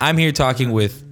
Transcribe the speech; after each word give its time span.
I'm 0.00 0.16
here 0.16 0.30
talking 0.30 0.70
with 0.70 1.04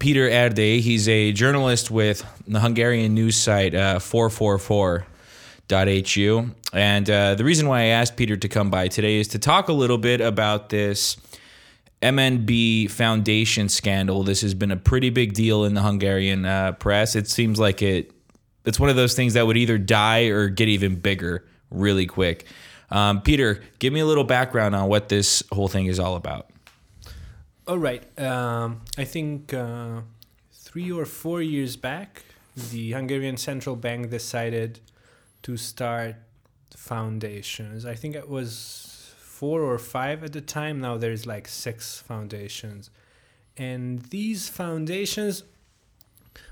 Peter 0.00 0.28
Erde. 0.28 0.80
He's 0.80 1.08
a 1.08 1.30
journalist 1.30 1.92
with 1.92 2.26
the 2.48 2.58
Hungarian 2.58 3.14
news 3.14 3.36
site 3.36 3.72
uh, 3.72 4.00
444.hu. 4.00 6.50
And 6.72 7.08
uh, 7.08 7.36
the 7.36 7.44
reason 7.44 7.68
why 7.68 7.82
I 7.82 7.84
asked 7.84 8.16
Peter 8.16 8.36
to 8.36 8.48
come 8.48 8.68
by 8.68 8.88
today 8.88 9.20
is 9.20 9.28
to 9.28 9.38
talk 9.38 9.68
a 9.68 9.72
little 9.72 9.98
bit 9.98 10.20
about 10.20 10.70
this 10.70 11.18
MNB 12.02 12.90
Foundation 12.90 13.68
scandal. 13.68 14.24
This 14.24 14.40
has 14.40 14.54
been 14.54 14.72
a 14.72 14.76
pretty 14.76 15.10
big 15.10 15.34
deal 15.34 15.64
in 15.64 15.74
the 15.74 15.82
Hungarian 15.82 16.44
uh, 16.44 16.72
press. 16.72 17.14
It 17.14 17.28
seems 17.28 17.60
like 17.60 17.80
it. 17.80 18.10
It's 18.64 18.80
one 18.80 18.90
of 18.90 18.96
those 18.96 19.14
things 19.14 19.34
that 19.34 19.46
would 19.46 19.56
either 19.56 19.78
die 19.78 20.24
or 20.24 20.48
get 20.48 20.68
even 20.68 20.96
bigger 20.96 21.46
really 21.70 22.06
quick. 22.06 22.46
Um, 22.90 23.22
Peter, 23.22 23.62
give 23.78 23.92
me 23.92 24.00
a 24.00 24.06
little 24.06 24.24
background 24.24 24.74
on 24.74 24.88
what 24.88 25.08
this 25.08 25.44
whole 25.52 25.68
thing 25.68 25.86
is 25.86 26.00
all 26.00 26.16
about. 26.16 26.48
All 27.64 27.78
right. 27.78 28.02
Um, 28.18 28.80
I 28.98 29.04
think 29.04 29.54
uh, 29.54 30.00
three 30.52 30.90
or 30.90 31.04
four 31.04 31.40
years 31.40 31.76
back, 31.76 32.24
the 32.56 32.90
Hungarian 32.90 33.36
central 33.36 33.76
bank 33.76 34.10
decided 34.10 34.80
to 35.44 35.56
start 35.56 36.16
foundations. 36.76 37.86
I 37.86 37.94
think 37.94 38.16
it 38.16 38.28
was 38.28 39.14
four 39.16 39.62
or 39.62 39.78
five 39.78 40.24
at 40.24 40.32
the 40.32 40.40
time. 40.40 40.80
Now 40.80 40.96
there's 40.96 41.24
like 41.24 41.46
six 41.46 42.00
foundations. 42.00 42.90
And 43.56 44.00
these 44.06 44.48
foundations, 44.48 45.44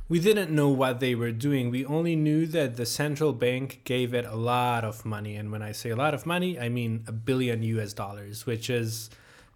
we 0.09 0.21
didn't 0.21 0.53
know 0.53 0.69
what 0.69 1.01
they 1.01 1.17
were 1.17 1.33
doing. 1.33 1.71
We 1.71 1.85
only 1.85 2.15
knew 2.15 2.47
that 2.47 2.77
the 2.77 2.87
central 2.87 3.33
bank 3.33 3.81
gave 3.83 4.15
it 4.15 4.27
a 4.27 4.37
lot 4.37 4.85
of 4.85 5.05
money. 5.05 5.35
And 5.35 5.51
when 5.51 5.63
I 5.63 5.73
say 5.73 5.91
a 5.91 5.97
lot 5.97 6.15
of 6.15 6.25
money, 6.25 6.57
I 6.57 6.69
mean 6.69 7.03
a 7.09 7.13
billion 7.13 7.65
US 7.65 7.93
dollars, 7.95 8.47
which 8.47 8.71
is 8.71 9.11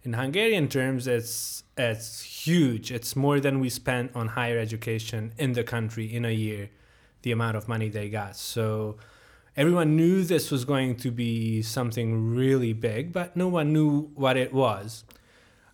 in 0.05 0.13
Hungarian 0.13 0.67
terms, 0.67 1.07
it's 1.07 1.63
it's 1.77 2.21
huge. 2.21 2.91
It's 2.91 3.15
more 3.15 3.39
than 3.39 3.59
we 3.59 3.69
spent 3.69 4.15
on 4.15 4.29
higher 4.29 4.57
education 4.57 5.33
in 5.37 5.53
the 5.53 5.63
country 5.63 6.13
in 6.13 6.23
a 6.23 6.31
year. 6.31 6.69
The 7.23 7.31
amount 7.31 7.57
of 7.57 7.67
money 7.67 7.89
they 7.89 8.09
got. 8.09 8.37
So 8.37 8.97
everyone 9.57 9.95
knew 9.95 10.23
this 10.23 10.51
was 10.51 10.63
going 10.63 10.95
to 10.97 11.11
be 11.11 11.61
something 11.63 12.35
really 12.35 12.71
big, 12.71 13.11
but 13.11 13.35
no 13.35 13.47
one 13.47 13.73
knew 13.73 14.11
what 14.13 14.37
it 14.37 14.53
was. 14.53 15.03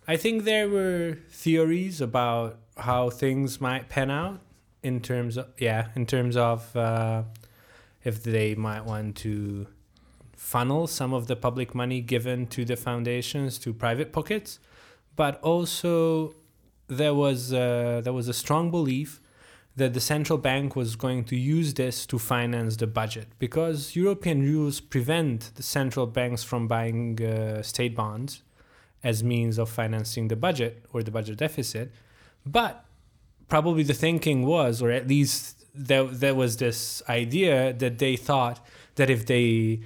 I 0.08 0.16
think 0.16 0.44
there 0.44 0.68
were 0.68 1.18
theories 1.30 2.00
about 2.00 2.58
how 2.78 3.10
things 3.10 3.60
might 3.60 3.88
pan 3.88 4.10
out 4.10 4.40
in 4.82 5.00
terms 5.00 5.36
of 5.36 5.48
yeah, 5.58 5.88
in 5.94 6.06
terms 6.06 6.36
of 6.36 6.74
uh, 6.74 7.24
if 8.02 8.22
they 8.22 8.54
might 8.54 8.84
want 8.84 9.16
to 9.16 9.66
funnel 10.42 10.86
some 10.86 11.14
of 11.14 11.28
the 11.28 11.36
public 11.36 11.74
money 11.74 12.00
given 12.00 12.46
to 12.48 12.64
the 12.64 12.76
foundations 12.76 13.58
to 13.58 13.72
private 13.72 14.12
pockets, 14.12 14.58
but 15.14 15.40
also 15.42 16.34
there 16.88 17.14
was 17.14 17.52
uh, 17.52 18.00
there 18.04 18.12
was 18.12 18.28
a 18.28 18.34
strong 18.34 18.70
belief 18.70 19.20
that 19.76 19.94
the 19.94 20.00
central 20.00 20.38
bank 20.38 20.76
was 20.76 20.96
going 20.96 21.24
to 21.24 21.36
use 21.36 21.72
this 21.74 22.04
to 22.04 22.18
finance 22.18 22.76
the 22.76 22.86
budget 22.86 23.28
because 23.38 23.96
European 23.96 24.38
rules 24.42 24.80
prevent 24.80 25.38
the 25.54 25.62
central 25.62 26.06
banks 26.06 26.42
from 26.42 26.68
buying 26.68 27.04
uh, 27.24 27.62
state 27.62 27.94
bonds 27.94 28.42
as 29.02 29.24
means 29.24 29.58
of 29.58 29.68
financing 29.70 30.28
the 30.28 30.36
budget 30.36 30.84
or 30.92 31.02
the 31.02 31.10
budget 31.10 31.38
deficit. 31.38 31.90
But 32.44 32.84
probably 33.48 33.84
the 33.84 33.94
thinking 33.94 34.44
was, 34.44 34.82
or 34.82 34.90
at 34.90 35.08
least 35.08 35.64
there, 35.74 36.04
there 36.04 36.34
was 36.34 36.58
this 36.58 37.02
idea 37.08 37.72
that 37.72 37.98
they 37.98 38.16
thought 38.16 38.58
that 38.96 39.08
if 39.08 39.24
they 39.24 39.80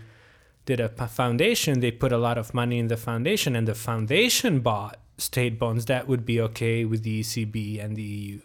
did 0.66 0.80
a 0.80 0.88
foundation, 1.08 1.80
they 1.80 1.90
put 1.90 2.12
a 2.12 2.18
lot 2.18 2.36
of 2.36 2.52
money 2.52 2.78
in 2.78 2.88
the 2.88 2.96
foundation, 2.96 3.56
and 3.56 3.66
the 3.66 3.74
foundation 3.74 4.60
bought 4.60 4.98
state 5.18 5.58
bonds, 5.58 5.86
that 5.86 6.06
would 6.06 6.26
be 6.26 6.40
okay 6.40 6.84
with 6.84 7.02
the 7.02 7.20
ECB 7.20 7.82
and 7.82 7.96
the 7.96 8.02
EU. 8.02 8.40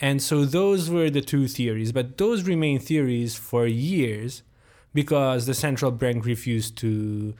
And 0.00 0.22
so 0.22 0.44
those 0.44 0.90
were 0.90 1.10
the 1.10 1.20
two 1.20 1.46
theories, 1.46 1.92
but 1.92 2.18
those 2.18 2.44
remain 2.44 2.78
theories 2.78 3.36
for 3.36 3.66
years 3.66 4.42
because 4.94 5.46
the 5.46 5.54
central 5.54 5.90
bank 5.90 6.24
refused 6.24 6.76
to 6.78 7.34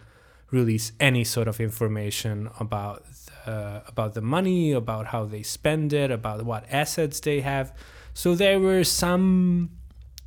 release 0.50 0.92
any 1.00 1.24
sort 1.24 1.48
of 1.48 1.60
information 1.60 2.50
about 2.60 3.04
the, 3.46 3.82
about 3.86 4.14
the 4.14 4.20
money, 4.20 4.72
about 4.72 5.06
how 5.06 5.24
they 5.24 5.42
spend 5.42 5.92
it, 5.92 6.10
about 6.10 6.44
what 6.44 6.64
assets 6.70 7.20
they 7.20 7.40
have. 7.40 7.72
So 8.12 8.34
there 8.34 8.60
were 8.60 8.84
some 8.84 9.70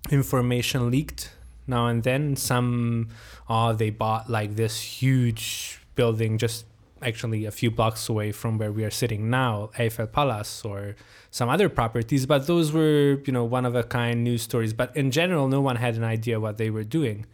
information 0.09 0.90
leaked 0.90 1.32
now 1.68 1.88
and 1.88 2.03
then. 2.03 2.35
Some, 2.35 3.09
oh, 3.50 3.74
they 3.74 3.90
bought 3.90 4.29
like 4.29 4.56
this 4.56 4.81
huge 4.81 5.79
building 5.96 6.38
just 6.38 6.66
actually 7.03 7.46
a 7.46 7.51
few 7.51 7.69
blocks 7.69 8.07
away 8.09 8.31
from 8.31 8.57
where 8.57 8.72
we 8.72 8.84
are 8.84 8.91
sitting 8.91 9.29
now, 9.29 9.69
Eiffel 9.78 10.07
Palace 10.07 10.63
or 10.63 10.96
some 11.31 11.50
other 11.50 11.69
properties. 11.69 12.25
But 12.25 12.47
those 12.47 12.72
were, 12.72 13.22
you 13.25 13.34
know, 13.34 13.44
one 13.44 13.66
of 13.66 13.75
a 13.75 13.84
kind 13.84 14.23
news 14.23 14.41
stories. 14.41 14.73
But 14.73 14.96
in 14.96 15.12
general, 15.12 15.47
no 15.47 15.62
one 15.62 15.75
had 15.75 15.96
an 15.96 16.03
idea 16.03 16.40
what 16.40 16.57
they 16.57 16.69
were 16.69 16.84
doing. 16.84 17.25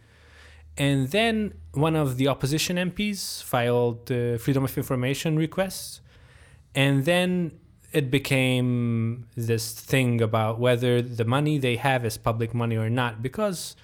And 0.76 1.08
then 1.08 1.54
one 1.72 1.96
of 1.96 2.16
the 2.16 2.28
opposition 2.28 2.76
MPs 2.76 3.42
filed 3.42 4.06
the 4.06 4.38
Freedom 4.40 4.64
of 4.64 4.76
Information 4.76 5.36
requests. 5.36 6.00
And 6.74 7.04
then 7.04 7.52
it 7.92 8.10
became 8.10 9.26
this 9.36 9.72
thing 9.72 10.20
about 10.20 10.60
whether 10.60 11.02
the 11.02 11.24
money 11.24 11.58
they 11.58 11.76
have 11.76 12.04
is 12.04 12.16
public 12.16 12.54
money 12.54 12.76
or 12.76 12.88
not. 12.88 13.22
Because 13.22 13.76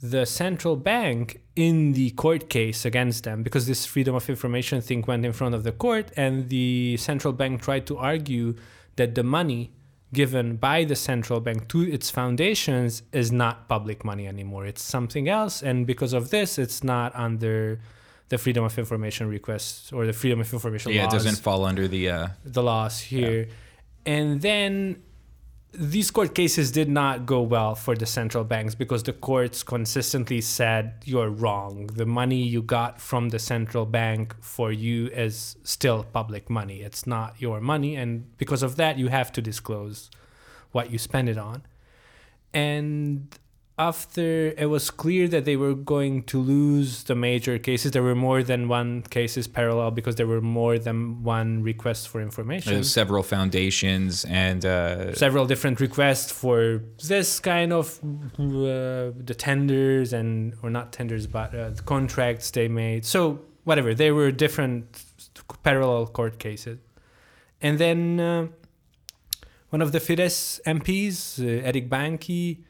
the 0.00 0.24
central 0.24 0.76
bank 0.76 1.40
in 1.56 1.92
the 1.92 2.10
court 2.10 2.48
case 2.48 2.84
against 2.84 3.24
them 3.24 3.42
because 3.42 3.66
this 3.66 3.84
freedom 3.84 4.14
of 4.14 4.28
information 4.30 4.80
thing 4.80 5.04
went 5.06 5.24
in 5.24 5.32
front 5.32 5.54
of 5.54 5.64
the 5.64 5.72
court 5.72 6.12
and 6.16 6.48
the 6.50 6.96
central 6.98 7.32
bank 7.32 7.60
tried 7.60 7.86
to 7.86 7.96
argue 7.98 8.54
that 8.96 9.14
the 9.14 9.24
money 9.24 9.72
given 10.12 10.56
by 10.56 10.84
the 10.84 10.94
central 10.96 11.40
bank 11.40 11.68
to 11.68 11.82
its 11.82 12.10
foundations 12.10 13.02
is 13.12 13.30
not 13.30 13.68
public 13.68 14.04
money 14.04 14.26
anymore. 14.26 14.64
It's 14.66 14.82
something 14.82 15.28
else 15.28 15.62
and 15.62 15.86
because 15.86 16.12
of 16.12 16.30
this 16.30 16.58
it's 16.58 16.84
not 16.84 17.14
under 17.16 17.80
the 18.28 18.38
freedom 18.38 18.64
of 18.64 18.78
information 18.78 19.28
requests 19.28 19.92
or 19.92 20.06
the 20.06 20.12
freedom 20.12 20.40
of 20.40 20.52
information 20.52 20.92
yeah 20.92 21.04
laws, 21.04 21.14
it 21.14 21.16
doesn't 21.16 21.42
fall 21.42 21.64
under 21.64 21.88
the 21.88 22.08
uh 22.08 22.28
the 22.44 22.62
laws 22.62 23.00
here. 23.00 23.46
yeah. 23.46 24.12
and 24.14 24.42
then 24.42 25.02
these 25.72 26.10
court 26.10 26.34
cases 26.34 26.72
did 26.72 26.88
not 26.88 27.26
go 27.26 27.42
well 27.42 27.74
for 27.74 27.94
the 27.94 28.06
central 28.06 28.42
banks 28.42 28.74
because 28.74 29.02
the 29.02 29.12
courts 29.12 29.62
consistently 29.62 30.40
said 30.40 30.94
you're 31.04 31.28
wrong. 31.28 31.88
The 31.88 32.06
money 32.06 32.42
you 32.42 32.62
got 32.62 33.00
from 33.00 33.28
the 33.28 33.38
central 33.38 33.84
bank 33.84 34.34
for 34.40 34.72
you 34.72 35.08
is 35.08 35.56
still 35.64 36.04
public 36.04 36.48
money. 36.48 36.80
It's 36.80 37.06
not 37.06 37.40
your 37.40 37.60
money. 37.60 37.96
And 37.96 38.36
because 38.38 38.62
of 38.62 38.76
that, 38.76 38.98
you 38.98 39.08
have 39.08 39.30
to 39.32 39.42
disclose 39.42 40.10
what 40.72 40.90
you 40.90 40.98
spend 40.98 41.28
it 41.28 41.36
on. 41.36 41.62
And 42.54 43.28
after 43.78 44.52
it 44.58 44.66
was 44.66 44.90
clear 44.90 45.28
that 45.28 45.44
they 45.44 45.56
were 45.56 45.74
going 45.74 46.24
to 46.24 46.40
lose 46.40 47.04
the 47.04 47.14
major 47.14 47.58
cases, 47.58 47.92
there 47.92 48.02
were 48.02 48.16
more 48.16 48.42
than 48.42 48.66
one 48.66 49.02
cases 49.02 49.46
parallel 49.46 49.92
because 49.92 50.16
there 50.16 50.26
were 50.26 50.40
more 50.40 50.78
than 50.78 51.22
one 51.22 51.62
request 51.62 52.08
for 52.08 52.20
information. 52.20 52.74
There's 52.74 52.90
several 52.90 53.22
foundations 53.22 54.24
and 54.24 54.66
uh, 54.66 55.14
several 55.14 55.46
different 55.46 55.78
requests 55.80 56.32
for 56.32 56.82
this 57.06 57.38
kind 57.38 57.72
of 57.72 58.00
uh, 58.38 59.14
the 59.24 59.36
tenders 59.38 60.12
and 60.12 60.54
or 60.62 60.70
not 60.70 60.92
tenders, 60.92 61.28
but 61.28 61.54
uh, 61.54 61.70
the 61.70 61.82
contracts 61.82 62.50
they 62.50 62.66
made. 62.66 63.04
So 63.04 63.40
whatever, 63.62 63.94
there 63.94 64.14
were 64.14 64.32
different 64.32 65.04
parallel 65.62 66.06
court 66.08 66.40
cases, 66.40 66.78
and 67.60 67.78
then 67.78 68.18
uh, 68.18 68.48
one 69.70 69.82
of 69.82 69.92
the 69.92 70.00
Fidesz 70.00 70.60
MPs, 70.66 71.38
uh, 71.38 71.64
Erik 71.64 71.88
Bánki 71.88 72.64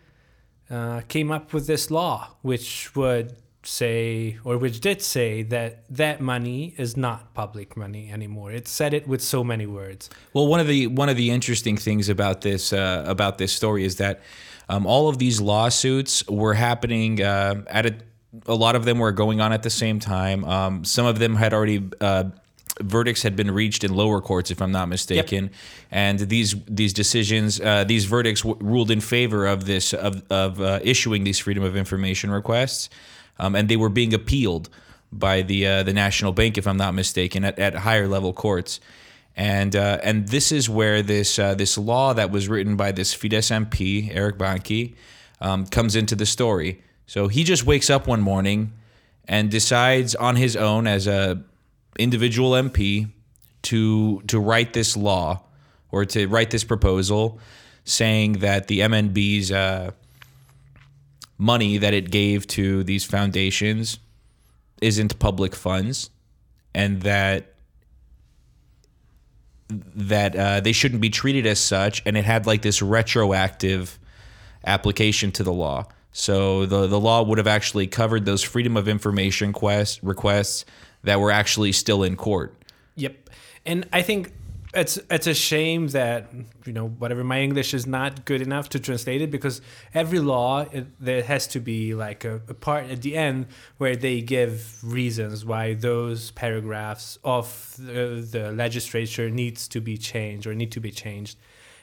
uh, 0.70 1.00
came 1.08 1.30
up 1.30 1.52
with 1.52 1.66
this 1.66 1.90
law, 1.90 2.28
which 2.42 2.94
would 2.94 3.36
say, 3.62 4.38
or 4.44 4.56
which 4.58 4.80
did 4.80 5.02
say, 5.02 5.42
that 5.42 5.84
that 5.94 6.20
money 6.20 6.74
is 6.76 6.96
not 6.96 7.34
public 7.34 7.76
money 7.76 8.10
anymore. 8.10 8.52
It 8.52 8.68
said 8.68 8.94
it 8.94 9.06
with 9.06 9.20
so 9.20 9.42
many 9.42 9.66
words. 9.66 10.10
Well, 10.32 10.46
one 10.46 10.60
of 10.60 10.66
the 10.66 10.86
one 10.86 11.08
of 11.08 11.16
the 11.16 11.30
interesting 11.30 11.76
things 11.76 12.08
about 12.08 12.40
this 12.42 12.72
uh, 12.72 13.04
about 13.06 13.38
this 13.38 13.52
story 13.52 13.84
is 13.84 13.96
that 13.96 14.20
um, 14.68 14.86
all 14.86 15.08
of 15.08 15.18
these 15.18 15.40
lawsuits 15.40 16.26
were 16.28 16.54
happening 16.54 17.22
uh, 17.22 17.62
at 17.68 17.86
a. 17.86 17.94
A 18.46 18.54
lot 18.54 18.76
of 18.76 18.84
them 18.84 18.98
were 18.98 19.10
going 19.10 19.40
on 19.40 19.54
at 19.54 19.62
the 19.62 19.70
same 19.70 19.98
time. 20.00 20.44
Um, 20.44 20.84
some 20.84 21.06
of 21.06 21.18
them 21.18 21.34
had 21.34 21.54
already 21.54 21.88
uh, 21.98 22.24
verdicts 22.80 23.22
had 23.22 23.36
been 23.36 23.50
reached 23.50 23.84
in 23.84 23.94
lower 23.94 24.20
courts, 24.20 24.50
if 24.50 24.60
I'm 24.62 24.72
not 24.72 24.88
mistaken, 24.88 25.44
yep. 25.44 25.52
and 25.90 26.18
these 26.20 26.54
these 26.66 26.92
decisions, 26.92 27.60
uh, 27.60 27.84
these 27.84 28.04
verdicts 28.04 28.42
w- 28.42 28.58
ruled 28.60 28.90
in 28.90 29.00
favor 29.00 29.46
of 29.46 29.66
this 29.66 29.92
of 29.92 30.22
of 30.30 30.60
uh, 30.60 30.80
issuing 30.82 31.24
these 31.24 31.38
freedom 31.38 31.64
of 31.64 31.76
information 31.76 32.30
requests, 32.30 32.90
um, 33.38 33.54
and 33.54 33.68
they 33.68 33.76
were 33.76 33.88
being 33.88 34.14
appealed 34.14 34.68
by 35.12 35.42
the 35.42 35.66
uh, 35.66 35.82
the 35.82 35.92
national 35.92 36.32
bank, 36.32 36.58
if 36.58 36.66
I'm 36.66 36.76
not 36.76 36.94
mistaken, 36.94 37.44
at, 37.44 37.58
at 37.58 37.74
higher 37.74 38.08
level 38.08 38.32
courts. 38.32 38.80
And 39.36 39.76
uh, 39.76 40.00
and 40.02 40.28
this 40.28 40.50
is 40.50 40.68
where 40.68 41.02
this 41.02 41.38
uh, 41.38 41.54
this 41.54 41.78
law 41.78 42.12
that 42.14 42.30
was 42.30 42.48
written 42.48 42.76
by 42.76 42.92
this 42.92 43.14
Fidesz 43.14 43.50
MP 43.50 44.14
Erik 44.14 44.36
Bánki 44.36 44.94
um, 45.40 45.66
comes 45.66 45.94
into 45.94 46.16
the 46.16 46.26
story. 46.26 46.82
So 47.06 47.28
he 47.28 47.44
just 47.44 47.64
wakes 47.64 47.88
up 47.88 48.06
one 48.06 48.20
morning 48.20 48.72
and 49.26 49.50
decides 49.50 50.14
on 50.14 50.36
his 50.36 50.56
own 50.56 50.86
as 50.86 51.06
a 51.06 51.42
individual 51.98 52.52
MP 52.52 53.10
to 53.62 54.22
to 54.22 54.38
write 54.38 54.72
this 54.72 54.96
law 54.96 55.42
or 55.90 56.04
to 56.04 56.26
write 56.26 56.50
this 56.50 56.64
proposal 56.64 57.40
saying 57.84 58.34
that 58.34 58.68
the 58.68 58.80
MNB's 58.80 59.50
uh, 59.50 59.90
money 61.38 61.78
that 61.78 61.94
it 61.94 62.10
gave 62.10 62.46
to 62.46 62.84
these 62.84 63.04
foundations 63.04 63.98
isn't 64.80 65.18
public 65.18 65.54
funds 65.54 66.10
and 66.74 67.02
that 67.02 67.54
that 69.68 70.36
uh, 70.36 70.60
they 70.60 70.72
shouldn't 70.72 71.00
be 71.00 71.10
treated 71.10 71.46
as 71.46 71.60
such 71.60 72.02
and 72.06 72.16
it 72.16 72.24
had 72.24 72.46
like 72.46 72.62
this 72.62 72.80
retroactive 72.80 73.98
application 74.64 75.30
to 75.32 75.42
the 75.42 75.52
law. 75.52 75.86
So 76.12 76.66
the 76.66 76.86
the 76.86 77.00
law 77.00 77.22
would 77.22 77.38
have 77.38 77.46
actually 77.46 77.86
covered 77.86 78.24
those 78.24 78.42
freedom 78.42 78.76
of 78.76 78.88
information 78.88 79.52
quest 79.52 80.02
requests 80.02 80.64
that 81.02 81.20
were 81.20 81.30
actually 81.30 81.72
still 81.72 82.02
in 82.02 82.16
court 82.16 82.58
Yep. 82.98 83.30
And 83.64 83.88
I 83.92 84.02
think 84.02 84.32
it's 84.74 84.98
it's 85.08 85.26
a 85.26 85.34
shame 85.34 85.88
that 85.88 86.30
you 86.66 86.72
know 86.72 86.88
whatever 86.88 87.24
my 87.24 87.40
English 87.40 87.72
is 87.72 87.86
not 87.86 88.24
good 88.24 88.42
enough 88.42 88.68
to 88.70 88.80
translate 88.80 89.22
it 89.22 89.30
because 89.30 89.62
every 89.94 90.18
law 90.18 90.66
it, 90.72 90.86
there 91.00 91.22
has 91.22 91.46
to 91.48 91.60
be 91.60 91.94
like 91.94 92.24
a, 92.24 92.42
a 92.48 92.54
part 92.54 92.90
at 92.90 93.00
the 93.02 93.16
end 93.16 93.46
where 93.78 93.96
they 93.96 94.20
give 94.20 94.78
reasons 94.82 95.44
why 95.44 95.74
those 95.74 96.32
paragraphs 96.32 97.18
of 97.24 97.74
the, 97.78 98.26
the 98.30 98.52
legislature 98.52 99.30
needs 99.30 99.68
to 99.68 99.80
be 99.80 99.96
changed 99.96 100.46
or 100.46 100.54
need 100.54 100.72
to 100.72 100.80
be 100.80 100.90
changed, 100.90 101.38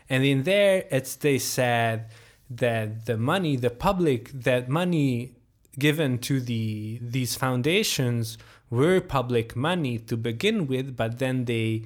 and 0.09 0.23
in 0.23 0.43
there 0.43 0.85
it's 0.91 1.15
they 1.15 1.39
said 1.39 2.09
that 2.49 3.05
the 3.05 3.17
money 3.17 3.55
the 3.55 3.71
public 3.71 4.29
that 4.31 4.69
money 4.69 5.33
given 5.79 6.17
to 6.19 6.39
the 6.39 6.99
these 7.01 7.35
foundations 7.35 8.37
were 8.69 8.99
public 9.01 9.55
money 9.55 9.97
to 9.99 10.17
begin 10.17 10.67
with, 10.67 10.95
but 10.95 11.19
then 11.19 11.45
they 11.45 11.83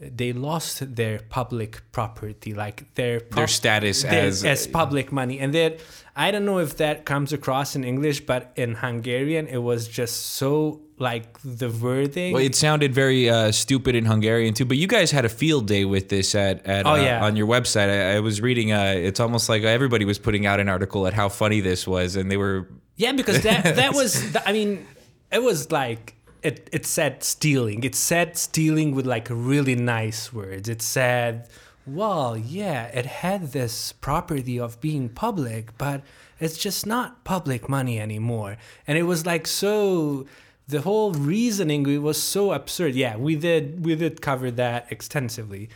they 0.00 0.32
lost 0.32 0.94
their 0.94 1.18
public 1.28 1.80
property, 1.90 2.54
like 2.54 2.94
their 2.94 3.18
Their 3.34 3.48
status 3.48 4.04
as- 4.04 4.44
as 4.44 4.66
public 4.68 5.10
money, 5.10 5.40
and 5.40 5.52
that 5.54 5.80
I 6.14 6.30
don't 6.30 6.44
know 6.44 6.58
if 6.60 6.76
that 6.76 7.04
comes 7.04 7.32
across 7.32 7.74
in 7.74 7.82
English, 7.82 8.20
but 8.24 8.52
in 8.54 8.76
Hungarian 8.76 9.48
it 9.48 9.58
was 9.58 9.88
just 9.88 10.14
so 10.38 10.80
like 10.98 11.36
the 11.44 11.68
wording. 11.68 12.32
Well, 12.32 12.42
it 12.44 12.54
sounded 12.54 12.94
very 12.94 13.28
uh, 13.28 13.50
stupid 13.50 13.96
in 13.96 14.04
Hungarian 14.04 14.54
too. 14.54 14.64
But 14.64 14.76
you 14.76 14.86
guys 14.86 15.10
had 15.10 15.24
a 15.24 15.28
field 15.28 15.66
day 15.66 15.84
with 15.84 16.08
this 16.10 16.32
at, 16.34 16.64
at 16.66 16.86
Oh, 16.86 16.90
uh, 16.92 16.96
yeah. 16.96 17.24
on 17.24 17.34
your 17.34 17.48
website. 17.48 17.88
I, 17.90 18.16
I 18.16 18.20
was 18.20 18.40
reading. 18.40 18.70
Uh, 18.72 18.94
it's 18.96 19.18
almost 19.20 19.48
like 19.48 19.62
everybody 19.64 20.04
was 20.04 20.18
putting 20.18 20.46
out 20.46 20.60
an 20.60 20.68
article 20.68 21.06
at 21.08 21.12
how 21.14 21.28
funny 21.28 21.60
this 21.60 21.86
was, 21.88 22.14
and 22.14 22.30
they 22.30 22.36
were. 22.36 22.68
Yeah, 22.96 23.12
because 23.12 23.42
that 23.42 23.76
that 23.76 23.94
was 23.94 24.12
th- 24.20 24.36
I 24.46 24.52
mean, 24.52 24.86
it 25.30 25.42
was 25.42 25.70
like 25.70 26.14
it 26.42 26.68
it 26.72 26.86
said 26.86 27.24
stealing. 27.24 27.84
It 27.84 27.94
said 27.94 28.36
stealing 28.36 28.94
with 28.94 29.06
like 29.06 29.28
really 29.30 29.74
nice 29.74 30.32
words. 30.32 30.68
It 30.68 30.82
said, 30.82 31.48
"Well, 31.86 32.36
yeah, 32.36 32.86
it 32.86 33.06
had 33.06 33.52
this 33.52 33.92
property 33.92 34.58
of 34.58 34.80
being 34.80 35.08
public, 35.08 35.76
but 35.78 36.02
it's 36.40 36.58
just 36.58 36.86
not 36.86 37.24
public 37.24 37.68
money 37.68 38.00
anymore." 38.00 38.56
And 38.86 38.96
it 38.98 39.04
was 39.04 39.26
like 39.26 39.46
so 39.46 40.26
the 40.68 40.82
whole 40.82 41.12
reasoning 41.12 42.02
was 42.02 42.22
so 42.22 42.52
absurd. 42.52 42.94
Yeah, 42.94 43.16
we 43.16 43.34
did 43.36 43.84
we 43.84 43.96
did 43.96 44.20
cover 44.22 44.50
that 44.52 44.86
extensively. 44.90 45.68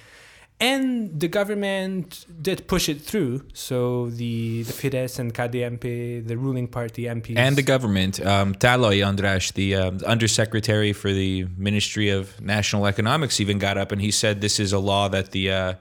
And 0.63 1.19
the 1.19 1.27
government 1.27 2.25
did 2.41 2.69
push 2.69 2.89
it 2.89 3.01
through. 3.01 3.43
So 3.53 4.11
the, 4.11 4.63
the 4.63 4.73
Fidesz 4.73 5.19
and 5.19 5.35
KDNP, 5.35 6.29
the 6.29 6.37
ruling 6.37 6.69
party 6.69 7.03
MPs. 7.07 7.37
And 7.37 7.57
the 7.57 7.63
government, 7.63 8.25
um, 8.25 8.55
Tállai 8.55 8.99
András, 9.05 9.53
the 9.55 9.75
um, 9.75 9.99
undersecretary 10.07 10.93
for 10.93 11.13
the 11.13 11.49
Ministry 11.57 12.11
of 12.11 12.41
National 12.41 12.87
Economics, 12.87 13.41
even 13.41 13.59
got 13.59 13.77
up 13.77 13.91
and 13.91 14.01
he 14.01 14.13
said 14.13 14.41
this 14.41 14.61
is 14.61 14.73
a 14.73 14.79
law 14.79 15.09
that 15.09 15.33
the 15.33 15.51
uh, 15.51 15.75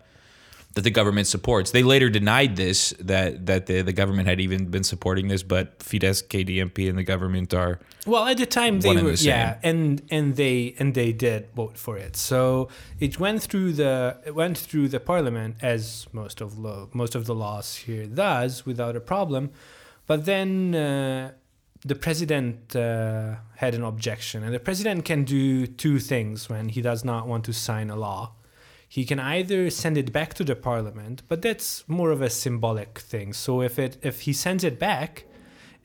that 0.73 0.81
the 0.81 0.91
government 0.91 1.27
supports. 1.27 1.71
They 1.71 1.83
later 1.83 2.09
denied 2.09 2.55
this 2.55 2.93
that 2.99 3.45
that 3.45 3.65
the, 3.65 3.81
the 3.81 3.93
government 3.93 4.27
had 4.27 4.39
even 4.39 4.65
been 4.65 4.83
supporting 4.83 5.27
this, 5.27 5.43
but 5.43 5.79
Fidesz, 5.79 6.23
KDNP, 6.27 6.89
and 6.89 6.97
the 6.97 7.03
government 7.03 7.53
are 7.53 7.79
Well, 8.05 8.25
at 8.27 8.37
the 8.37 8.45
time 8.45 8.79
they 8.79 8.95
were, 8.95 9.15
the 9.15 9.23
yeah, 9.23 9.57
and 9.63 10.01
and 10.09 10.35
they 10.35 10.75
and 10.79 10.93
they 10.93 11.11
did 11.11 11.49
vote 11.55 11.77
for 11.77 11.97
it. 11.97 12.15
So 12.15 12.69
it 12.99 13.19
went 13.19 13.41
through 13.43 13.73
the 13.73 14.17
it 14.25 14.35
went 14.35 14.57
through 14.57 14.87
the 14.89 14.99
parliament 14.99 15.57
as 15.61 16.07
most 16.13 16.41
of 16.41 16.57
law, 16.57 16.87
most 16.93 17.15
of 17.15 17.25
the 17.25 17.35
laws 17.35 17.75
here 17.75 18.05
does 18.05 18.65
without 18.65 18.95
a 18.95 19.01
problem. 19.01 19.51
But 20.07 20.25
then 20.25 20.75
uh, 20.75 21.31
the 21.85 21.95
president 21.95 22.75
uh, 22.75 23.35
had 23.55 23.73
an 23.75 23.83
objection, 23.83 24.43
and 24.43 24.53
the 24.53 24.59
president 24.59 25.05
can 25.05 25.23
do 25.23 25.67
two 25.67 25.99
things 25.99 26.49
when 26.49 26.69
he 26.69 26.81
does 26.81 27.03
not 27.03 27.27
want 27.27 27.43
to 27.45 27.53
sign 27.53 27.89
a 27.89 27.95
law. 27.95 28.33
He 28.97 29.05
can 29.05 29.21
either 29.21 29.69
send 29.69 29.97
it 29.97 30.11
back 30.11 30.33
to 30.33 30.43
the 30.43 30.53
parliament, 30.53 31.21
but 31.29 31.41
that's 31.41 31.87
more 31.87 32.11
of 32.11 32.21
a 32.21 32.29
symbolic 32.29 32.99
thing. 32.99 33.31
So 33.31 33.61
if 33.61 33.79
it 33.79 33.95
if 34.01 34.15
he 34.25 34.33
sends 34.33 34.65
it 34.65 34.77
back, 34.77 35.23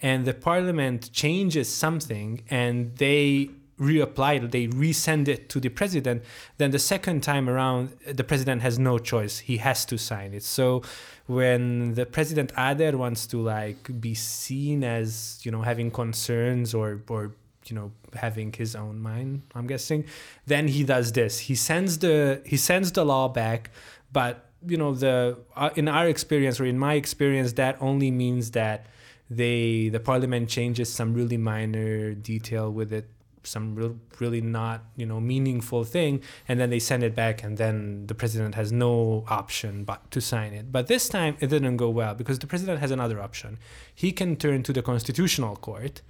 and 0.02 0.24
the 0.24 0.34
parliament 0.34 1.12
changes 1.12 1.72
something 1.72 2.42
and 2.50 2.96
they 2.96 3.50
reapply 3.78 4.42
it, 4.42 4.50
they 4.50 4.66
resend 4.66 5.28
it 5.28 5.48
to 5.50 5.60
the 5.60 5.68
president, 5.68 6.24
then 6.58 6.72
the 6.72 6.80
second 6.80 7.22
time 7.22 7.48
around, 7.48 7.90
the 8.10 8.24
president 8.24 8.62
has 8.62 8.76
no 8.76 8.98
choice. 8.98 9.38
He 9.38 9.58
has 9.58 9.84
to 9.84 9.98
sign 9.98 10.34
it. 10.34 10.42
So 10.42 10.82
when 11.26 11.94
the 11.94 12.06
president 12.06 12.50
either 12.56 12.96
wants 12.96 13.26
to 13.28 13.40
like 13.40 14.00
be 14.00 14.14
seen 14.14 14.82
as, 14.82 15.38
you 15.44 15.52
know, 15.52 15.62
having 15.62 15.92
concerns 15.92 16.74
or, 16.74 17.02
or, 17.08 17.36
you 17.66 17.76
know, 17.76 17.92
having 18.16 18.52
his 18.52 18.74
own 18.74 19.00
mind, 19.00 19.42
I'm 19.54 19.66
guessing, 19.66 20.04
then 20.46 20.68
he 20.68 20.84
does 20.84 21.12
this. 21.12 21.38
He 21.38 21.54
sends 21.54 21.98
the, 21.98 22.42
he 22.44 22.56
sends 22.56 22.92
the 22.92 23.04
law 23.04 23.28
back, 23.28 23.70
but 24.12 24.50
you 24.66 24.76
know, 24.76 24.94
the, 24.94 25.38
uh, 25.54 25.70
in 25.76 25.88
our 25.88 26.08
experience 26.08 26.58
or 26.58 26.64
in 26.64 26.78
my 26.78 26.94
experience, 26.94 27.52
that 27.54 27.76
only 27.80 28.10
means 28.10 28.52
that 28.52 28.86
they 29.28 29.88
the 29.88 30.00
parliament 30.00 30.48
changes 30.48 30.92
some 30.92 31.12
really 31.12 31.36
minor 31.36 32.14
detail 32.14 32.70
with 32.70 32.92
it 32.92 33.08
some 33.42 33.74
real, 33.74 33.96
really 34.18 34.40
not 34.40 34.84
you 34.96 35.06
know 35.06 35.20
meaningful 35.20 35.84
thing 35.84 36.20
and 36.48 36.58
then 36.58 36.70
they 36.70 36.78
send 36.78 37.02
it 37.02 37.14
back 37.14 37.42
and 37.42 37.58
then 37.58 38.06
the 38.06 38.14
president 38.14 38.54
has 38.54 38.72
no 38.72 39.24
option 39.28 39.84
but 39.84 40.10
to 40.10 40.20
sign 40.20 40.52
it. 40.52 40.72
But 40.72 40.88
this 40.88 41.08
time 41.08 41.36
it 41.40 41.48
didn't 41.48 41.76
go 41.76 41.88
well 41.90 42.14
because 42.14 42.38
the 42.38 42.46
president 42.46 42.80
has 42.80 42.90
another 42.90 43.20
option. 43.20 43.58
He 43.94 44.12
can 44.12 44.36
turn 44.36 44.62
to 44.64 44.72
the 44.72 44.82
constitutional 44.82 45.56
court 45.56 46.02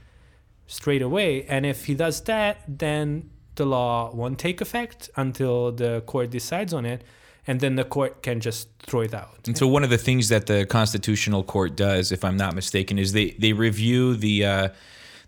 straight 0.67 1.03
away 1.03 1.45
and 1.45 1.65
if 1.67 1.85
he 1.87 1.95
does 1.95 2.21
that 2.23 2.59
then 2.67 3.31
the 3.55 3.65
law 3.65 4.11
won't 4.15 4.39
take 4.39 4.61
effect 4.61 5.09
until 5.17 5.73
the 5.73 6.03
court 6.07 6.31
decides 6.31 6.73
on 6.75 6.85
it 6.85 7.03
and 7.47 7.61
then 7.61 7.77
the 7.77 7.85
court 7.85 8.23
can 8.23 8.41
just 8.41 8.69
throw 8.81 9.03
it 9.03 9.15
out 9.15 9.47
And 9.47 9.57
so 9.57 9.67
one 9.67 9.85
of 9.85 9.91
the 9.91 9.99
things 9.99 10.29
that 10.29 10.47
the 10.47 10.67
Constitutional 10.67 11.45
Court 11.45 11.77
does, 11.77 12.11
if 12.11 12.25
I'm 12.25 12.37
not 12.37 12.55
mistaken, 12.55 12.99
is 12.99 13.13
they 13.13 13.31
they 13.39 13.53
review 13.53 14.17
the 14.17 14.45
uh, 14.45 14.69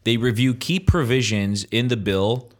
they 0.04 0.16
review 0.16 0.54
key 0.54 0.80
provisions 0.80 1.64
in 1.70 1.88
the 1.88 1.96
bill 1.96 2.50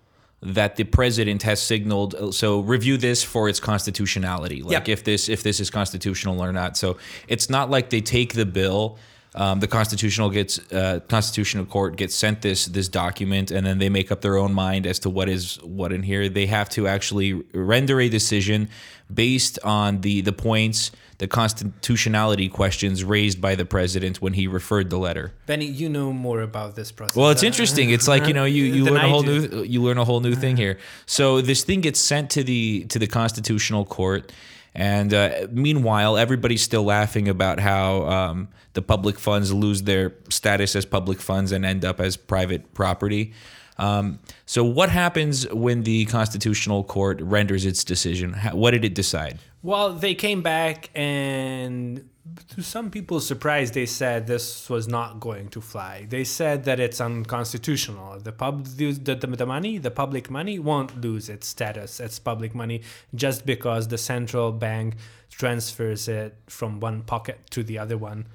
that 0.40 0.76
the 0.76 0.84
president 0.84 1.42
has 1.42 1.60
signaled. 1.60 2.32
So 2.34 2.60
review 2.60 2.96
this 2.96 3.24
for 3.24 3.48
its 3.48 3.58
constitutionality, 3.58 4.62
like 4.62 4.72
Yep. 4.72 4.88
if 4.88 5.04
this 5.04 5.28
if 5.28 5.42
this 5.42 5.58
is 5.60 5.70
constitutional 5.70 6.40
or 6.40 6.52
not. 6.52 6.76
So 6.76 6.96
it's 7.26 7.50
not 7.50 7.68
like 7.70 7.90
they 7.90 8.00
take 8.00 8.34
the 8.34 8.46
bill. 8.46 8.96
Um, 9.34 9.60
the 9.60 9.68
constitutional 9.68 10.30
gets 10.30 10.58
uh, 10.72 11.00
constitutional 11.08 11.66
court 11.66 11.96
gets 11.96 12.14
sent 12.14 12.42
this 12.42 12.66
this 12.66 12.88
document 12.88 13.50
and 13.50 13.66
then 13.66 13.78
they 13.78 13.88
make 13.88 14.10
up 14.10 14.20
their 14.20 14.36
own 14.36 14.54
mind 14.54 14.86
as 14.86 14.98
to 15.00 15.10
what 15.10 15.28
is 15.28 15.56
what 15.62 15.92
in 15.92 16.02
here. 16.02 16.28
They 16.28 16.46
have 16.46 16.68
to 16.70 16.88
actually 16.88 17.34
render 17.52 18.00
a 18.00 18.08
decision 18.08 18.68
based 19.12 19.58
on 19.64 20.00
the 20.00 20.22
the 20.22 20.32
points, 20.32 20.90
the 21.18 21.26
constitutionality 21.26 22.48
questions 22.48 23.04
raised 23.04 23.40
by 23.40 23.54
the 23.54 23.64
president 23.64 24.20
when 24.20 24.32
he 24.32 24.46
referred 24.46 24.90
the 24.90 24.98
letter. 24.98 25.32
Benny, 25.46 25.66
you 25.66 25.88
know 25.88 26.12
more 26.12 26.40
about 26.40 26.74
this 26.74 26.92
process. 26.92 27.16
Well, 27.16 27.30
it's 27.30 27.42
interesting. 27.42 27.90
It's 27.90 28.08
like 28.08 28.26
you 28.26 28.34
know 28.34 28.44
you, 28.44 28.64
you 28.64 28.84
learn 28.90 28.96
a 28.96 29.08
whole 29.08 29.22
new 29.22 29.62
you 29.62 29.82
learn 29.82 29.98
a 29.98 30.04
whole 30.04 30.20
new 30.20 30.34
thing 30.34 30.56
here. 30.56 30.78
So 31.06 31.40
this 31.40 31.64
thing 31.64 31.80
gets 31.80 32.00
sent 32.00 32.30
to 32.30 32.42
the 32.42 32.84
to 32.86 32.98
the 32.98 33.06
constitutional 33.06 33.84
court, 33.84 34.32
and 34.74 35.12
uh, 35.12 35.46
meanwhile 35.50 36.16
everybody's 36.16 36.62
still 36.62 36.84
laughing 36.84 37.28
about 37.28 37.60
how 37.60 38.06
um, 38.06 38.48
the 38.74 38.82
public 38.82 39.18
funds 39.18 39.52
lose 39.52 39.82
their 39.82 40.14
status 40.28 40.76
as 40.76 40.84
public 40.84 41.20
funds 41.20 41.52
and 41.52 41.64
end 41.64 41.84
up 41.84 42.00
as 42.00 42.16
private 42.16 42.74
property. 42.74 43.32
Um, 43.78 44.18
so 44.44 44.64
what 44.64 44.90
happens 44.90 45.48
when 45.52 45.84
the 45.84 46.04
constitutional 46.06 46.82
court 46.82 47.20
renders 47.20 47.64
its 47.64 47.84
decision? 47.84 48.32
How, 48.32 48.56
what 48.56 48.72
did 48.72 48.84
it 48.84 48.94
decide? 48.94 49.38
Well, 49.62 49.92
they 49.92 50.14
came 50.14 50.42
back 50.42 50.90
and 50.94 52.08
to 52.54 52.62
some 52.62 52.90
people's 52.90 53.26
surprise, 53.26 53.70
they 53.72 53.86
said 53.86 54.26
this 54.26 54.68
was 54.70 54.88
not 54.88 55.20
going 55.20 55.48
to 55.48 55.60
fly. 55.60 56.06
They 56.08 56.24
said 56.24 56.64
that 56.64 56.80
it's 56.80 57.00
unconstitutional. 57.00 58.20
The 58.20 58.32
pub, 58.32 58.66
the, 58.66 58.92
the, 58.92 59.14
the 59.14 59.46
money, 59.46 59.78
the 59.78 59.90
public 59.90 60.30
money, 60.30 60.58
won't 60.58 61.00
lose 61.00 61.28
its 61.28 61.46
status 61.46 62.00
as 62.00 62.18
public 62.18 62.54
money 62.54 62.82
just 63.14 63.46
because 63.46 63.88
the 63.88 63.98
central 63.98 64.52
bank 64.52 64.96
transfers 65.30 66.08
it 66.08 66.36
from 66.46 66.80
one 66.80 67.02
pocket 67.02 67.38
to 67.50 67.62
the 67.62 67.78
other 67.78 67.96
one, 67.96 68.26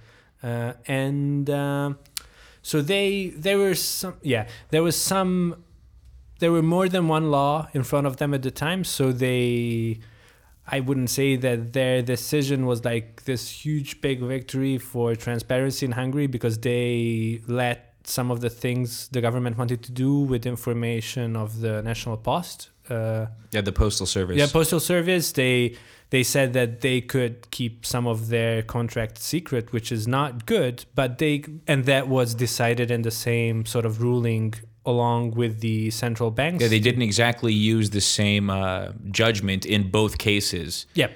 uh, 0.41 0.73
and 0.87 1.49
uh, 1.49 1.93
so 2.61 2.81
they 2.81 3.33
there 3.35 3.57
were 3.57 3.75
some 3.75 4.15
yeah 4.21 4.47
there 4.69 4.83
was 4.83 4.95
some 4.95 5.63
there 6.39 6.51
were 6.51 6.61
more 6.61 6.87
than 6.87 7.07
one 7.07 7.31
law 7.31 7.67
in 7.73 7.83
front 7.83 8.07
of 8.07 8.17
them 8.17 8.33
at 8.33 8.41
the 8.43 8.51
time, 8.51 8.83
so 8.83 9.11
they. 9.11 9.99
I 10.67 10.79
wouldn't 10.79 11.09
say 11.09 11.35
that 11.35 11.73
their 11.73 12.01
decision 12.01 12.65
was 12.65 12.85
like 12.85 13.25
this 13.25 13.49
huge 13.49 14.01
big 14.01 14.21
victory 14.21 14.77
for 14.77 15.15
transparency 15.15 15.85
in 15.85 15.91
Hungary 15.91 16.27
because 16.27 16.57
they 16.57 17.41
let 17.47 17.93
some 18.05 18.31
of 18.31 18.41
the 18.41 18.49
things 18.49 19.07
the 19.09 19.21
government 19.21 19.57
wanted 19.57 19.83
to 19.83 19.91
do 19.91 20.19
with 20.19 20.45
information 20.45 21.35
of 21.35 21.59
the 21.61 21.81
National 21.81 22.17
Post. 22.17 22.69
Uh, 22.89 23.27
yeah, 23.51 23.61
the 23.61 23.71
postal 23.71 24.05
service. 24.05 24.37
yeah, 24.37 24.47
postal 24.51 24.79
service. 24.79 25.31
They 25.31 25.75
they 26.09 26.23
said 26.23 26.53
that 26.53 26.81
they 26.81 27.01
could 27.01 27.49
keep 27.51 27.85
some 27.85 28.05
of 28.07 28.29
their 28.29 28.61
contract 28.61 29.17
secret, 29.17 29.73
which 29.73 29.91
is 29.91 30.07
not 30.07 30.45
good. 30.45 30.85
But 30.95 31.17
they 31.17 31.43
and 31.67 31.85
that 31.85 32.07
was 32.07 32.35
decided 32.35 32.91
in 32.91 33.01
the 33.01 33.11
same 33.11 33.65
sort 33.65 33.85
of 33.85 34.01
ruling 34.01 34.53
along 34.85 35.31
with 35.31 35.61
the 35.61 35.89
central 35.91 36.31
banks. 36.31 36.61
Yeah, 36.61 36.67
they 36.67 36.79
didn't 36.79 37.03
exactly 37.03 37.53
use 37.53 37.89
the 37.91 38.01
same 38.01 38.49
uh, 38.49 38.91
judgment 39.11 39.65
in 39.65 39.89
both 39.89 40.17
cases. 40.17 40.85
Yep. 40.95 41.11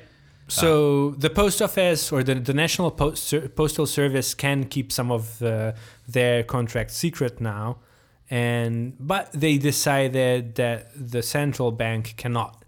So 0.50 1.12
the 1.12 1.30
post 1.30 1.62
office 1.62 2.12
or 2.12 2.24
the, 2.24 2.36
the 2.36 2.54
national 2.54 2.92
post, 2.92 3.34
postal 3.56 3.86
service 3.86 4.34
can 4.34 4.64
keep 4.66 4.92
some 4.94 5.12
of 5.12 5.42
uh, 5.42 5.74
their 6.08 6.44
contract 6.44 6.92
secret 6.92 7.42
now, 7.42 7.80
and 8.30 8.96
but 8.98 9.30
they 9.34 9.58
decided 9.58 10.56
that 10.56 10.88
the 10.96 11.22
central 11.22 11.72
bank 11.72 12.14
cannot. 12.16 12.64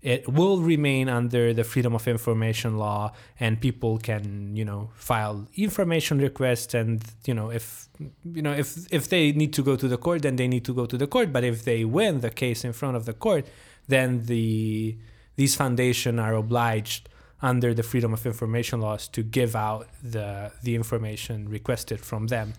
It 0.00 0.28
will 0.28 0.60
remain 0.60 1.08
under 1.08 1.52
the 1.52 1.64
freedom 1.64 1.94
of 1.94 2.06
information 2.06 2.78
law, 2.78 3.12
and 3.40 3.60
people 3.60 3.98
can 3.98 4.54
you 4.54 4.64
know 4.64 4.90
file 4.94 5.48
information 5.56 6.18
requests, 6.18 6.72
and 6.74 7.02
you 7.24 7.34
know 7.34 7.50
if 7.50 7.88
you 8.24 8.42
know 8.42 8.52
if 8.52 8.92
if 8.92 9.08
they 9.08 9.32
need 9.32 9.52
to 9.54 9.62
go 9.62 9.74
to 9.76 9.88
the 9.88 9.96
court, 9.96 10.22
then 10.22 10.36
they 10.36 10.48
need 10.48 10.64
to 10.66 10.74
go 10.74 10.86
to 10.86 10.96
the 10.96 11.06
court. 11.06 11.32
But 11.32 11.42
if 11.42 11.64
they 11.64 11.84
win 11.84 12.20
the 12.20 12.30
case 12.30 12.64
in 12.64 12.72
front 12.72 12.96
of 12.96 13.06
the 13.06 13.12
court, 13.12 13.46
then 13.88 14.26
the 14.26 14.96
these 15.36 15.56
foundation 15.56 16.18
are 16.18 16.34
obliged 16.34 17.08
under 17.40 17.72
the 17.72 17.82
freedom 17.82 18.12
of 18.12 18.26
information 18.26 18.80
laws 18.80 19.08
to 19.08 19.22
give 19.22 19.54
out 19.54 19.88
the 20.02 20.52
the 20.62 20.74
information 20.74 21.48
requested 21.48 22.00
from 22.00 22.26
them. 22.28 22.54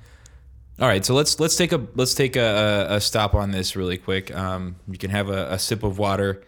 All 0.79 0.87
right, 0.87 1.03
so 1.03 1.13
let's 1.13 1.39
let's 1.39 1.57
take 1.57 1.73
a 1.73 1.85
let's 1.95 2.13
take 2.13 2.37
a, 2.37 2.87
a 2.89 3.01
stop 3.01 3.35
on 3.35 3.51
this 3.51 3.75
really 3.75 3.97
quick. 3.97 4.33
Um, 4.33 4.77
you 4.87 4.97
can 4.97 5.11
have 5.11 5.29
a, 5.29 5.51
a 5.51 5.59
sip 5.59 5.83
of 5.83 5.99
water, 5.99 6.41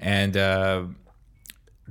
and 0.00 0.36
uh, 0.36 0.84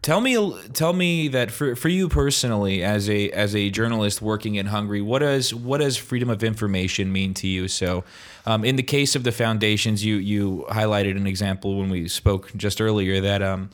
tell 0.01 0.21
me 0.21 0.35
tell 0.73 0.93
me 0.93 1.27
that 1.29 1.51
for, 1.51 1.75
for 1.75 1.89
you 1.89 2.09
personally, 2.09 2.83
as 2.83 3.09
a 3.09 3.29
as 3.31 3.55
a 3.55 3.69
journalist 3.69 4.21
working 4.21 4.55
in 4.55 4.67
Hungary, 4.67 5.01
what 5.01 5.19
does 5.19 5.53
what 5.53 5.79
does 5.79 5.97
freedom 5.97 6.29
of 6.29 6.43
information 6.43 7.11
mean 7.11 7.33
to 7.35 7.47
you? 7.47 7.67
So, 7.67 8.03
um, 8.45 8.65
in 8.65 8.75
the 8.75 8.83
case 8.83 9.15
of 9.15 9.23
the 9.23 9.31
foundations, 9.31 10.03
you 10.03 10.15
you 10.15 10.65
highlighted 10.69 11.15
an 11.17 11.27
example 11.27 11.77
when 11.77 11.89
we 11.89 12.07
spoke 12.07 12.51
just 12.55 12.81
earlier 12.81 13.21
that. 13.21 13.41
Um, 13.41 13.69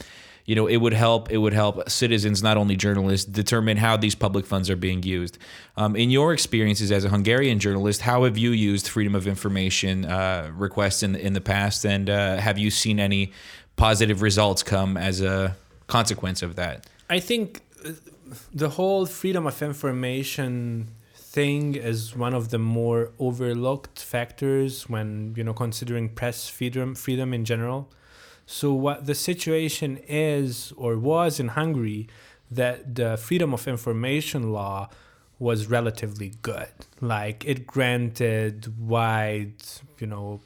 you 0.45 0.53
know 0.53 0.67
it 0.67 0.77
would 0.77 0.93
help 0.93 1.31
it 1.31 1.37
would 1.37 1.53
help 1.53 1.89
citizens 1.89 2.43
not 2.43 2.55
only 2.55 2.75
journalists 2.75 3.25
determine 3.25 3.77
how 3.77 3.97
these 3.97 4.13
public 4.13 4.45
funds 4.45 4.69
are 4.69 4.75
being 4.75 5.01
used 5.01 5.39
um, 5.75 5.95
in 5.95 6.11
your 6.11 6.33
experiences 6.33 6.91
as 6.91 7.03
a 7.03 7.09
hungarian 7.09 7.57
journalist 7.57 8.01
how 8.01 8.23
have 8.23 8.37
you 8.37 8.51
used 8.51 8.87
freedom 8.87 9.15
of 9.15 9.27
information 9.27 10.05
uh, 10.05 10.51
requests 10.55 11.01
in, 11.01 11.15
in 11.15 11.33
the 11.33 11.41
past 11.41 11.83
and 11.83 12.11
uh, 12.11 12.37
have 12.37 12.59
you 12.59 12.69
seen 12.69 12.99
any 12.99 13.31
positive 13.75 14.21
results 14.21 14.63
come 14.63 14.97
as 14.97 15.21
a 15.21 15.55
consequence 15.87 16.41
of 16.41 16.55
that 16.55 16.87
i 17.09 17.19
think 17.19 17.61
uh, 17.85 17.91
the 18.53 18.69
whole 18.69 19.05
freedom 19.05 19.45
of 19.45 19.61
information 19.61 20.87
thing 21.15 21.75
is 21.75 22.15
one 22.15 22.33
of 22.33 22.49
the 22.49 22.57
more 22.57 23.11
overlooked 23.19 23.99
factors 23.99 24.89
when 24.89 25.33
you 25.35 25.43
know 25.43 25.53
considering 25.53 26.09
press 26.09 26.47
freedom 26.47 26.95
freedom 26.95 27.33
in 27.33 27.43
general 27.45 27.89
so 28.45 28.73
what 28.73 29.05
the 29.05 29.15
situation 29.15 29.97
is 30.07 30.71
or 30.77 30.97
was 30.97 31.39
in 31.39 31.49
Hungary 31.49 32.07
that 32.51 32.95
the 32.95 33.17
freedom 33.17 33.53
of 33.53 33.67
information 33.67 34.51
law 34.51 34.89
was 35.39 35.67
relatively 35.67 36.33
good. 36.41 36.69
Like 37.01 37.43
it 37.45 37.65
granted 37.65 38.73
wide, 38.79 39.55
you 39.99 40.07
know, 40.07 40.41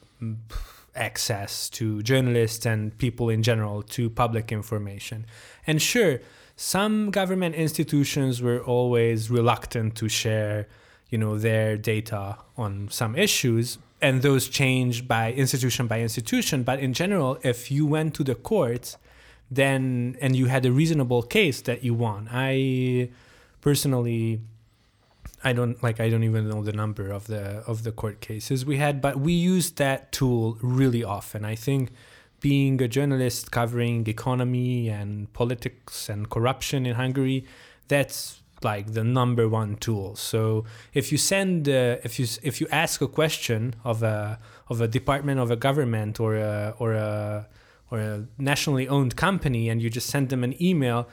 access 1.00 1.70
to 1.70 2.04
journalists 2.04 2.66
and 2.66 2.98
people 2.98 3.30
in 3.30 3.42
general 3.42 3.82
to 3.84 4.10
public 4.10 4.52
information. 4.52 5.26
And 5.66 5.82
sure, 5.82 6.20
some 6.56 7.10
government 7.10 7.56
institutions 7.56 8.42
were 8.42 8.60
always 8.60 9.32
reluctant 9.32 9.96
to 9.96 10.10
share, 10.10 10.68
you 11.10 11.18
know, 11.18 11.38
their 11.38 11.78
data 11.78 12.38
on 12.58 12.90
some 12.92 13.16
issues, 13.16 13.78
and 14.02 14.22
those 14.22 14.48
change 14.48 15.08
by 15.08 15.32
institution 15.34 15.88
by 15.88 16.02
institution. 16.02 16.64
But 16.64 16.80
in 16.80 16.94
general, 16.94 17.38
if 17.44 17.72
you 17.72 17.86
went 17.86 18.14
to 18.16 18.24
the 18.24 18.36
courts, 18.36 18.98
then 19.52 20.18
and 20.22 20.36
you 20.36 20.46
had 20.46 20.66
a 20.66 20.72
reasonable 20.72 21.24
case 21.24 21.62
that 21.62 21.84
you 21.84 21.94
won. 21.94 22.30
I 22.32 23.10
personally, 23.62 24.42
I 25.44 25.54
don't 25.54 25.82
like. 25.82 26.00
I 26.00 26.10
don't 26.10 26.24
even 26.24 26.50
know 26.50 26.64
the 26.64 26.74
number 26.74 27.12
of 27.12 27.28
the 27.28 27.64
of 27.66 27.84
the 27.84 27.92
court 27.92 28.20
cases 28.20 28.66
we 28.66 28.78
had, 28.78 29.02
but 29.02 29.20
we 29.20 29.34
used 29.34 29.78
that 29.78 30.12
tool 30.12 30.58
really 30.62 31.04
often. 31.04 31.46
I 31.46 31.56
think 31.56 31.92
being 32.42 32.82
a 32.82 32.88
journalist 32.88 33.52
covering 33.52 34.08
economy 34.08 34.90
and 34.90 35.32
politics 35.34 36.10
and 36.10 36.30
corruption 36.30 36.86
in 36.86 36.96
Hungary, 36.96 37.46
that's 37.88 38.42
like 38.64 38.94
the 38.94 39.04
number 39.04 39.48
one 39.48 39.76
tool. 39.78 40.16
So 40.16 40.66
if 40.94 41.12
you 41.12 41.18
send, 41.18 41.70
uh, 41.70 41.98
if 42.04 42.20
you 42.20 42.28
if 42.44 42.60
you 42.60 42.68
ask 42.72 43.02
a 43.02 43.08
question 43.08 43.76
of 43.84 44.04
a 44.04 44.40
of 44.68 44.82
a 44.82 44.88
department 44.88 45.40
of 45.40 45.52
a 45.52 45.56
government 45.56 46.20
or 46.20 46.36
a 46.36 46.76
or 46.80 46.94
a 46.94 47.48
or 47.92 48.00
a 48.00 48.26
nationally 48.38 48.88
owned 48.88 49.16
company, 49.16 49.70
and 49.70 49.82
you 49.82 49.90
just 49.90 50.08
send 50.08 50.30
them 50.30 50.44
an 50.44 50.62
email, 50.62 51.08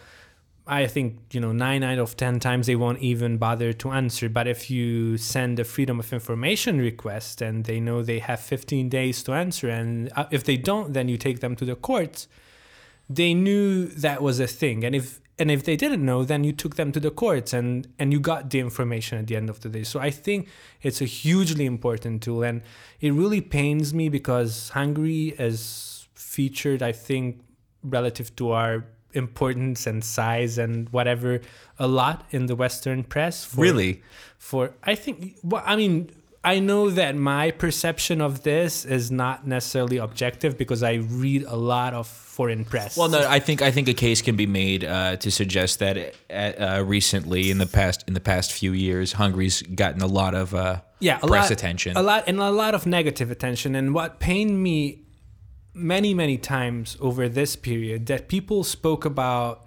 I 0.66 0.86
think 0.88 1.18
you 1.32 1.40
know 1.40 1.52
nine 1.52 1.84
out 1.84 1.98
of 1.98 2.16
ten 2.16 2.40
times 2.40 2.66
they 2.66 2.74
won't 2.74 2.98
even 3.00 3.36
bother 3.36 3.72
to 3.74 3.90
answer. 3.90 4.28
But 4.28 4.48
if 4.48 4.70
you 4.70 5.16
send 5.16 5.60
a 5.60 5.64
freedom 5.64 6.00
of 6.00 6.12
information 6.12 6.78
request 6.78 7.40
and 7.40 7.64
they 7.64 7.78
know 7.78 8.02
they 8.02 8.18
have 8.18 8.40
15 8.40 8.88
days 8.88 9.22
to 9.24 9.32
answer, 9.32 9.68
and 9.68 10.10
uh, 10.16 10.26
if 10.30 10.42
they 10.42 10.56
don't, 10.56 10.92
then 10.92 11.08
you 11.08 11.16
take 11.16 11.40
them 11.40 11.54
to 11.56 11.64
the 11.64 11.76
courts. 11.76 12.26
They 13.08 13.34
knew 13.34 13.86
that 13.86 14.20
was 14.20 14.40
a 14.40 14.48
thing, 14.48 14.84
and 14.84 14.96
if 14.96 15.20
and 15.38 15.50
if 15.50 15.64
they 15.64 15.76
didn't 15.76 16.04
know 16.04 16.24
then 16.24 16.44
you 16.44 16.52
took 16.52 16.76
them 16.76 16.92
to 16.92 17.00
the 17.00 17.10
courts 17.10 17.52
and 17.52 17.86
and 17.98 18.12
you 18.12 18.18
got 18.18 18.50
the 18.50 18.58
information 18.58 19.18
at 19.18 19.26
the 19.26 19.36
end 19.36 19.50
of 19.50 19.60
the 19.60 19.68
day 19.68 19.82
so 19.82 20.00
i 20.00 20.10
think 20.10 20.48
it's 20.82 21.00
a 21.00 21.04
hugely 21.04 21.66
important 21.66 22.22
tool 22.22 22.42
and 22.42 22.62
it 23.00 23.12
really 23.12 23.40
pains 23.40 23.92
me 23.92 24.08
because 24.08 24.70
hungary 24.70 25.34
is 25.38 26.08
featured 26.14 26.82
i 26.82 26.90
think 26.92 27.42
relative 27.82 28.34
to 28.34 28.50
our 28.50 28.86
importance 29.16 29.86
and 29.86 30.04
size 30.04 30.58
and 30.58 30.88
whatever 30.90 31.40
a 31.78 31.86
lot 31.86 32.24
in 32.30 32.46
the 32.46 32.54
western 32.54 33.02
press 33.02 33.44
for, 33.44 33.60
really 33.60 34.02
for 34.38 34.72
i 34.84 34.94
think 34.94 35.36
well 35.42 35.62
i 35.66 35.74
mean 35.74 36.10
I 36.46 36.60
know 36.60 36.90
that 36.90 37.16
my 37.16 37.50
perception 37.50 38.20
of 38.20 38.44
this 38.44 38.84
is 38.84 39.10
not 39.10 39.48
necessarily 39.48 39.96
objective 39.96 40.56
because 40.56 40.84
I 40.84 40.94
read 40.94 41.42
a 41.42 41.56
lot 41.56 41.92
of 41.92 42.06
foreign 42.06 42.64
press. 42.64 42.96
Well, 42.96 43.08
no, 43.08 43.26
I 43.28 43.40
think 43.40 43.62
I 43.62 43.72
think 43.72 43.88
a 43.88 43.94
case 43.94 44.22
can 44.22 44.36
be 44.36 44.46
made 44.46 44.84
uh, 44.84 45.16
to 45.16 45.30
suggest 45.32 45.80
that 45.80 46.14
uh, 46.30 46.84
recently, 46.86 47.50
in 47.50 47.58
the 47.58 47.66
past 47.66 48.04
in 48.06 48.14
the 48.14 48.20
past 48.20 48.52
few 48.52 48.70
years, 48.70 49.14
Hungary's 49.14 49.60
gotten 49.62 50.02
a 50.02 50.06
lot 50.06 50.36
of 50.36 50.54
uh, 50.54 50.82
yeah 51.00 51.18
press 51.18 51.30
lot, 51.30 51.50
attention, 51.50 51.96
a 51.96 52.02
lot 52.02 52.22
and 52.28 52.38
a 52.38 52.50
lot 52.50 52.74
of 52.76 52.86
negative 52.86 53.32
attention. 53.32 53.74
And 53.74 53.92
what 53.92 54.20
pained 54.20 54.62
me 54.62 55.05
many 55.76 56.14
many 56.14 56.38
times 56.38 56.96
over 57.00 57.28
this 57.28 57.54
period 57.54 58.06
that 58.06 58.28
people 58.28 58.64
spoke 58.64 59.04
about 59.04 59.66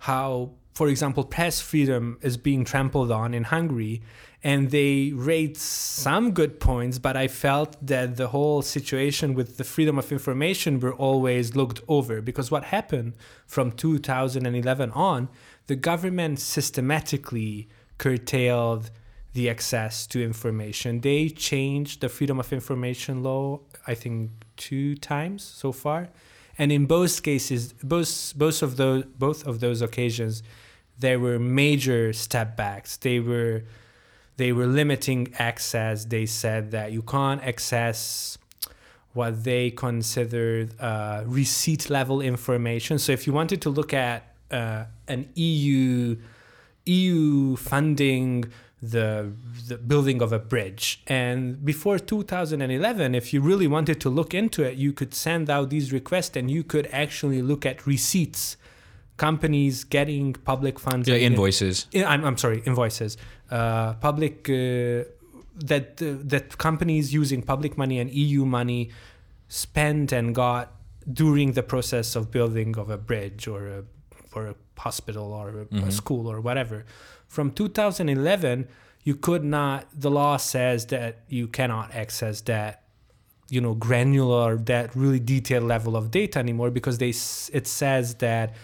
how, 0.00 0.50
for 0.74 0.88
example, 0.88 1.24
press 1.24 1.60
freedom 1.60 2.18
is 2.20 2.36
being 2.36 2.64
trampled 2.64 3.10
on 3.10 3.32
in 3.32 3.44
Hungary 3.44 4.02
and 4.46 4.70
they 4.70 5.10
rate 5.12 5.56
some 5.56 6.30
good 6.30 6.60
points 6.60 6.98
but 6.98 7.16
i 7.16 7.26
felt 7.26 7.76
that 7.84 8.16
the 8.16 8.28
whole 8.28 8.62
situation 8.62 9.34
with 9.34 9.56
the 9.56 9.64
freedom 9.64 9.98
of 9.98 10.12
information 10.12 10.78
were 10.78 10.94
always 10.94 11.56
looked 11.56 11.80
over 11.88 12.20
because 12.20 12.48
what 12.50 12.64
happened 12.64 13.14
from 13.46 13.72
2011 13.72 14.90
on 14.92 15.28
the 15.66 15.74
government 15.74 16.38
systematically 16.38 17.68
curtailed 17.98 18.90
the 19.36 19.48
access 19.54 20.06
to 20.06 20.16
information 20.32 20.90
they 21.00 21.22
changed 21.28 22.00
the 22.00 22.10
freedom 22.16 22.38
of 22.40 22.48
information 22.60 23.22
law 23.22 23.60
i 23.86 23.94
think 24.02 24.30
two 24.56 24.94
times 24.96 25.42
so 25.42 25.68
far 25.72 26.08
and 26.58 26.68
in 26.72 26.86
both 26.86 27.22
cases 27.22 27.60
both 27.94 28.32
both 28.36 28.62
of 28.62 28.76
those 28.80 29.04
both 29.26 29.40
of 29.46 29.60
those 29.64 29.80
occasions 29.88 30.42
there 30.98 31.18
were 31.20 31.38
major 31.38 32.02
step 32.12 32.56
backs 32.56 32.96
they 32.96 33.18
were 33.20 33.62
they 34.36 34.52
were 34.52 34.66
limiting 34.66 35.34
access. 35.38 36.04
They 36.04 36.26
said 36.26 36.70
that 36.72 36.92
you 36.92 37.02
can't 37.02 37.42
access 37.42 38.38
what 39.14 39.44
they 39.44 39.70
considered 39.70 40.78
uh, 40.78 41.22
receipt 41.26 41.88
level 41.88 42.20
information. 42.20 42.98
So 42.98 43.12
if 43.12 43.26
you 43.26 43.32
wanted 43.32 43.62
to 43.62 43.70
look 43.70 43.94
at 43.94 44.34
uh, 44.50 44.84
an 45.08 45.28
EU 45.34 46.16
EU 46.88 47.56
funding 47.56 48.44
the 48.82 49.32
the 49.68 49.76
building 49.78 50.20
of 50.22 50.32
a 50.32 50.38
bridge. 50.38 51.02
And 51.06 51.64
before 51.64 51.98
2011, 51.98 53.14
if 53.14 53.32
you 53.32 53.40
really 53.40 53.66
wanted 53.66 54.00
to 54.02 54.10
look 54.10 54.34
into 54.34 54.62
it, 54.62 54.76
you 54.76 54.92
could 54.92 55.14
send 55.14 55.48
out 55.50 55.70
these 55.70 55.92
requests 55.92 56.36
and 56.36 56.50
you 56.50 56.62
could 56.62 56.86
actually 56.92 57.40
look 57.42 57.64
at 57.66 57.86
receipts, 57.86 58.56
companies 59.16 59.84
getting 59.84 60.34
public 60.34 60.78
funds. 60.78 61.08
Yeah, 61.08 61.16
invoices. 61.16 61.86
I- 61.94 62.04
I'm, 62.04 62.24
I'm 62.24 62.36
sorry, 62.38 62.62
invoices. 62.66 63.16
Uh, 63.50 63.94
public 63.94 64.48
uh, 64.50 65.04
that 65.64 66.00
uh, 66.02 66.16
that 66.32 66.58
companies 66.58 67.14
using 67.14 67.42
public 67.42 67.78
money 67.78 67.98
and 67.98 68.10
EU 68.10 68.44
money 68.44 68.90
spent 69.48 70.12
and 70.12 70.34
got 70.34 70.72
during 71.10 71.52
the 71.52 71.62
process 71.62 72.16
of 72.16 72.30
building 72.30 72.76
of 72.76 72.90
a 72.90 72.98
bridge 72.98 73.46
or 73.48 73.68
a 73.68 73.84
or 74.34 74.46
a 74.48 74.54
hospital 74.78 75.32
or 75.32 75.48
a, 75.48 75.62
a 75.62 75.66
Mhm. 75.66 75.92
school 75.92 76.26
or 76.30 76.40
whatever. 76.40 76.84
From 77.28 77.50
2011, 77.50 78.68
you 79.04 79.14
could 79.14 79.44
not. 79.44 79.86
The 79.94 80.10
law 80.10 80.36
says 80.36 80.86
that 80.86 81.18
you 81.28 81.46
cannot 81.48 81.94
access 81.94 82.40
that 82.42 82.82
you 83.48 83.60
know 83.60 83.74
granular 83.74 84.56
that 84.56 84.94
really 84.96 85.20
detailed 85.20 85.64
level 85.64 85.96
of 85.96 86.10
data 86.10 86.38
anymore 86.38 86.70
because 86.70 86.98
they 86.98 87.10
it 87.10 87.66
says 87.66 88.16
that 88.16 88.54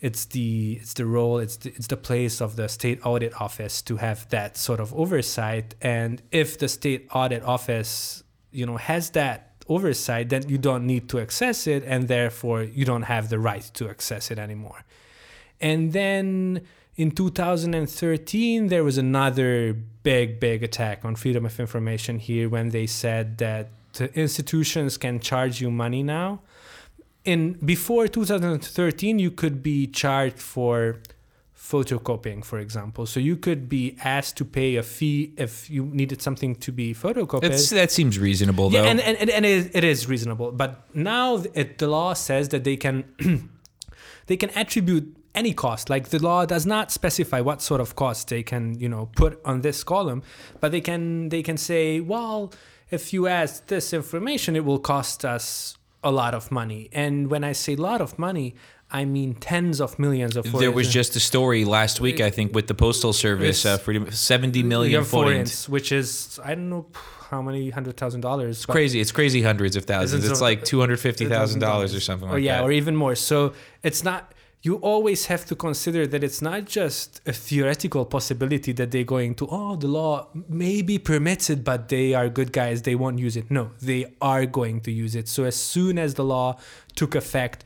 it's 0.00 0.26
the 0.26 0.78
it's 0.80 0.94
the 0.94 1.06
role 1.06 1.38
it's 1.38 1.56
the, 1.56 1.70
it's 1.70 1.86
the 1.86 1.96
place 1.96 2.40
of 2.40 2.56
the 2.56 2.68
state 2.68 3.00
audit 3.04 3.40
office 3.40 3.80
to 3.82 3.96
have 3.96 4.28
that 4.28 4.56
sort 4.56 4.80
of 4.80 4.92
oversight 4.94 5.74
and 5.80 6.22
if 6.30 6.58
the 6.58 6.68
state 6.68 7.08
audit 7.14 7.42
office 7.44 8.22
you 8.50 8.66
know 8.66 8.76
has 8.76 9.10
that 9.10 9.54
oversight 9.68 10.28
then 10.28 10.46
you 10.48 10.58
don't 10.58 10.86
need 10.86 11.08
to 11.08 11.18
access 11.18 11.66
it 11.66 11.82
and 11.86 12.08
therefore 12.08 12.62
you 12.62 12.84
don't 12.84 13.04
have 13.04 13.30
the 13.30 13.38
right 13.38 13.70
to 13.72 13.88
access 13.88 14.30
it 14.30 14.38
anymore 14.38 14.84
and 15.60 15.92
then 15.92 16.60
in 16.96 17.10
2013 17.10 18.68
there 18.68 18.84
was 18.84 18.98
another 18.98 19.72
big 20.02 20.38
big 20.38 20.62
attack 20.62 21.04
on 21.04 21.14
freedom 21.16 21.46
of 21.46 21.58
information 21.58 22.18
here 22.18 22.48
when 22.48 22.68
they 22.70 22.86
said 22.86 23.38
that 23.38 23.70
institutions 24.14 24.96
can 24.96 25.20
charge 25.20 25.60
you 25.60 25.70
money 25.70 26.02
now 26.02 26.40
in 27.24 27.52
before 27.64 28.08
2013 28.08 29.18
you 29.18 29.30
could 29.30 29.62
be 29.62 29.86
charged 29.86 30.38
for 30.38 30.98
photocopying 31.56 32.44
for 32.44 32.58
example 32.58 33.06
so 33.06 33.20
you 33.20 33.36
could 33.36 33.68
be 33.68 33.96
asked 34.02 34.36
to 34.36 34.44
pay 34.44 34.76
a 34.76 34.82
fee 34.82 35.32
if 35.38 35.70
you 35.70 35.84
needed 35.86 36.20
something 36.20 36.54
to 36.56 36.72
be 36.72 36.92
photocopied 36.92 37.42
That's, 37.42 37.70
that 37.70 37.90
seems 37.92 38.18
reasonable, 38.18 38.68
though. 38.68 38.82
yeah, 38.82 38.90
and, 38.90 39.00
and, 39.00 39.16
and, 39.16 39.30
and 39.30 39.46
it, 39.46 39.70
it 39.72 39.84
is 39.84 40.08
reasonable. 40.08 40.50
But 40.50 40.94
now 40.94 41.44
it, 41.54 41.78
the 41.78 41.86
law 41.86 42.14
says 42.14 42.48
that 42.48 42.64
they 42.64 42.76
can 42.76 43.04
they 44.26 44.36
can 44.36 44.50
attribute 44.50 45.16
any 45.34 45.52
cost. 45.52 45.90
Like 45.90 46.08
the 46.08 46.18
law 46.18 46.44
does 46.46 46.66
not 46.66 46.90
specify 46.90 47.40
what 47.40 47.62
sort 47.62 47.80
of 47.80 47.96
cost 47.96 48.28
they 48.28 48.42
can 48.42 48.78
you 48.78 48.88
know 48.88 49.10
put 49.16 49.40
on 49.44 49.62
this 49.62 49.84
column, 49.84 50.22
but 50.60 50.72
they 50.72 50.80
can 50.80 51.28
they 51.28 51.42
can 51.42 51.56
say, 51.56 52.00
well, 52.00 52.52
if 52.90 53.12
you 53.12 53.26
ask 53.26 53.66
this 53.66 53.92
information, 53.92 54.56
it 54.56 54.64
will 54.64 54.78
cost 54.78 55.24
us 55.24 55.76
a 56.04 56.10
lot 56.10 56.34
of 56.34 56.50
money. 56.50 56.88
And 56.92 57.30
when 57.30 57.44
I 57.44 57.52
say 57.52 57.76
lot 57.76 58.00
of 58.00 58.18
money, 58.18 58.54
I 58.90 59.04
mean 59.06 59.34
tens 59.34 59.80
of 59.80 59.98
millions 59.98 60.36
of. 60.36 60.52
there 60.52 60.70
was 60.70 60.92
just 60.92 61.16
a 61.16 61.20
story 61.20 61.64
last 61.64 62.00
week, 62.00 62.20
I 62.20 62.30
think, 62.30 62.54
with 62.54 62.66
the 62.66 62.74
postal 62.74 63.12
service. 63.12 63.64
Uh, 63.64 63.78
freedom, 63.78 64.10
seventy 64.10 64.62
million 64.62 65.04
forints. 65.04 65.68
which 65.68 65.92
is 65.92 66.38
I 66.44 66.54
don't 66.54 66.68
know 66.68 66.86
how 67.30 67.40
many 67.40 67.70
hundred 67.70 67.96
thousand 67.96 68.20
dollars. 68.20 68.58
It's 68.58 68.66
crazy. 68.66 69.00
It's 69.00 69.12
crazy 69.12 69.40
hundreds 69.40 69.76
of 69.76 69.86
thousands. 69.86 70.28
It's 70.28 70.42
like 70.42 70.64
two 70.64 70.78
hundred 70.80 71.00
fifty 71.00 71.26
thousand 71.26 71.60
dollars 71.60 71.94
or 71.94 72.00
something 72.00 72.28
or 72.28 72.34
like 72.34 72.44
yeah, 72.44 72.58
that. 72.58 72.64
or 72.64 72.72
even 72.72 72.94
more. 72.94 73.14
So 73.14 73.54
it's 73.82 74.04
not. 74.04 74.34
You 74.64 74.76
always 74.76 75.26
have 75.26 75.44
to 75.46 75.56
consider 75.56 76.06
that 76.06 76.22
it's 76.22 76.40
not 76.40 76.66
just 76.66 77.20
a 77.26 77.32
theoretical 77.32 78.04
possibility 78.04 78.70
that 78.72 78.92
they're 78.92 79.02
going 79.02 79.34
to. 79.36 79.48
Oh, 79.50 79.74
the 79.74 79.88
law 79.88 80.28
maybe 80.48 80.98
permits 80.98 81.50
it, 81.50 81.64
but 81.64 81.88
they 81.88 82.14
are 82.14 82.28
good 82.28 82.52
guys. 82.52 82.82
They 82.82 82.94
won't 82.94 83.18
use 83.18 83.36
it. 83.36 83.50
No, 83.50 83.72
they 83.80 84.14
are 84.20 84.46
going 84.46 84.80
to 84.82 84.92
use 84.92 85.16
it. 85.16 85.26
So 85.28 85.42
as 85.44 85.56
soon 85.56 85.98
as 85.98 86.14
the 86.14 86.24
law 86.24 86.58
took 86.94 87.16
effect, 87.16 87.64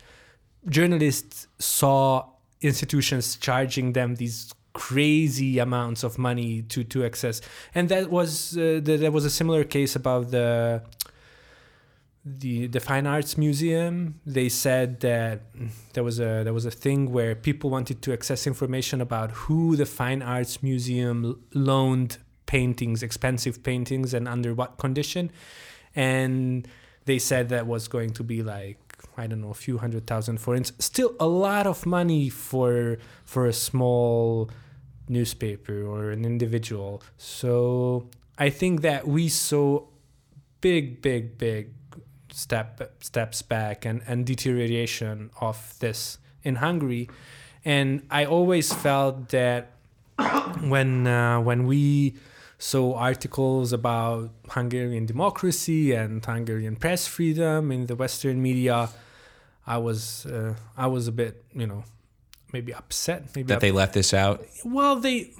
journalists 0.68 1.48
saw 1.58 2.24
institutions 2.62 3.36
charging 3.36 3.92
them 3.92 4.16
these 4.16 4.52
crazy 4.72 5.58
amounts 5.58 6.02
of 6.04 6.18
money 6.18 6.60
to 6.60 6.84
to 6.84 7.02
access 7.02 7.40
and 7.74 7.88
that 7.88 8.10
was 8.10 8.58
uh, 8.58 8.78
the, 8.82 8.98
there 8.98 9.10
was 9.10 9.24
a 9.24 9.30
similar 9.30 9.64
case 9.64 9.96
about 9.96 10.30
the 10.30 10.82
the 12.28 12.66
the 12.66 12.80
fine 12.80 13.06
arts 13.06 13.38
museum 13.38 14.20
they 14.26 14.48
said 14.48 14.98
that 14.98 15.42
there 15.92 16.02
was 16.02 16.18
a 16.18 16.42
there 16.42 16.52
was 16.52 16.66
a 16.66 16.72
thing 16.72 17.12
where 17.12 17.36
people 17.36 17.70
wanted 17.70 18.02
to 18.02 18.12
access 18.12 18.48
information 18.48 19.00
about 19.00 19.30
who 19.30 19.76
the 19.76 19.86
fine 19.86 20.22
arts 20.22 20.60
museum 20.60 21.40
loaned 21.54 22.18
paintings 22.46 23.02
expensive 23.02 23.62
paintings 23.62 24.14
and 24.14 24.26
under 24.26 24.54
what 24.54 24.78
condition. 24.78 25.30
And 25.94 26.66
they 27.04 27.18
said 27.18 27.48
that 27.50 27.66
was 27.66 27.88
going 27.88 28.12
to 28.14 28.24
be 28.24 28.42
like 28.42 28.78
I 29.16 29.26
don't 29.26 29.40
know 29.40 29.50
a 29.50 29.54
few 29.54 29.78
hundred 29.78 30.06
thousand 30.06 30.38
forints. 30.38 30.72
Still 30.78 31.14
a 31.20 31.26
lot 31.26 31.66
of 31.66 31.86
money 31.86 32.28
for 32.28 32.98
for 33.24 33.46
a 33.46 33.52
small 33.52 34.50
newspaper 35.08 35.84
or 35.84 36.10
an 36.10 36.24
individual. 36.24 37.02
So 37.18 38.08
I 38.38 38.50
think 38.50 38.80
that 38.82 39.06
we 39.06 39.28
saw 39.28 39.86
big 40.60 41.02
big 41.02 41.38
big 41.38 41.75
step 42.36 42.92
steps 43.00 43.40
back 43.40 43.86
and, 43.86 44.02
and 44.06 44.26
deterioration 44.26 45.30
of 45.40 45.74
this 45.80 46.18
in 46.42 46.56
Hungary 46.56 47.08
and 47.64 48.06
I 48.10 48.26
always 48.26 48.72
felt 48.72 49.30
that 49.30 49.72
when 50.60 51.06
uh, 51.06 51.40
when 51.40 51.66
we 51.66 52.14
saw 52.58 52.94
articles 52.94 53.72
about 53.72 54.30
Hungarian 54.50 55.04
democracy 55.04 55.92
and 55.92 56.24
Hungarian 56.24 56.76
press 56.76 57.06
freedom 57.06 57.72
in 57.72 57.86
the 57.86 57.96
Western 57.96 58.40
media, 58.40 58.88
I 59.66 59.78
was 59.78 60.26
uh, 60.26 60.54
I 60.76 60.86
was 60.86 61.08
a 61.08 61.12
bit 61.12 61.42
you 61.54 61.66
know 61.66 61.84
maybe 62.52 62.72
upset 62.72 63.34
maybe 63.34 63.48
that 63.48 63.60
they 63.60 63.72
left 63.72 63.94
this 63.94 64.14
out. 64.14 64.46
well 64.64 64.96
they 64.96 65.32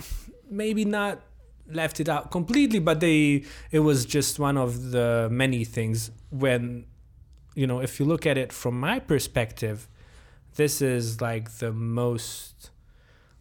maybe 0.51 0.85
not 0.85 1.21
left 1.69 2.01
it 2.01 2.09
out 2.09 2.31
completely 2.31 2.79
but 2.79 3.01
they 3.01 3.45
it 3.71 3.81
was 3.81 4.05
just 4.05 4.39
one 4.39 4.57
of 4.57 4.91
the 4.93 5.29
many 5.31 5.65
things 5.65 6.11
when 6.31 6.85
you 7.55 7.67
know 7.67 7.81
if 7.81 7.99
you 7.99 8.07
look 8.07 8.27
at 8.27 8.39
it 8.39 8.53
from 8.53 8.79
my 8.79 8.99
perspective 8.99 9.89
this 10.55 10.81
is 10.81 11.21
like 11.21 11.51
the 11.59 11.73
most 11.73 12.71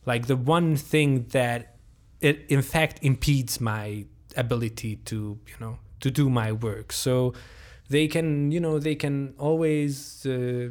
like 0.06 0.28
the 0.28 0.36
one 0.36 0.76
thing 0.76 1.26
that 1.30 1.76
it 2.22 2.46
in 2.50 2.62
fact 2.62 3.00
impedes 3.02 3.60
my 3.60 4.06
ability 4.36 4.98
to 4.98 5.40
you 5.48 5.56
know 5.60 5.78
to 6.00 6.12
do 6.12 6.30
my 6.30 6.52
work. 6.52 6.92
So 6.92 7.34
they 7.90 8.08
can 8.08 8.52
you 8.52 8.60
know 8.60 8.80
they 8.80 8.96
can 8.96 9.34
always 9.38 10.26
uh, 10.26 10.70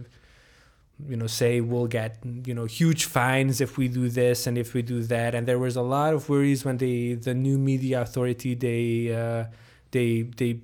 you 1.09 1.16
know 1.16 1.26
say 1.26 1.61
we'll 1.61 1.87
get 1.87 2.18
you 2.44 2.54
know 2.54 2.64
huge 2.64 3.04
fines 3.07 3.61
if 3.61 3.76
we 3.76 3.88
do 3.88 4.09
this 4.09 4.46
and 4.46 4.57
if 4.57 4.74
we 4.74 4.83
do 4.83 5.02
that. 5.02 5.35
And 5.35 5.46
there 5.46 5.59
was 5.59 5.76
a 5.76 5.83
lot 5.83 6.14
of 6.14 6.28
worries 6.28 6.64
when 6.64 6.78
they 6.78 7.14
the 7.14 7.35
new 7.35 7.59
media 7.59 8.02
authority 8.02 8.54
they 8.54 9.14
uh, 9.14 9.44
they 9.90 10.22
they 10.22 10.61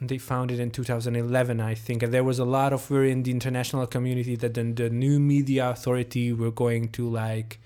they 0.00 0.16
founded 0.16 0.58
in 0.60 0.70
2011 0.70 1.60
i 1.60 1.74
think. 1.74 2.02
And 2.02 2.12
there 2.12 2.24
was 2.24 2.38
a 2.38 2.44
lot 2.44 2.72
of 2.72 2.90
worry 2.90 3.10
in 3.10 3.22
the 3.22 3.30
international 3.30 3.86
community 3.86 4.34
that 4.36 4.54
then 4.54 4.74
the 4.74 4.88
new 4.88 5.20
media 5.20 5.70
authority 5.70 6.32
were 6.32 6.50
going 6.50 6.88
to 6.92 7.08
like 7.08 7.60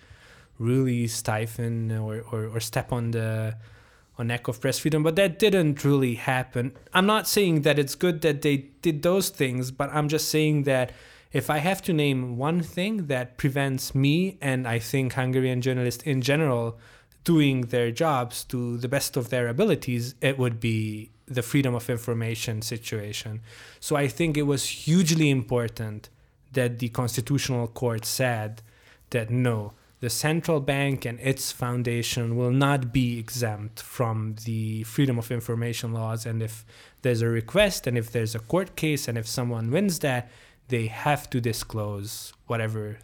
really 0.59 1.07
stifle 1.07 1.93
or, 1.93 2.25
or, 2.33 2.47
or 2.47 2.61
step 2.61 2.93
on 2.93 3.13
the 3.13 3.57
on 4.17 4.29
neck 4.29 4.47
of 4.47 4.61
press 4.61 4.79
freedom. 4.79 5.03
But 5.03 5.17
that 5.17 5.41
didn't 5.41 5.85
really 5.85 6.15
happen. 6.15 6.73
I'm 6.93 7.07
not 7.07 7.27
saying 7.27 7.63
that 7.63 7.81
it's 7.81 7.97
good 7.97 8.21
that 8.23 8.43
they 8.43 8.69
did 8.85 9.03
those 9.03 9.31
things 9.31 9.71
but 9.71 9.89
i'm 9.93 10.09
just 10.09 10.29
saying 10.29 10.65
that 10.65 10.93
if 11.35 11.51
I 11.51 11.59
have 11.59 11.83
to 11.83 11.93
name 11.93 12.37
one 12.37 12.63
thing 12.63 13.09
that 13.09 13.37
prevents 13.37 13.93
me 13.93 14.39
and 14.41 14.69
I 14.69 14.79
think 14.79 15.15
Hungarian 15.15 15.61
journalists 15.61 16.05
in 16.05 16.23
general 16.23 16.79
doing 17.25 17.63
their 17.63 17.91
jobs 17.91 18.45
to 18.45 18.79
the 18.79 18.87
best 18.89 19.17
of 19.17 19.31
their 19.31 19.49
abilities, 19.49 20.15
it 20.21 20.39
would 20.39 20.61
be 20.61 21.11
the 21.27 21.43
freedom 21.43 21.75
of 21.75 21.91
information 21.91 22.63
situation. 22.63 23.41
So 23.81 23.97
I 23.97 24.07
think 24.07 24.37
it 24.37 24.43
was 24.43 24.65
hugely 24.87 25.29
important 25.29 26.09
that 26.53 26.79
the 26.79 26.91
Constitutional 26.91 27.67
Court 27.67 28.05
said 28.05 28.63
that 29.11 29.29
no, 29.29 29.73
the 29.99 30.11
central 30.11 30.61
bank 30.61 31.05
and 31.05 31.19
its 31.19 31.51
foundation 31.51 32.37
will 32.37 32.53
not 32.53 32.93
be 32.93 33.19
exempt 33.19 33.81
from 33.81 34.37
the 34.45 34.85
freedom 34.85 35.19
of 35.19 35.33
information 35.33 35.93
laws. 35.93 36.27
And 36.27 36.43
if 36.43 36.65
there's 37.03 37.23
a 37.23 37.29
request 37.29 37.89
and 37.89 37.99
if 37.99 38.13
there's 38.13 38.37
a 38.37 38.39
court 38.39 38.77
case 38.77 39.09
and 39.09 39.19
if 39.19 39.27
someone 39.27 39.73
wins 39.73 39.99
that, 40.01 40.31
they 40.69 40.87
have 40.87 41.29
to 41.31 41.41
disclose 41.41 42.33
whatever 42.47 42.99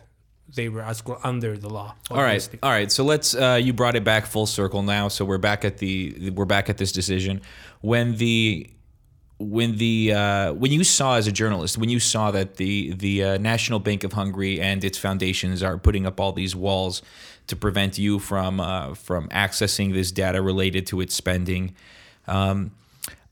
they 0.55 0.68
were 0.68 0.81
asked 0.81 1.09
under 1.23 1.57
the 1.57 1.70
law. 1.70 1.94
All 2.11 2.23
right, 2.23 2.49
all 2.62 2.70
right. 2.70 2.90
So 2.90 3.05
let's. 3.05 3.35
Uh, 3.35 3.61
you 3.62 3.73
brought 3.73 3.96
it 3.96 4.05
back 4.05 4.27
full 4.27 4.46
circle 4.46 4.83
now. 4.83 5.09
So 5.09 5.25
we're 5.25 5.38
back 5.38 5.64
at 5.64 5.79
the. 5.79 6.31
We're 6.31 6.44
back 6.44 6.68
at 6.68 6.79
this 6.79 6.92
decision 6.92 7.42
when 7.81 8.16
the 8.16 8.70
when 9.38 9.77
the 9.79 10.12
uh, 10.12 10.53
when 10.53 10.70
you 10.70 10.85
saw 10.85 11.16
as 11.16 11.27
a 11.27 11.33
journalist 11.33 11.79
when 11.79 11.88
you 11.88 11.99
saw 11.99 12.31
that 12.31 12.57
the 12.57 12.92
the 12.92 13.25
uh, 13.25 13.38
National 13.38 13.79
Bank 13.79 14.05
of 14.05 14.12
Hungary 14.12 14.61
and 14.61 14.85
its 14.85 14.99
foundations 14.99 15.62
are 15.62 15.79
putting 15.79 16.07
up 16.07 16.20
all 16.20 16.33
these 16.33 16.55
walls 16.55 17.01
to 17.46 17.57
prevent 17.57 17.99
you 17.99 18.18
from 18.18 18.61
uh, 18.61 18.94
from 18.94 19.29
accessing 19.29 19.92
this 19.92 20.12
data 20.12 20.42
related 20.42 20.87
to 20.88 21.01
its 21.01 21.14
spending. 21.14 21.75
Um, 22.27 22.73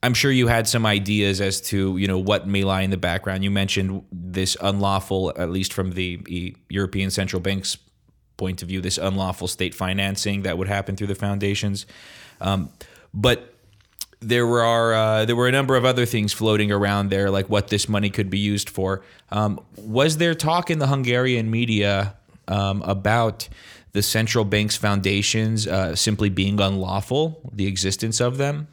I'm 0.02 0.14
sure 0.14 0.30
you 0.30 0.46
had 0.46 0.68
some 0.68 0.86
ideas 0.86 1.40
as 1.40 1.60
to 1.62 1.96
you 1.96 2.06
know 2.06 2.18
what 2.18 2.46
may 2.46 2.64
lie 2.64 2.82
in 2.82 2.90
the 2.90 2.96
background. 2.96 3.42
You 3.42 3.50
mentioned 3.50 4.04
this 4.12 4.56
unlawful, 4.60 5.32
at 5.36 5.50
least 5.50 5.72
from 5.72 5.92
the 5.92 6.54
European 6.68 7.10
Central 7.10 7.40
Bank's 7.40 7.76
point 8.36 8.62
of 8.62 8.68
view, 8.68 8.80
this 8.80 8.98
unlawful 8.98 9.48
state 9.48 9.74
financing 9.74 10.42
that 10.42 10.56
would 10.56 10.68
happen 10.68 10.96
through 10.96 11.08
the 11.08 11.14
foundations. 11.14 11.84
Um, 12.40 12.70
but 13.12 13.54
there 14.20 14.46
were 14.46 14.94
uh, 14.94 15.24
there 15.24 15.36
were 15.36 15.48
a 15.48 15.52
number 15.52 15.76
of 15.76 15.84
other 15.84 16.06
things 16.06 16.32
floating 16.32 16.72
around 16.72 17.10
there, 17.10 17.30
like 17.30 17.48
what 17.48 17.68
this 17.68 17.88
money 17.88 18.10
could 18.10 18.30
be 18.30 18.38
used 18.38 18.70
for. 18.70 19.02
Um, 19.30 19.60
was 19.76 20.16
there 20.16 20.34
talk 20.34 20.70
in 20.70 20.78
the 20.78 20.86
Hungarian 20.86 21.50
media 21.50 22.14
um, 22.46 22.82
about 22.82 23.48
the 23.92 24.02
central 24.02 24.44
bank's 24.44 24.76
foundations 24.76 25.66
uh, 25.66 25.94
simply 25.96 26.28
being 26.28 26.60
unlawful, 26.60 27.40
the 27.52 27.66
existence 27.66 28.20
of 28.20 28.38
them? 28.38 28.68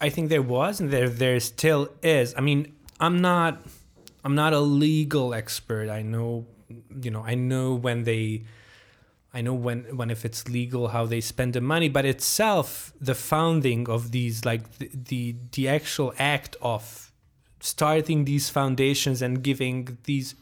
I 0.00 0.08
think 0.08 0.28
there 0.28 0.42
was, 0.42 0.80
and 0.80 0.90
there 0.90 1.08
there 1.08 1.38
still 1.40 1.88
is. 2.02 2.34
I 2.36 2.40
mean, 2.40 2.74
I'm 3.00 3.20
not 3.20 3.62
I'm 4.24 4.34
not 4.34 4.52
a 4.52 4.60
legal 4.60 5.34
expert. 5.34 5.88
I 5.88 6.02
know, 6.02 6.46
you 7.02 7.10
know, 7.10 7.22
I 7.22 7.34
know 7.34 7.74
when 7.74 8.04
they 8.04 8.44
I 9.32 9.40
know 9.40 9.54
when 9.54 9.96
when 9.96 10.10
if 10.10 10.24
it's 10.24 10.48
legal 10.48 10.88
how 10.88 11.06
they 11.06 11.20
spend 11.20 11.54
the 11.54 11.60
money, 11.60 11.88
but 11.88 12.04
itself 12.04 12.92
the 13.00 13.14
founding 13.14 13.88
of 13.88 14.12
these 14.12 14.44
like 14.44 14.78
the 14.78 14.90
the, 14.92 15.36
the 15.52 15.68
actual 15.68 16.14
act 16.18 16.56
of 16.62 17.12
starting 17.60 18.24
these 18.24 18.48
foundations 18.48 19.22
and 19.22 19.42
giving 19.42 19.98
these 20.04 20.34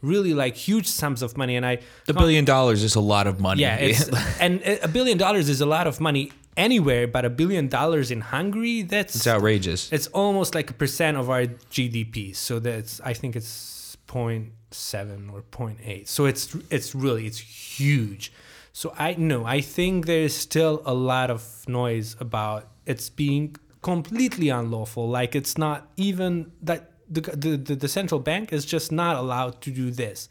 really 0.00 0.34
like 0.34 0.56
huge 0.56 0.86
sums 0.86 1.22
of 1.22 1.36
money 1.36 1.56
and 1.56 1.66
I 1.66 1.78
the 2.06 2.14
billion 2.14 2.44
dollars 2.44 2.82
is 2.82 2.94
a 2.94 3.00
lot 3.00 3.26
of 3.26 3.40
money. 3.40 3.62
Yeah, 3.62 3.76
and 4.40 4.62
uh, 4.62 4.76
a 4.82 4.88
billion 4.88 5.18
dollars 5.18 5.48
is 5.48 5.60
a 5.60 5.66
lot 5.66 5.86
of 5.86 6.00
money 6.00 6.32
anywhere, 6.56 7.06
but 7.06 7.24
a 7.24 7.30
billion 7.30 7.68
dollars 7.68 8.10
in 8.10 8.20
Hungary 8.20 8.82
that's 8.82 9.14
it's 9.16 9.26
outrageous. 9.26 9.92
It's 9.92 10.06
almost 10.08 10.54
like 10.54 10.70
a 10.70 10.74
percent 10.74 11.16
of 11.16 11.30
our 11.30 11.46
GDP. 11.46 12.34
So 12.34 12.58
that's 12.58 13.00
I 13.00 13.12
think 13.12 13.36
it's 13.36 13.96
point 14.06 14.52
seven 14.74 15.30
or 15.30 15.42
0.8 15.42 16.06
so 16.06 16.26
it's 16.26 16.54
it's 16.70 16.94
really 16.94 17.26
it's 17.26 17.38
huge 17.38 18.32
so 18.72 18.92
i 18.98 19.14
know 19.14 19.44
i 19.44 19.60
think 19.60 20.06
there's 20.06 20.34
still 20.34 20.82
a 20.84 20.92
lot 20.92 21.30
of 21.30 21.64
noise 21.68 22.16
about 22.18 22.68
it's 22.86 23.08
being 23.08 23.54
completely 23.82 24.48
unlawful 24.48 25.08
like 25.08 25.34
it's 25.34 25.56
not 25.56 25.88
even 25.96 26.50
that 26.60 26.90
the, 27.08 27.20
the, 27.20 27.74
the 27.74 27.88
central 27.88 28.18
bank 28.18 28.52
is 28.52 28.64
just 28.64 28.90
not 28.90 29.16
allowed 29.16 29.60
to 29.60 29.70
do 29.70 29.90
this 29.90 30.28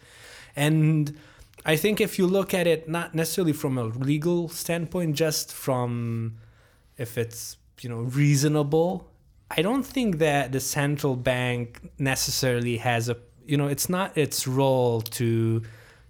and 0.55 1.17
i 1.65 1.76
think 1.76 2.02
if 2.02 2.17
you 2.17 2.28
look 2.28 2.54
at 2.54 2.67
it 2.67 2.88
not 2.88 3.13
necessarily 3.13 3.54
from 3.54 3.78
a 3.78 3.84
legal 3.84 4.49
standpoint 4.49 5.15
just 5.15 5.52
from 5.52 6.36
if 6.97 7.17
it's 7.17 7.58
you 7.82 7.89
know 7.89 8.02
reasonable 8.02 9.10
i 9.52 9.62
don't 9.62 9.86
think 9.86 10.17
that 10.17 10.52
the 10.52 10.60
central 10.60 11.15
bank 11.15 11.82
necessarily 11.97 12.78
has 12.78 13.10
a 13.10 13.17
you 13.45 13.58
know 13.58 13.67
it's 13.67 13.89
not 13.89 14.17
its 14.17 14.47
role 14.47 15.02
to 15.02 15.62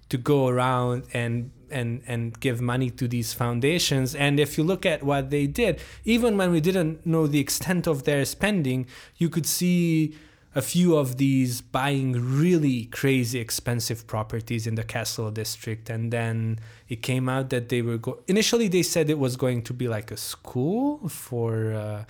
to 0.10 0.18
go 0.18 0.48
around 0.48 1.04
and 1.13 1.52
and 1.74 2.04
and 2.08 2.39
give 2.39 2.62
money 2.62 2.89
to 2.89 3.08
these 3.08 3.34
foundations. 3.34 4.13
And 4.13 4.39
if 4.39 4.58
you 4.58 4.63
look 4.63 4.86
at 4.86 5.04
what 5.04 5.32
they 5.32 5.48
did 5.48 5.82
even 6.06 6.38
when 6.38 6.52
we 6.52 6.62
didn't 6.62 7.06
know 7.06 7.28
the 7.28 7.39
extent 7.39 7.88
of 7.88 8.04
their 8.04 8.24
spending 8.26 8.86
you 9.18 9.28
could 9.30 9.46
see 9.46 10.16
a 10.56 10.62
few 10.62 10.96
of 10.96 11.18
these 11.18 11.62
buying 11.62 12.13
really 12.13 12.86
crazy 12.86 13.39
expensive 13.39 14.06
properties 14.06 14.68
in 14.68 14.76
the 14.76 14.84
castle 14.84 15.32
district 15.32 15.89
and 15.89 16.12
then 16.12 16.60
it 16.89 17.02
came 17.02 17.28
out 17.28 17.50
that 17.50 17.70
they 17.70 17.82
were 17.82 17.98
go- 17.98 18.20
initially 18.28 18.68
they 18.68 18.84
said 18.84 19.10
it 19.10 19.18
was 19.18 19.36
going 19.36 19.62
to 19.63 19.74
be 19.74 19.88
like 19.88 20.12
a 20.12 20.18
school 20.18 21.08
for 21.10 21.74
uh, 21.74 22.06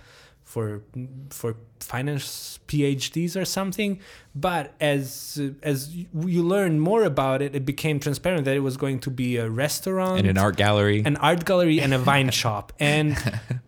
for 0.53 0.83
for 1.31 1.55
finance 1.79 2.59
PhDs 2.67 3.35
or 3.35 3.43
something. 3.43 3.99
But 4.35 4.73
as 4.79 5.41
as 5.63 5.95
you 5.95 6.43
learn 6.43 6.79
more 6.79 7.03
about 7.03 7.41
it, 7.41 7.55
it 7.55 7.65
became 7.65 7.99
transparent 7.99 8.45
that 8.45 8.55
it 8.55 8.65
was 8.69 8.77
going 8.77 8.99
to 8.99 9.09
be 9.09 9.37
a 9.37 9.49
restaurant 9.49 10.19
and 10.19 10.27
an 10.27 10.37
art 10.37 10.55
gallery, 10.55 11.01
an 11.05 11.17
art 11.17 11.43
gallery, 11.45 11.81
and 11.81 11.91
a 11.91 11.99
wine 12.09 12.29
shop. 12.29 12.71
And 12.79 13.17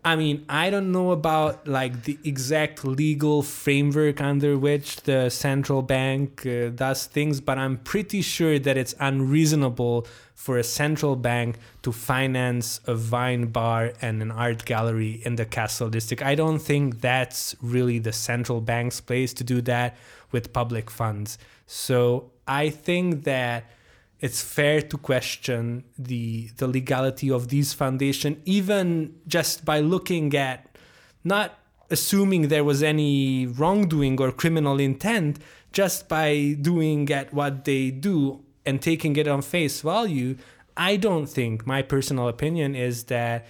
I 0.06 0.16
mean, 0.16 0.46
I 0.48 0.70
don't 0.70 0.92
know 0.92 1.10
about 1.12 1.68
like 1.68 2.04
the 2.04 2.20
exact 2.24 2.86
legal 2.86 3.42
framework 3.42 4.22
under 4.22 4.52
which 4.58 5.02
the 5.10 5.30
central 5.30 5.82
bank 5.82 6.46
uh, 6.46 6.70
does 6.70 7.08
things, 7.08 7.42
but 7.42 7.58
I'm 7.58 7.78
pretty 7.78 8.22
sure 8.22 8.60
that 8.60 8.78
it's 8.78 8.94
unreasonable 9.00 10.06
for 10.36 10.58
a 10.58 10.64
central 10.64 11.16
bank 11.16 11.58
to 11.82 11.92
finance 11.92 12.82
a 12.86 12.96
wine 12.96 13.48
bar 13.48 13.94
and 14.02 14.22
an 14.22 14.32
art 14.32 14.66
gallery 14.66 15.22
in 15.26 15.38
the 15.38 15.46
castle 15.46 15.90
district. 15.90 16.22
I 16.22 16.36
don't 16.36 16.60
think 16.60 17.02
that's 17.02 17.56
really 17.62 18.00
the 18.00 18.14
central 18.14 18.62
bank's 18.62 19.02
place 19.02 19.34
to 19.36 19.44
do 19.44 19.62
that 19.62 19.96
with 20.32 20.54
public 20.54 20.92
funds. 20.92 21.38
So 21.66 22.32
I 22.48 22.70
think 22.70 23.24
that 23.24 23.72
it's 24.20 24.42
fair 24.42 24.82
to 24.82 24.98
question 24.98 25.84
the 25.98 26.50
the 26.58 26.68
legality 26.68 27.30
of 27.30 27.50
these 27.50 27.74
foundation 27.74 28.42
even 28.46 29.14
just 29.28 29.66
by 29.66 29.80
looking 29.80 30.34
at 30.36 30.78
not 31.24 31.60
assuming 31.90 32.48
there 32.48 32.64
was 32.64 32.82
any 32.82 33.46
wrongdoing 33.46 34.20
or 34.22 34.32
criminal 34.32 34.80
intent 34.80 35.38
just 35.74 36.08
by 36.08 36.56
doing 36.62 37.12
at 37.12 37.34
what 37.34 37.66
they 37.66 37.92
do 37.92 38.45
and 38.66 38.82
taking 38.82 39.16
it 39.16 39.28
on 39.28 39.42
face 39.42 39.82
value, 39.82 40.38
I 40.78 40.98
don't 40.98 41.28
think 41.28 41.66
my 41.66 41.82
personal 41.82 42.28
opinion 42.28 42.76
is 42.76 43.06
that 43.06 43.46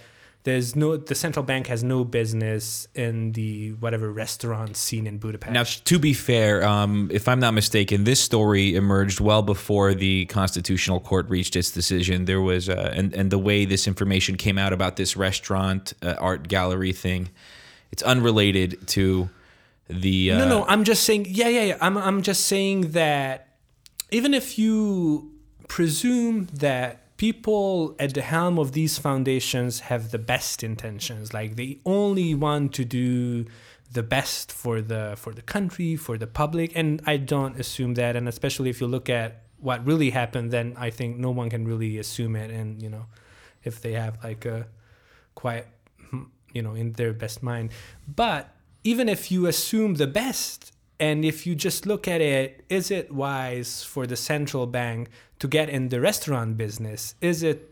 there's 0.46 0.76
no 0.76 0.96
the 0.96 1.16
central 1.16 1.44
bank 1.44 1.66
has 1.66 1.82
no 1.82 2.04
business 2.04 2.86
in 2.94 3.32
the 3.32 3.72
whatever 3.72 4.12
restaurant 4.12 4.76
scene 4.76 5.04
in 5.04 5.18
Budapest. 5.18 5.52
Now, 5.52 5.64
to 5.64 5.98
be 5.98 6.14
fair, 6.14 6.64
um, 6.64 7.10
if 7.12 7.26
I'm 7.26 7.40
not 7.40 7.52
mistaken, 7.52 8.04
this 8.04 8.20
story 8.20 8.76
emerged 8.76 9.18
well 9.18 9.42
before 9.42 9.92
the 9.92 10.26
Constitutional 10.26 11.00
Court 11.00 11.28
reached 11.28 11.56
its 11.56 11.72
decision. 11.72 12.26
There 12.26 12.40
was 12.40 12.68
uh, 12.68 12.92
and 12.94 13.12
and 13.12 13.32
the 13.32 13.40
way 13.40 13.64
this 13.64 13.88
information 13.88 14.36
came 14.36 14.56
out 14.56 14.72
about 14.72 14.94
this 14.94 15.16
restaurant 15.16 15.94
uh, 16.00 16.14
art 16.20 16.46
gallery 16.46 16.92
thing, 16.92 17.30
it's 17.90 18.04
unrelated 18.04 18.86
to 18.88 19.28
the. 19.88 20.30
Uh, 20.30 20.38
no, 20.38 20.48
no, 20.48 20.64
I'm 20.66 20.84
just 20.84 21.02
saying. 21.02 21.26
Yeah, 21.28 21.48
yeah, 21.48 21.64
yeah. 21.64 21.78
I'm 21.80 21.98
I'm 21.98 22.22
just 22.22 22.46
saying 22.46 22.92
that 22.92 23.45
even 24.10 24.34
if 24.34 24.58
you 24.58 25.32
presume 25.68 26.46
that 26.52 27.16
people 27.16 27.96
at 27.98 28.14
the 28.14 28.22
helm 28.22 28.58
of 28.58 28.72
these 28.72 28.98
foundations 28.98 29.80
have 29.80 30.10
the 30.10 30.18
best 30.18 30.62
intentions 30.62 31.32
like 31.32 31.56
they 31.56 31.78
only 31.84 32.34
want 32.34 32.72
to 32.74 32.84
do 32.84 33.44
the 33.92 34.02
best 34.02 34.52
for 34.52 34.82
the 34.82 35.14
for 35.16 35.32
the 35.32 35.42
country 35.42 35.96
for 35.96 36.18
the 36.18 36.26
public 36.26 36.70
and 36.74 37.00
i 37.06 37.16
don't 37.16 37.58
assume 37.58 37.94
that 37.94 38.16
and 38.16 38.28
especially 38.28 38.68
if 38.68 38.80
you 38.80 38.86
look 38.86 39.08
at 39.08 39.42
what 39.58 39.84
really 39.86 40.10
happened 40.10 40.50
then 40.50 40.74
i 40.76 40.90
think 40.90 41.16
no 41.16 41.30
one 41.30 41.48
can 41.48 41.66
really 41.66 41.96
assume 41.96 42.36
it 42.36 42.50
and 42.50 42.82
you 42.82 42.90
know 42.90 43.06
if 43.64 43.80
they 43.80 43.92
have 43.92 44.22
like 44.22 44.44
a 44.44 44.66
quiet 45.34 45.66
you 46.56 46.62
know 46.62 46.74
in 46.74 46.92
their 46.92 47.12
best 47.12 47.42
mind. 47.42 47.70
But 48.08 48.54
even 48.82 49.08
if 49.08 49.30
you 49.30 49.46
assume 49.46 49.94
the 49.94 50.06
best 50.06 50.72
and 50.98 51.24
if 51.24 51.46
you 51.46 51.54
just 51.54 51.86
look 51.86 52.08
at 52.08 52.20
it, 52.20 52.64
is 52.68 52.90
it 52.90 53.12
wise 53.12 53.84
for 53.84 54.06
the 54.06 54.16
central 54.16 54.66
bank 54.66 55.10
to 55.38 55.48
get 55.48 55.68
in 55.68 55.90
the 55.90 56.00
restaurant 56.00 56.56
business? 56.56 57.14
Is 57.20 57.42
it 57.42 57.70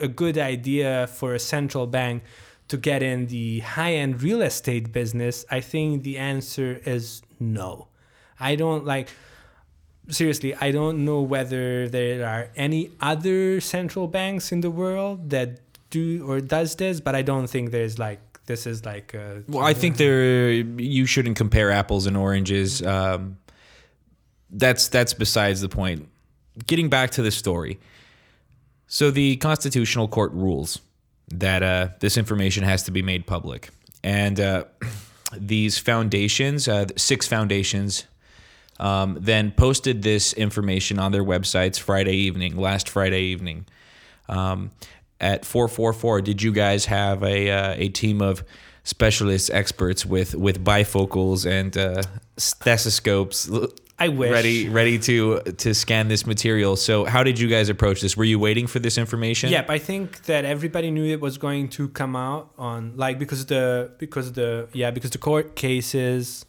a 0.00 0.08
good 0.08 0.36
idea 0.36 1.06
for 1.06 1.34
a 1.34 1.38
central 1.38 1.86
bank 1.86 2.22
to 2.68 2.76
get 2.76 3.02
in 3.02 3.26
the 3.26 3.60
high 3.60 3.94
end 3.94 4.22
real 4.22 4.42
estate 4.42 4.92
business? 4.92 5.46
I 5.50 5.60
think 5.60 6.02
the 6.02 6.18
answer 6.18 6.80
is 6.84 7.22
no. 7.40 7.88
I 8.38 8.54
don't 8.54 8.84
like, 8.84 9.08
seriously, 10.08 10.54
I 10.54 10.70
don't 10.70 11.04
know 11.04 11.22
whether 11.22 11.88
there 11.88 12.26
are 12.26 12.50
any 12.54 12.90
other 13.00 13.60
central 13.60 14.08
banks 14.08 14.52
in 14.52 14.60
the 14.60 14.70
world 14.70 15.30
that 15.30 15.60
do 15.90 16.28
or 16.28 16.42
does 16.42 16.76
this, 16.76 17.00
but 17.00 17.14
I 17.14 17.22
don't 17.22 17.46
think 17.46 17.70
there's 17.70 17.98
like 17.98 18.20
this 18.48 18.66
is 18.66 18.84
like 18.84 19.14
a, 19.14 19.44
well 19.46 19.64
i 19.64 19.72
think 19.72 19.96
there 19.96 20.50
you 20.50 21.06
shouldn't 21.06 21.36
compare 21.36 21.70
apples 21.70 22.06
and 22.06 22.16
oranges. 22.16 22.82
Um, 22.82 23.38
that's 24.50 24.88
that's 24.88 25.14
besides 25.14 25.60
the 25.60 25.68
point. 25.68 26.08
Getting 26.66 26.88
back 26.88 27.10
to 27.12 27.22
the 27.22 27.30
story. 27.30 27.78
So 28.86 29.10
the 29.10 29.36
constitutional 29.36 30.08
court 30.08 30.32
rules 30.32 30.80
that 31.28 31.62
uh, 31.62 31.88
this 32.00 32.16
information 32.16 32.64
has 32.64 32.82
to 32.84 32.90
be 32.90 33.02
made 33.02 33.26
public. 33.26 33.68
And 34.02 34.40
uh, 34.40 34.64
these 35.36 35.78
foundations 35.78 36.68
uh, 36.68 36.86
six 36.96 37.26
foundations 37.26 38.06
um, 38.80 39.18
then 39.20 39.50
posted 39.50 40.02
this 40.02 40.32
information 40.32 40.98
on 40.98 41.12
their 41.12 41.24
websites 41.24 41.78
friday 41.78 42.16
evening 42.16 42.56
last 42.56 42.88
friday 42.88 43.22
evening. 43.22 43.66
Um, 44.28 44.70
at 45.20 45.44
444 45.44 46.22
did 46.22 46.42
you 46.42 46.52
guys 46.52 46.86
have 46.86 47.22
a 47.22 47.50
uh, 47.50 47.74
a 47.76 47.88
team 47.88 48.22
of 48.22 48.44
specialists, 48.88 49.50
experts 49.50 50.06
with 50.06 50.34
with 50.34 50.64
bifocals 50.64 51.44
and 51.44 51.76
uh, 51.76 52.02
stethoscopes 52.36 53.50
I 53.98 54.08
wish. 54.08 54.30
ready 54.30 54.68
ready 54.68 54.98
to 55.00 55.40
to 55.42 55.74
scan 55.74 56.08
this 56.08 56.26
material. 56.26 56.76
So, 56.76 57.04
how 57.04 57.22
did 57.22 57.38
you 57.38 57.48
guys 57.48 57.68
approach 57.68 58.00
this? 58.00 58.16
Were 58.16 58.24
you 58.24 58.38
waiting 58.38 58.66
for 58.66 58.78
this 58.78 58.96
information? 58.96 59.50
Yep, 59.50 59.70
I 59.70 59.78
think 59.78 60.22
that 60.24 60.44
everybody 60.44 60.90
knew 60.90 61.04
it 61.04 61.20
was 61.20 61.36
going 61.36 61.68
to 61.70 61.88
come 61.88 62.16
out 62.16 62.50
on 62.56 62.92
like 62.96 63.18
because 63.18 63.46
the 63.46 63.90
because 63.98 64.32
the 64.32 64.68
yeah 64.72 64.90
because 64.90 65.10
the 65.10 65.18
court 65.18 65.56
cases 65.56 66.46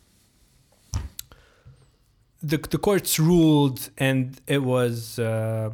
the 2.41 2.57
the 2.57 2.77
courts 2.77 3.19
ruled 3.19 3.89
and 3.97 4.39
it 4.47 4.63
was 4.63 5.17
uh, 5.19 5.71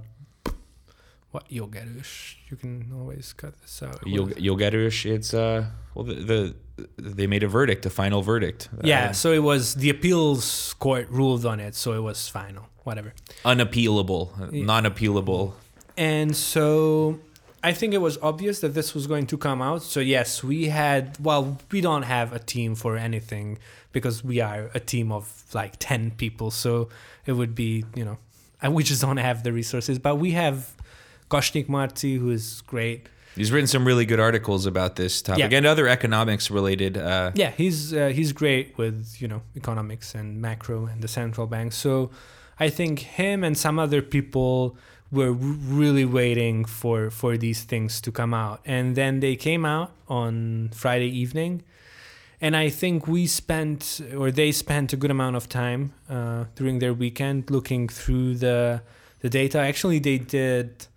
what 1.31 1.47
jogerős. 1.49 2.36
You 2.55 2.59
can 2.61 2.91
always 2.99 3.33
cut 3.33 3.53
this 3.61 3.83
out. 3.83 3.99
You'll 4.05 4.31
you'll 4.43 4.55
get 4.55 4.73
it. 4.73 5.05
It's 5.05 5.33
uh 5.33 5.65
well 5.93 6.05
the, 6.05 6.15
the 6.15 6.55
they 6.97 7.27
made 7.27 7.43
a 7.43 7.47
verdict, 7.47 7.85
a 7.85 7.89
final 7.89 8.21
verdict. 8.21 8.69
yeah, 8.83 9.09
Uh, 9.09 9.13
so 9.13 9.31
it 9.31 9.43
was 9.43 9.75
the 9.75 9.89
appeals 9.89 10.73
court 10.79 11.07
ruled 11.09 11.45
on 11.45 11.59
it, 11.59 11.75
so 11.75 11.93
it 11.93 12.03
was 12.09 12.27
final. 12.29 12.63
Whatever. 12.83 13.13
unappealable, 13.43 14.51
non-appealable. 14.51 15.53
And 15.97 16.35
so 16.35 17.19
I 17.63 17.73
think 17.73 17.93
it 17.93 18.01
was 18.01 18.17
obvious 18.21 18.59
that 18.59 18.73
this 18.73 18.93
was 18.93 19.07
going 19.07 19.25
to 19.27 19.37
come 19.37 19.61
out. 19.61 19.81
So 19.83 19.99
yes, 19.99 20.43
we 20.43 20.67
had 20.67 21.17
well, 21.19 21.57
we 21.71 21.81
don't 21.81 22.03
have 22.03 22.31
a 22.33 22.39
team 22.39 22.75
for 22.75 22.95
anything 22.97 23.57
because 23.91 24.23
we 24.23 24.39
are 24.39 24.69
a 24.73 24.79
team 24.79 25.11
of 25.11 25.43
like 25.53 25.73
10 25.79 26.11
people. 26.11 26.51
So 26.51 26.89
it 27.25 27.33
would 27.33 27.55
be, 27.55 27.85
you 27.95 28.05
know, 28.05 28.17
and 28.61 28.73
we 28.75 28.83
just 28.83 29.01
don't 29.01 29.17
have 29.17 29.43
the 29.43 29.51
resources, 29.53 29.97
but 29.99 30.15
we 30.17 30.31
have 30.31 30.75
Kasnyik 31.35 31.67
Marti 31.69 32.15
who 32.17 32.29
is 32.31 32.61
great. 32.67 33.07
He's 33.35 33.51
written 33.51 33.67
some 33.67 33.83
really 33.85 34.05
good 34.05 34.19
articles 34.19 34.65
about 34.65 34.95
this 34.95 35.21
topic 35.21 35.51
Yeah. 35.51 35.57
and 35.57 35.65
other 35.65 35.87
economics 35.87 36.49
related. 36.49 36.97
Uh, 36.97 37.31
Yeah, 37.35 37.51
he's 37.57 37.93
uh, 37.93 38.07
he's 38.17 38.31
great 38.33 38.65
with, 38.77 39.15
you 39.21 39.27
know, 39.27 39.41
economics 39.55 40.15
and 40.15 40.41
macro 40.41 40.85
and 40.91 41.01
the 41.01 41.07
central 41.07 41.45
bank. 41.47 41.73
So 41.73 42.09
I 42.65 42.69
think 42.69 42.99
him 42.99 43.43
and 43.43 43.57
some 43.57 43.77
other 43.85 44.01
people 44.01 44.77
were 45.11 45.33
really 45.33 46.05
waiting 46.05 46.65
for 46.65 47.09
for 47.11 47.37
these 47.37 47.61
things 47.71 48.01
to 48.01 48.11
come 48.11 48.33
out 48.33 48.59
and 48.65 48.95
then 48.95 49.19
they 49.19 49.35
came 49.35 49.63
out 49.63 49.89
on 50.07 50.69
friday 50.73 51.11
evening 51.23 51.61
and 52.41 52.55
i 52.57 52.67
think 52.81 53.07
we 53.07 53.27
spent 53.27 54.01
or 54.17 54.31
they 54.31 54.51
spent 54.51 54.91
a 54.93 54.97
good 54.97 55.11
amount 55.11 55.35
of 55.35 55.47
time 55.47 55.93
uh, 56.09 56.45
during 56.57 56.79
their 56.79 56.93
weekend 56.93 57.49
looking 57.51 57.87
through 57.87 58.33
the 58.45 58.81
the 59.23 59.29
data 59.29 59.59
actually 59.59 59.99
they 59.99 60.17
did 60.17 60.87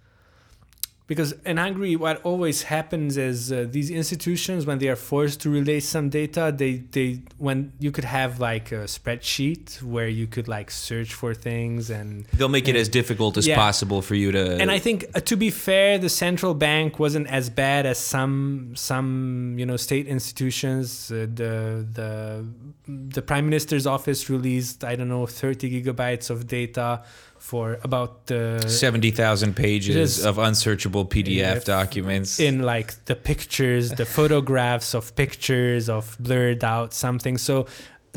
because 1.09 1.33
in 1.47 1.57
Hungary, 1.57 1.97
what 1.97 2.21
always 2.23 2.63
happens 2.65 3.17
is 3.17 3.51
uh, 3.51 3.67
these 3.69 3.91
institutions, 3.91 4.67
when 4.67 4.79
they 4.79 4.89
are 4.89 5.01
forced 5.13 5.41
to 5.41 5.49
release 5.51 5.89
some 5.89 6.11
data, 6.11 6.55
they 6.55 6.73
they 6.97 7.23
when 7.39 7.73
you 7.81 7.91
could 7.91 8.05
have 8.05 8.39
like 8.39 8.71
a 8.73 8.85
spreadsheet 8.97 9.83
where 9.83 10.07
you 10.07 10.27
could 10.35 10.47
like 10.57 10.71
search 10.71 11.11
for 11.15 11.33
things 11.35 11.89
and 11.91 12.27
They'll 12.35 12.51
make 12.59 12.69
it 12.69 12.77
as 12.77 12.89
difficult 13.01 13.37
as 13.39 13.47
Yeah. 13.47 13.57
possible 13.57 14.03
for 14.03 14.15
you 14.15 14.31
to. 14.33 14.43
and 14.63 14.71
I 14.71 14.79
think 14.79 15.07
uh, 15.15 15.21
to 15.21 15.37
be 15.37 15.51
fair, 15.51 15.99
the 15.99 16.11
central 16.11 16.53
bank 16.55 16.99
wasn't 16.99 17.27
as 17.29 17.49
bad 17.51 17.87
as 17.87 17.99
some 17.99 18.75
some 18.77 19.09
you 19.59 19.65
know 19.67 19.79
state 19.79 20.07
institutions. 20.07 21.11
Uh, 21.11 21.27
the 21.43 21.87
the 21.99 22.45
the 23.17 23.23
prime 23.23 23.45
minister's 23.51 23.87
office 23.87 24.29
released 24.31 24.85
I 24.85 24.95
don't 24.97 25.09
know 25.09 25.27
30 25.27 25.83
gigabytes 25.83 26.29
of 26.31 26.47
data 26.47 27.03
for 27.39 27.79
about 27.83 28.31
uh, 28.31 28.61
seventy 28.69 29.11
thousand 29.11 29.55
pages 29.55 30.25
of 30.25 30.39
unsearchable 30.39 31.05
PDF 31.07 31.37
Yeah. 31.37 31.59
documents. 31.61 32.39
in 32.41 32.63
like 32.63 33.05
the 33.07 33.15
pictures, 33.15 33.91
the 33.91 34.07
photographs 34.19 34.95
of 34.95 35.15
pictures 35.17 35.89
of 35.89 36.17
blurred 36.21 36.63
out 36.65 36.93
something. 36.95 37.39
So 37.39 37.67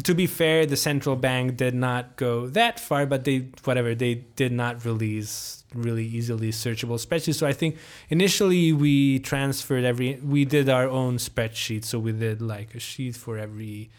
to 0.03 0.15
be 0.15 0.25
fair, 0.25 0.65
the 0.65 0.77
central 0.77 1.15
bank 1.15 1.57
did 1.57 1.75
not 1.75 2.15
go 2.15 2.47
that 2.47 2.79
far, 2.79 3.05
but 3.05 3.23
they 3.25 3.49
whatever 3.65 3.93
they 3.93 4.15
did 4.35 4.51
not 4.51 4.83
release 4.85 5.63
really 5.73 6.05
easily 6.05 6.51
searchable 6.51 6.99
spreadsheets. 7.05 7.35
So 7.35 7.47
I 7.47 7.53
think 7.53 7.77
initially 8.09 8.73
we 8.73 9.19
transferred 9.19 9.83
every 9.85 10.15
we 10.23 10.43
did 10.45 10.67
our 10.69 10.87
own 10.87 11.17
spreadsheet. 11.17 11.85
So 11.85 11.99
we 11.99 12.11
did 12.11 12.41
like 12.41 12.73
a 12.75 12.79
sheet 12.79 13.15
for 13.15 13.37
every 13.37 13.89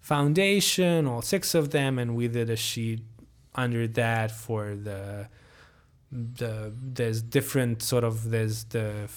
foundation, 0.00 1.06
all 1.06 1.22
six 1.22 1.54
of 1.54 1.70
them, 1.70 1.98
and 1.98 2.14
we 2.14 2.28
did 2.28 2.50
a 2.50 2.56
sheet 2.56 3.00
under 3.54 3.86
that 3.88 4.30
for 4.30 4.74
the 4.74 5.28
the 6.10 6.72
there's 6.80 7.22
different 7.22 7.82
sort 7.82 8.04
of 8.04 8.30
there's 8.30 8.64
the 8.64 9.08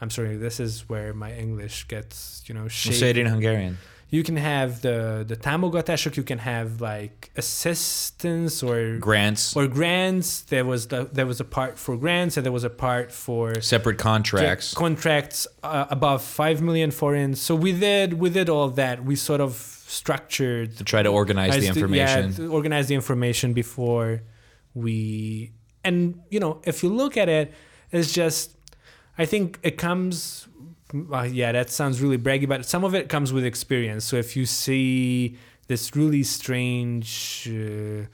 I'm 0.00 0.10
sorry 0.10 0.36
this 0.36 0.60
is 0.60 0.88
where 0.88 1.12
my 1.12 1.32
English 1.34 1.88
gets 1.88 2.42
you 2.46 2.54
know 2.54 2.68
shaped. 2.68 2.96
say 2.96 3.10
it 3.10 3.18
in 3.18 3.26
Hungarian. 3.26 3.78
you 4.08 4.22
can 4.22 4.36
have 4.36 4.82
the 4.82 5.24
the 5.26 5.36
támogatások 5.36 6.16
you 6.16 6.22
can 6.22 6.38
have 6.38 6.80
like 6.80 7.30
assistance 7.36 8.62
or 8.62 8.98
Grants, 8.98 9.56
or 9.56 9.66
grants 9.66 10.42
there 10.42 10.64
was 10.64 10.88
the 10.88 11.08
there 11.12 11.26
was 11.26 11.40
a 11.40 11.44
part 11.44 11.78
for 11.78 11.96
grants 11.96 12.36
and 12.36 12.44
there 12.46 12.52
was 12.52 12.64
a 12.64 12.70
part 12.70 13.12
for 13.12 13.60
separate 13.60 13.98
contracts. 13.98 14.74
contracts 14.74 15.46
uh, 15.62 15.86
above 15.90 16.22
5 16.22 16.62
million 16.62 16.90
forints 16.90 17.40
so 17.40 17.54
we 17.54 17.72
did 17.72 18.14
we 18.14 18.30
did 18.30 18.48
all 18.48 18.68
that 18.70 19.04
we 19.04 19.16
sort 19.16 19.40
of 19.40 19.79
structured 19.90 20.76
to 20.76 20.84
try 20.84 21.02
to 21.02 21.08
organize 21.08 21.50
the 21.52 21.58
as 21.58 21.64
to- 21.64 21.68
information. 21.70 22.30
yeah, 22.30 22.36
to 22.36 22.52
organize 22.52 22.86
the 22.86 22.94
information 22.94 23.52
before 23.52 24.22
we 24.74 25.50
and 25.82 26.20
you 26.30 26.38
know 26.38 26.60
if 26.64 26.82
you 26.84 26.88
look 26.88 27.16
at 27.16 27.28
it 27.28 27.52
it's 27.90 28.12
just 28.12 28.56
i 29.18 29.24
think 29.26 29.58
it 29.64 29.76
comes 29.76 30.46
uh, 31.12 31.22
yeah 31.22 31.50
that 31.50 31.70
sounds 31.70 32.00
really 32.00 32.16
braggy 32.18 32.48
but 32.48 32.64
some 32.64 32.84
of 32.84 32.94
it 32.94 33.08
comes 33.08 33.32
with 33.32 33.44
experience 33.44 34.04
so 34.04 34.14
if 34.16 34.36
you 34.36 34.46
see 34.46 35.36
this 35.66 35.96
really 35.96 36.22
strange 36.22 37.48
uh, 37.50 38.04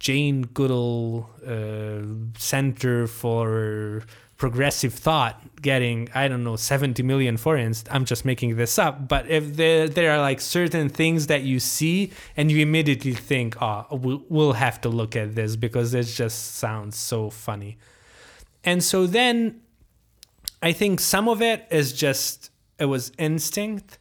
jane 0.00 0.42
goodall 0.42 1.30
uh, 1.46 2.02
center 2.36 3.06
for 3.06 4.02
progressive 4.42 4.92
thought 4.92 5.40
getting 5.62 6.08
i 6.16 6.26
don't 6.26 6.42
know 6.42 6.56
70 6.56 7.00
million 7.04 7.36
forints 7.36 7.84
i'm 7.92 8.04
just 8.04 8.24
making 8.24 8.56
this 8.56 8.76
up 8.76 9.06
but 9.06 9.24
if 9.28 9.54
there, 9.54 9.88
there 9.88 10.10
are 10.10 10.20
like 10.20 10.40
certain 10.40 10.88
things 10.88 11.28
that 11.28 11.42
you 11.42 11.60
see 11.60 12.10
and 12.36 12.50
you 12.50 12.58
immediately 12.58 13.14
think 13.14 13.56
oh 13.62 13.86
we'll, 13.92 14.24
we'll 14.28 14.54
have 14.54 14.80
to 14.80 14.88
look 14.88 15.14
at 15.14 15.36
this 15.36 15.54
because 15.54 15.94
it 15.94 16.06
just 16.06 16.56
sounds 16.56 16.96
so 16.96 17.30
funny. 17.30 17.78
And 18.64 18.82
so 18.82 19.06
then 19.06 19.60
i 20.60 20.72
think 20.72 20.98
some 20.98 21.28
of 21.28 21.40
it 21.40 21.64
is 21.70 21.92
just 21.92 22.50
it 22.80 22.86
was 22.86 23.12
instinct 23.18 23.96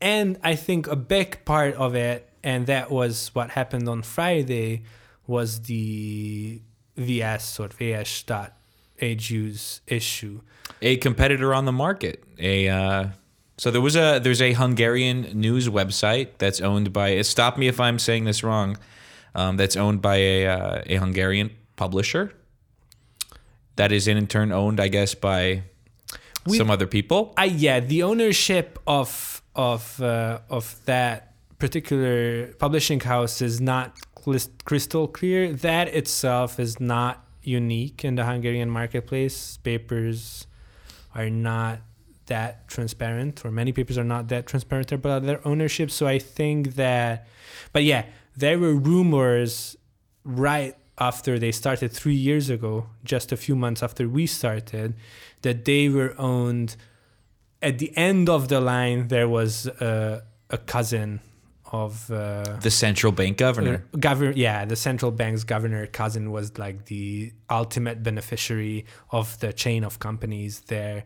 and 0.00 0.36
i 0.42 0.56
think 0.56 0.88
a 0.88 0.96
big 0.96 1.44
part 1.44 1.74
of 1.74 1.94
it 1.94 2.28
and 2.42 2.66
that 2.66 2.90
was 2.90 3.30
what 3.34 3.50
happened 3.50 3.88
on 3.88 4.02
friday 4.02 4.82
was 5.28 5.60
the 5.60 6.60
vs 6.96 7.60
or 7.60 7.68
vs 7.68 8.24
dot 8.24 8.55
AGU's 9.00 9.80
issue. 9.86 10.40
a 10.82 10.96
competitor 10.98 11.54
on 11.54 11.64
the 11.64 11.72
market. 11.72 12.22
A 12.38 12.68
uh, 12.68 13.08
so 13.58 13.70
there 13.70 13.80
was 13.80 13.96
a 13.96 14.18
there's 14.22 14.42
a 14.42 14.52
Hungarian 14.52 15.22
news 15.40 15.68
website 15.68 16.38
that's 16.38 16.60
owned 16.60 16.92
by. 16.92 17.20
Stop 17.22 17.56
me 17.58 17.68
if 17.68 17.80
I'm 17.80 17.98
saying 17.98 18.24
this 18.24 18.42
wrong. 18.42 18.76
Um, 19.34 19.56
that's 19.56 19.76
owned 19.76 20.00
by 20.02 20.16
a 20.16 20.46
uh, 20.46 20.82
a 20.86 20.96
Hungarian 20.96 21.50
publisher. 21.76 22.32
That 23.76 23.92
is 23.92 24.08
in 24.08 24.26
turn 24.26 24.52
owned, 24.52 24.80
I 24.80 24.88
guess, 24.88 25.14
by 25.14 25.62
We- 26.46 26.56
some 26.58 26.70
other 26.70 26.86
people. 26.86 27.34
I 27.36 27.44
yeah, 27.44 27.80
the 27.80 28.02
ownership 28.02 28.78
of 28.86 29.42
of 29.54 30.00
uh, 30.00 30.40
of 30.50 30.76
that 30.86 31.32
particular 31.58 32.52
publishing 32.58 33.00
house 33.00 33.40
is 33.40 33.60
not 33.60 33.96
crystal 34.64 35.06
clear. 35.08 35.52
That 35.52 35.88
itself 35.88 36.58
is 36.58 36.80
not 36.80 37.25
unique 37.46 38.04
in 38.04 38.14
the 38.16 38.24
Hungarian 38.24 38.70
marketplace. 38.70 39.58
Papers 39.58 40.46
are 41.14 41.30
not 41.30 41.80
that 42.26 42.68
transparent, 42.68 43.44
or 43.44 43.50
many 43.50 43.72
papers 43.72 43.96
are 43.96 44.04
not 44.04 44.28
that 44.28 44.46
transparent 44.46 44.92
about 44.92 45.22
their 45.22 45.46
ownership. 45.46 45.90
So 45.90 46.06
I 46.06 46.18
think 46.18 46.74
that, 46.74 47.26
but 47.72 47.84
yeah, 47.84 48.06
there 48.36 48.58
were 48.58 48.74
rumors 48.74 49.76
right 50.24 50.76
after 50.98 51.38
they 51.38 51.52
started 51.52 51.92
three 51.92 52.14
years 52.14 52.50
ago, 52.50 52.88
just 53.04 53.32
a 53.32 53.36
few 53.36 53.54
months 53.54 53.82
after 53.82 54.08
we 54.08 54.26
started, 54.26 54.94
that 55.42 55.64
they 55.64 55.88
were 55.88 56.14
owned. 56.18 56.76
At 57.62 57.78
the 57.78 57.96
end 57.96 58.28
of 58.28 58.48
the 58.48 58.60
line, 58.60 59.08
there 59.08 59.28
was 59.28 59.66
a, 59.66 60.24
a 60.50 60.58
cousin 60.58 61.20
of 61.72 62.10
uh, 62.10 62.56
The 62.60 62.70
central 62.70 63.12
bank 63.12 63.38
governor. 63.38 63.84
uh, 63.92 63.96
governor 63.98 64.32
yeah 64.36 64.64
the 64.64 64.76
central 64.76 65.10
bank's 65.10 65.44
governor 65.44 65.86
cousin 65.86 66.30
was 66.30 66.58
like 66.58 66.84
the 66.86 67.32
ultimate 67.50 68.02
beneficiary 68.02 68.86
of 69.10 69.38
the 69.40 69.52
chain 69.52 69.82
of 69.84 69.98
companies 69.98 70.60
there 70.68 71.04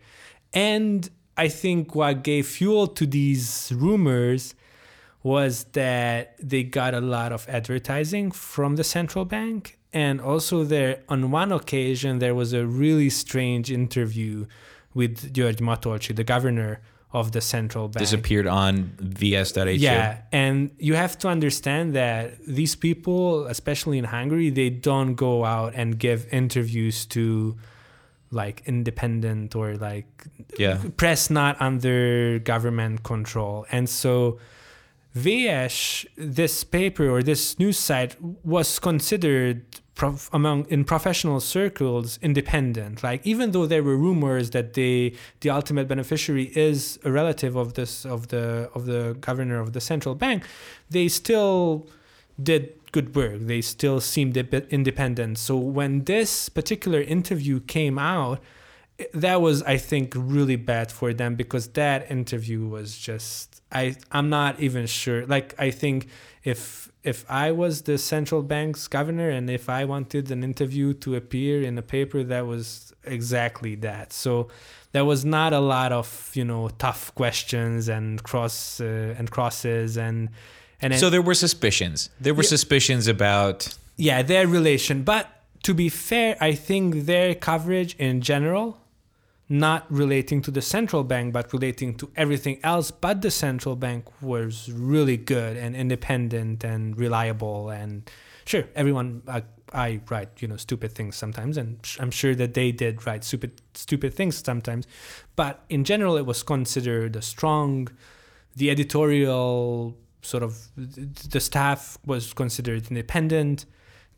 and 0.53 1.09
i 1.37 1.49
think 1.49 1.95
what 1.95 2.23
gave 2.23 2.47
fuel 2.47 2.87
to 2.87 3.07
these 3.07 3.73
rumors 3.75 4.55
was 5.23 5.65
that 5.73 6.35
they 6.43 6.63
got 6.63 6.95
a 6.95 7.01
lot 7.01 7.33
of 7.33 7.47
advertising 7.49 8.31
from 8.31 8.77
the 8.77 8.85
central 8.85 9.25
bank 9.25 9.79
and 9.93 10.21
also 10.21 10.65
there 10.65 11.01
on 11.09 11.31
one 11.31 11.53
occasion 11.53 12.19
there 12.19 12.35
was 12.35 12.53
a 12.53 12.67
really 12.67 13.11
strange 13.11 13.71
interview 13.71 14.47
with 14.93 15.33
George 15.33 15.59
Matolcsy, 15.59 16.15
the 16.17 16.25
governor 16.25 16.81
of 17.13 17.33
the 17.33 17.41
central 17.41 17.89
bank. 17.89 17.99
Disappeared 17.99 18.47
on 18.47 18.93
vs.hu. 19.01 19.69
Yeah, 19.71 20.23
and 20.33 20.71
you 20.79 20.95
have 20.95 21.19
to 21.19 21.29
understand 21.29 21.95
that 21.95 22.39
these 22.47 22.77
people, 22.77 23.47
especially 23.47 23.99
in 23.99 24.05
Hungary, 24.05 24.51
they 24.51 24.71
don't 24.71 25.15
go 25.17 25.45
out 25.45 25.73
and 25.75 25.99
give 25.99 26.27
interviews 26.33 27.07
to 27.07 27.57
like 28.31 28.63
independent 28.67 29.57
or 29.57 29.75
like 29.75 30.07
Yeah. 30.57 30.79
press 30.97 31.31
not 31.31 31.61
under 31.61 32.39
government 32.39 33.03
control. 33.03 33.67
And 33.73 33.89
so 33.89 34.39
VS, 35.15 36.07
this 36.17 36.63
paper 36.63 37.09
or 37.11 37.23
this 37.25 37.59
news 37.59 37.77
site 37.77 38.15
was 38.45 38.79
considered 38.79 39.65
prof- 39.95 40.31
among 40.33 40.67
in 40.67 40.85
professional 40.85 41.41
circles 41.41 42.19
independent. 42.23 43.03
Like 43.03 43.27
even 43.27 43.53
though 43.53 43.67
there 43.67 43.83
were 43.83 43.97
rumors 43.97 44.51
that 44.51 44.75
they 44.75 45.15
the 45.41 45.51
ultimate 45.51 45.89
beneficiary 45.89 46.53
is 46.55 46.99
a 47.05 47.11
relative 47.11 47.57
of 47.57 47.75
this 47.75 48.05
of 48.05 48.29
the 48.29 48.71
of 48.75 48.87
the 48.87 49.17
governor 49.21 49.61
of 49.61 49.73
the 49.73 49.81
central 49.81 50.15
bank, 50.15 50.45
they 50.89 51.09
still 51.09 51.87
did 52.43 52.75
good 52.93 53.15
work. 53.15 53.39
They 53.41 53.61
still 53.61 54.01
seemed 54.01 54.37
a 54.37 54.45
bit 54.45 54.67
independent. 54.71 55.39
So 55.39 55.57
when 55.57 56.05
this 56.05 56.49
particular 56.49 57.01
interview 57.01 57.61
came 57.61 57.99
out, 57.99 58.41
that 59.15 59.41
was 59.41 59.63
I 59.63 59.77
think 59.77 60.13
really 60.17 60.57
bad 60.57 60.91
for 60.93 61.13
them 61.13 61.35
because 61.35 61.69
that 61.69 62.11
interview 62.11 62.67
was 62.67 62.97
just 62.99 63.63
I 63.73 63.97
I'm 64.13 64.29
not 64.31 64.61
even 64.61 64.87
sure 64.87 65.27
like 65.27 65.55
I 65.59 65.71
think 65.71 66.09
if 66.45 66.91
if 67.03 67.25
I 67.31 67.51
was 67.53 67.83
the 67.83 67.97
central 67.99 68.43
bank's 68.43 68.87
governor 68.89 69.31
and 69.31 69.49
if 69.49 69.69
I 69.69 69.85
wanted 69.85 70.31
an 70.31 70.45
interview 70.45 70.93
to 70.95 71.15
appear 71.17 71.63
in 71.63 71.79
a 71.79 71.83
paper 71.83 72.23
that 72.25 72.47
was 72.47 72.93
exactly 73.05 73.75
that 73.77 74.13
so 74.13 74.49
there 74.93 75.05
was 75.05 75.25
not 75.25 75.53
a 75.53 75.61
lot 75.61 75.93
of 75.93 76.31
you 76.35 76.45
know 76.45 76.69
tough 76.79 77.15
questions 77.15 77.89
and 77.89 78.23
cross 78.23 78.81
uh, 78.81 79.15
and 79.19 79.31
crosses 79.31 79.97
and 79.97 80.29
and 80.83 80.95
So 80.99 81.11
there 81.11 81.21
were 81.23 81.35
suspicions. 81.35 82.09
There 82.21 82.33
were 82.35 82.43
Yeah. 82.43 82.49
suspicions 82.57 83.07
about. 83.07 83.59
yeah 83.97 84.23
their 84.23 84.47
relation 84.47 85.03
but 85.03 85.25
to 85.63 85.75
be 85.75 85.89
fair 85.91 86.31
i 86.41 86.53
think 86.69 87.05
their 87.13 87.35
coverage 87.35 87.93
in 87.99 88.21
general 88.23 88.80
not 89.51 89.85
relating 89.91 90.41
to 90.41 90.51
the 90.53 90.63
central 90.63 91.03
bank 91.03 91.33
but 91.33 91.53
relating 91.53 91.93
to 91.93 92.09
everything 92.15 92.61
else 92.63 92.93
but 92.93 93.21
the 93.21 93.31
central 93.33 93.75
bank 93.75 94.07
was 94.23 94.71
really 94.73 95.17
good 95.17 95.57
and 95.57 95.75
independent 95.75 96.63
and 96.63 96.97
reliable. 96.97 97.69
And 97.69 98.09
sure 98.45 98.65
everyone 98.77 99.23
I, 99.27 99.43
I 99.75 100.01
write 100.09 100.41
you 100.41 100.47
know 100.47 100.57
stupid 100.57 100.93
things 100.93 101.17
sometimes 101.17 101.57
and 101.57 101.79
i'm 101.99 102.11
sure 102.13 102.35
that 102.37 102.55
they 102.55 102.71
did 102.71 103.05
write 103.07 103.25
stupid 103.25 103.61
stupid 103.75 104.15
things 104.15 104.37
sometimes. 104.37 104.87
But 105.35 105.65
in 105.69 105.83
general 105.83 106.17
it 106.17 106.27
was 106.27 106.45
considered 106.45 107.17
a 107.17 107.23
strong 107.23 107.89
the 108.55 108.71
editorial 108.71 109.97
sort 110.23 110.45
of 110.45 110.69
the 110.77 111.41
staff 111.41 111.99
was 112.07 112.33
considered 112.33 112.87
independent. 112.89 113.67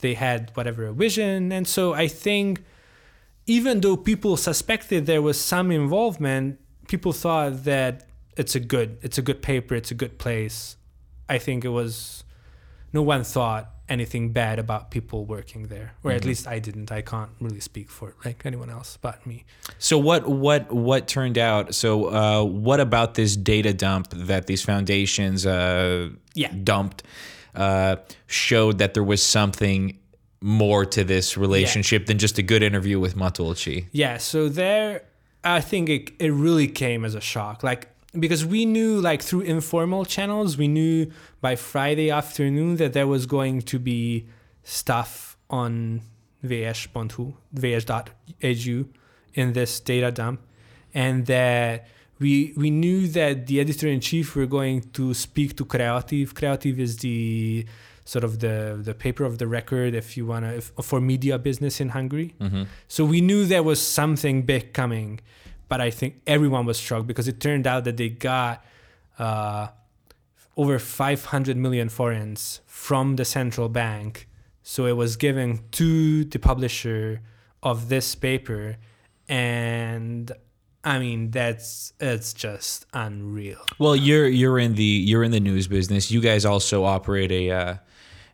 They 0.01 0.13
had 0.13 0.51
whatever 0.55 0.85
a 0.85 0.93
vision. 0.93 1.53
And 1.53 1.67
so 1.67 1.95
i 1.95 2.07
think 2.07 2.63
even 3.47 3.81
though 3.81 3.97
people 3.97 4.37
suspected 4.37 5.07
there 5.07 5.23
was 5.23 5.41
some 5.41 5.71
involvement 5.71 6.59
people 6.89 7.13
thought 7.13 7.65
that 7.65 8.07
it's 8.37 8.55
a 8.55 8.61
good 8.61 8.99
it's 9.03 9.19
a 9.19 9.23
good 9.23 9.43
paper 9.43 9.75
it's 9.75 9.91
a 9.91 9.95
good 9.95 10.19
place 10.19 10.77
i 11.29 11.39
think 11.39 11.65
it 11.65 11.69
was 11.71 12.25
no 12.93 13.03
one 13.03 13.25
thought 13.25 13.69
anything 13.89 14.33
bad 14.33 14.59
about 14.59 14.91
people 14.91 15.25
working 15.27 15.67
there 15.69 15.93
or 16.05 16.13
at 16.13 16.25
least 16.25 16.47
i 16.47 16.59
didn't 16.59 16.91
i 16.93 17.03
can't 17.03 17.31
really 17.41 17.61
speak 17.61 17.91
for 17.91 18.15
like 18.25 18.47
anyone 18.47 18.71
else 18.71 18.97
but 19.03 19.25
me 19.27 19.45
So 19.79 19.99
what 19.99 20.27
what 20.29 20.71
what 20.73 21.09
turned 21.09 21.37
out? 21.37 21.75
So 21.75 22.07
uh, 22.07 22.45
what 22.45 22.81
about 22.81 23.15
this 23.15 23.37
data 23.37 23.73
dump 23.75 24.09
that 24.11 24.47
these 24.47 24.63
foundations 24.65 25.45
uh, 25.45 26.11
Yeah. 26.35 26.53
dumped 26.65 27.03
uh, 27.55 27.97
showed 28.27 28.79
that 28.79 28.95
there 28.95 29.05
was 29.05 29.23
something 29.23 29.99
more 30.43 30.85
to 30.87 31.05
this 31.05 31.37
relationship 31.37 32.07
than 32.07 32.19
just 32.19 32.39
a 32.39 32.43
good 32.43 32.63
interview 32.63 32.99
with 32.99 33.17
Matolcsy? 33.17 33.87
Yeah, 33.93 34.19
so 34.19 34.49
there, 34.49 35.05
I 35.45 35.61
think 35.61 35.89
it, 35.89 36.11
it 36.19 36.33
really 36.33 36.69
came 36.69 37.05
as 37.05 37.15
a 37.15 37.21
shock. 37.21 37.63
Like, 37.63 37.89
because 38.19 38.45
we 38.45 38.67
knew, 38.67 39.01
like, 39.01 39.23
through 39.23 39.43
informal 39.43 40.05
channels, 40.05 40.57
we 40.57 40.69
knew 40.69 41.11
by 41.41 41.57
Friday 41.57 42.11
afternoon 42.11 42.77
that 42.77 42.93
there 42.93 43.07
was 43.07 43.27
going 43.27 43.63
to 43.63 43.79
be 43.79 44.27
stuff 44.63 45.37
on 45.49 46.03
vs.hu, 46.43 47.35
vs.hu 47.53 48.89
in 49.35 49.53
this 49.53 49.81
data 49.81 50.11
dump. 50.11 50.41
And 50.95 51.25
that 51.27 51.89
we, 52.19 52.53
we 52.57 52.71
knew 52.71 53.09
that 53.09 53.47
the 53.47 53.61
editor 53.61 53.89
in 53.89 54.01
chief 54.01 54.37
were 54.37 54.47
going 54.47 54.83
to 54.93 55.15
speak 55.15 55.57
to 55.57 55.65
Creative. 55.65 56.35
Creative 56.35 56.79
is 56.79 56.99
the 56.99 57.65
sort 58.05 58.25
of 58.25 58.41
the, 58.41 58.79
the 58.83 58.95
paper 58.95 59.25
of 59.25 59.39
the 59.39 59.47
record, 59.47 59.95
if 59.95 60.17
you 60.17 60.27
want 60.27 60.45
to, 60.45 60.61
for 60.83 61.01
media 61.01 61.39
business 61.39 61.81
in 61.81 61.91
Hungary. 61.91 62.35
So 62.89 63.05
we 63.05 63.21
knew 63.21 63.45
there 63.45 63.63
was 63.63 63.81
something 63.81 64.43
big 64.43 64.73
coming, 64.73 65.21
but 65.69 65.81
I 65.81 65.91
think 65.91 66.21
everyone 66.27 66.67
was 66.67 66.79
shocked 66.79 67.07
because 67.07 67.29
it 67.29 67.41
turned 67.41 67.67
out 67.67 67.85
that 67.85 67.97
they 67.97 68.09
got 68.09 68.65
uh, 69.19 69.69
over 70.57 70.79
500 70.79 71.57
million 71.57 71.89
forints 71.89 72.61
from 72.67 73.17
the 73.17 73.25
central 73.25 73.69
bank. 73.69 74.29
So 74.63 74.87
it 74.87 74.97
was 74.97 75.17
given 75.17 75.61
to 75.73 76.25
the 76.25 76.39
publisher 76.39 77.21
of 77.63 77.89
this 77.89 78.15
paper, 78.15 78.77
and 79.29 80.31
I 80.85 80.99
mean 80.99 81.31
that's 81.31 81.93
it's 82.01 82.33
just 82.33 82.87
unreal. 82.93 83.61
Well, 83.79 83.97
you're 83.97 84.29
you're 84.29 84.59
in 84.59 84.75
the 84.75 84.83
you're 84.83 85.25
in 85.25 85.31
the 85.31 85.41
news 85.41 85.69
business. 85.69 86.11
You 86.11 86.21
guys 86.21 86.45
also 86.45 86.85
operate 86.85 87.33
a 87.33 87.51
uh, 87.51 87.75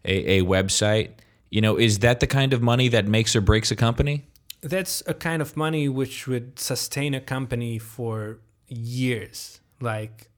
a, 0.04 0.38
a 0.38 0.42
website. 0.44 1.11
You 1.50 1.61
know, 1.61 1.76
is 1.78 2.00
that 2.00 2.20
the 2.20 2.26
kind 2.26 2.52
of 2.52 2.61
money 2.62 2.88
that 2.88 3.06
makes 3.06 3.34
or 3.34 3.40
breaks 3.40 3.70
a 3.70 3.76
company? 3.76 4.24
that's 4.61 5.04
a 5.06 5.14
kind 5.14 5.40
of 5.40 5.56
money 5.56 5.88
which 5.88 6.26
would 6.26 6.58
sustain 6.58 7.14
a 7.14 7.20
company 7.20 7.78
for 7.78 8.38
years 8.66 9.61
like 9.80 10.28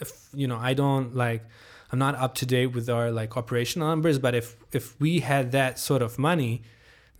if 0.00 0.28
you 0.34 0.48
know 0.48 0.56
i 0.56 0.74
don't 0.74 1.14
like 1.14 1.44
i'm 1.92 1.98
not 1.98 2.14
up 2.16 2.34
to 2.34 2.44
date 2.44 2.66
with 2.74 2.88
our 2.90 3.12
like 3.12 3.36
operational 3.36 3.86
numbers 3.88 4.18
but 4.18 4.34
if 4.34 4.56
if 4.72 4.98
we 5.00 5.20
had 5.20 5.52
that 5.52 5.78
sort 5.78 6.02
of 6.02 6.18
money 6.18 6.62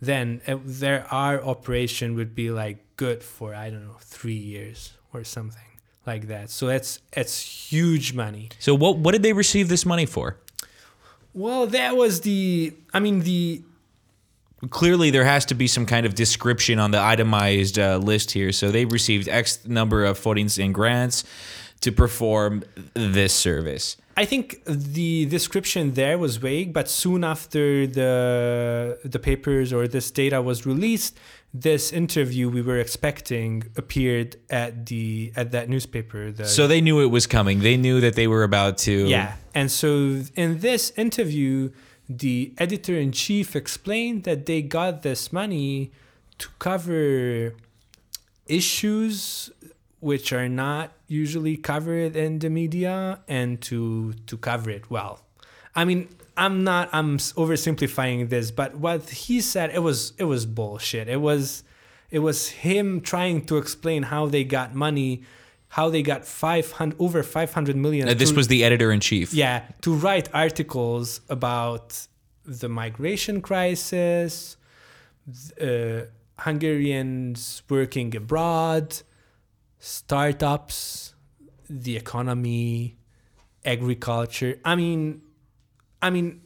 then 0.01 0.41
uh, 0.47 0.57
there 0.65 1.05
our 1.09 1.41
operation 1.41 2.15
would 2.15 2.35
be 2.35 2.51
like 2.51 2.83
good 2.97 3.23
for 3.23 3.55
i 3.55 3.69
don't 3.69 3.85
know 3.85 3.95
3 4.01 4.33
years 4.33 4.91
or 5.13 5.23
something 5.23 5.69
like 6.05 6.27
that 6.27 6.49
so 6.49 6.67
that's 6.67 6.99
it's 7.13 7.39
huge 7.71 8.13
money 8.13 8.49
So 8.59 8.75
what 8.75 8.97
what 8.97 9.13
did 9.13 9.23
they 9.23 9.33
receive 9.33 9.69
this 9.69 9.85
money 9.85 10.05
for? 10.05 10.35
Well 11.33 11.67
that 11.67 11.95
was 11.95 12.21
the 12.21 12.73
i 12.93 12.99
mean 12.99 13.21
the 13.21 13.63
Clearly, 14.69 15.09
there 15.09 15.23
has 15.23 15.45
to 15.45 15.55
be 15.55 15.65
some 15.65 15.87
kind 15.87 16.05
of 16.05 16.13
description 16.13 16.77
on 16.77 16.91
the 16.91 16.99
itemized 16.99 17.79
uh, 17.79 17.97
list 17.97 18.29
here. 18.29 18.51
So 18.51 18.69
they 18.69 18.85
received 18.85 19.27
X 19.27 19.65
number 19.65 20.05
of 20.05 20.19
forints 20.19 20.59
and 20.59 20.71
grants 20.71 21.23
to 21.79 21.91
perform 21.91 22.63
this 22.93 23.33
service. 23.33 23.97
I 24.15 24.25
think 24.25 24.61
the 24.65 25.25
description 25.25 25.93
there 25.93 26.19
was 26.19 26.35
vague, 26.35 26.73
but 26.73 26.87
soon 26.89 27.23
after 27.23 27.87
the 27.87 28.99
the 29.03 29.17
papers 29.17 29.73
or 29.73 29.87
this 29.87 30.11
data 30.11 30.43
was 30.43 30.67
released, 30.67 31.17
this 31.53 31.91
interview 31.91 32.49
we 32.49 32.61
were 32.61 32.79
expecting 32.79 33.63
appeared 33.75 34.37
at 34.49 34.85
the 34.85 35.33
at 35.35 35.51
that 35.51 35.67
newspaper. 35.69 36.31
The, 36.31 36.45
So 36.45 36.67
they 36.67 36.79
knew 36.81 37.01
it 37.01 37.07
was 37.11 37.27
coming. 37.27 37.59
They 37.59 37.77
knew 37.77 37.99
that 38.01 38.15
they 38.15 38.27
were 38.27 38.43
about 38.43 38.77
to. 38.79 39.07
yeah, 39.07 39.35
and 39.53 39.69
so 39.71 40.21
in 40.35 40.59
this 40.59 40.93
interview, 40.95 41.71
the 42.07 42.53
editor 42.57 42.95
in 42.95 43.11
chief 43.11 43.55
explained 43.55 44.23
that 44.23 44.45
they 44.45 44.61
got 44.61 45.01
this 45.01 45.33
money 45.33 45.91
to 46.37 46.47
cover 46.59 47.53
issues 48.47 49.49
which 49.99 50.33
are 50.33 50.49
not 50.49 50.91
usually 51.07 51.55
covered 51.55 52.15
in 52.15 52.39
the 52.39 52.49
media 52.49 53.19
and 53.27 53.61
to 53.61 54.13
to 54.25 54.37
cover 54.37 54.69
it 54.69 54.89
well. 54.89 55.19
I 55.75 55.85
mean, 55.85 56.09
I'm 56.37 56.63
not 56.63 56.89
I'm 56.93 57.17
oversimplifying 57.17 58.29
this, 58.29 58.51
but 58.51 58.75
what 58.75 59.09
he 59.09 59.41
said 59.41 59.71
it 59.73 59.79
was 59.79 60.13
it 60.17 60.23
was 60.25 60.45
bullshit. 60.45 61.07
It 61.07 61.21
was 61.21 61.63
it 62.09 62.19
was 62.19 62.49
him 62.49 63.01
trying 63.01 63.45
to 63.45 63.57
explain 63.57 64.03
how 64.03 64.25
they 64.27 64.43
got 64.43 64.73
money, 64.73 65.23
how 65.69 65.89
they 65.89 66.01
got 66.01 66.25
500 66.25 66.95
over 66.99 67.23
500 67.23 67.75
million. 67.75 68.07
Uh, 68.07 68.13
this 68.13 68.31
to- 68.31 68.35
was 68.35 68.47
the 68.47 68.63
editor 68.63 68.91
in 68.91 68.99
chief. 68.99 69.33
yeah, 69.33 69.63
to 69.81 69.93
write 69.93 70.29
articles 70.33 71.21
about 71.29 72.07
the 72.45 72.67
migration 72.69 73.41
crisis, 73.41 74.57
uh, 75.61 76.01
Hungarians 76.39 77.61
working 77.69 78.15
abroad, 78.15 78.97
startups, 79.79 81.13
the 81.69 81.95
economy, 81.97 82.97
agriculture. 83.63 84.59
I 84.65 84.75
mean, 84.75 85.21
I 86.01 86.09
mean, 86.09 86.41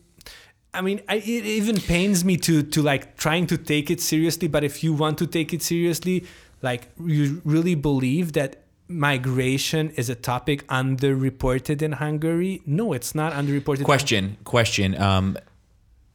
I 0.73 0.81
mean, 0.81 1.01
I, 1.07 1.15
it 1.15 1.45
even 1.45 1.77
pains 1.77 2.25
me 2.25 2.37
to 2.37 2.63
to 2.63 2.81
like 2.81 3.15
trying 3.17 3.47
to 3.47 3.57
take 3.57 3.89
it 3.89 4.01
seriously. 4.01 4.47
But 4.47 4.63
if 4.63 4.83
you 4.83 4.93
want 4.93 5.17
to 5.19 5.27
take 5.27 5.53
it 5.53 5.61
seriously, 5.61 6.25
like 6.61 6.89
you 7.03 7.41
really 7.45 7.75
believe 7.75 8.33
that 8.33 8.63
migration 8.87 9.89
is 9.91 10.09
a 10.09 10.15
topic 10.15 10.67
underreported 10.67 11.81
in 11.81 11.93
Hungary. 11.93 12.61
No, 12.65 12.93
it's 12.93 13.15
not 13.15 13.33
underreported. 13.33 13.83
Question, 13.83 14.37
question. 14.43 14.99
Um, 15.01 15.37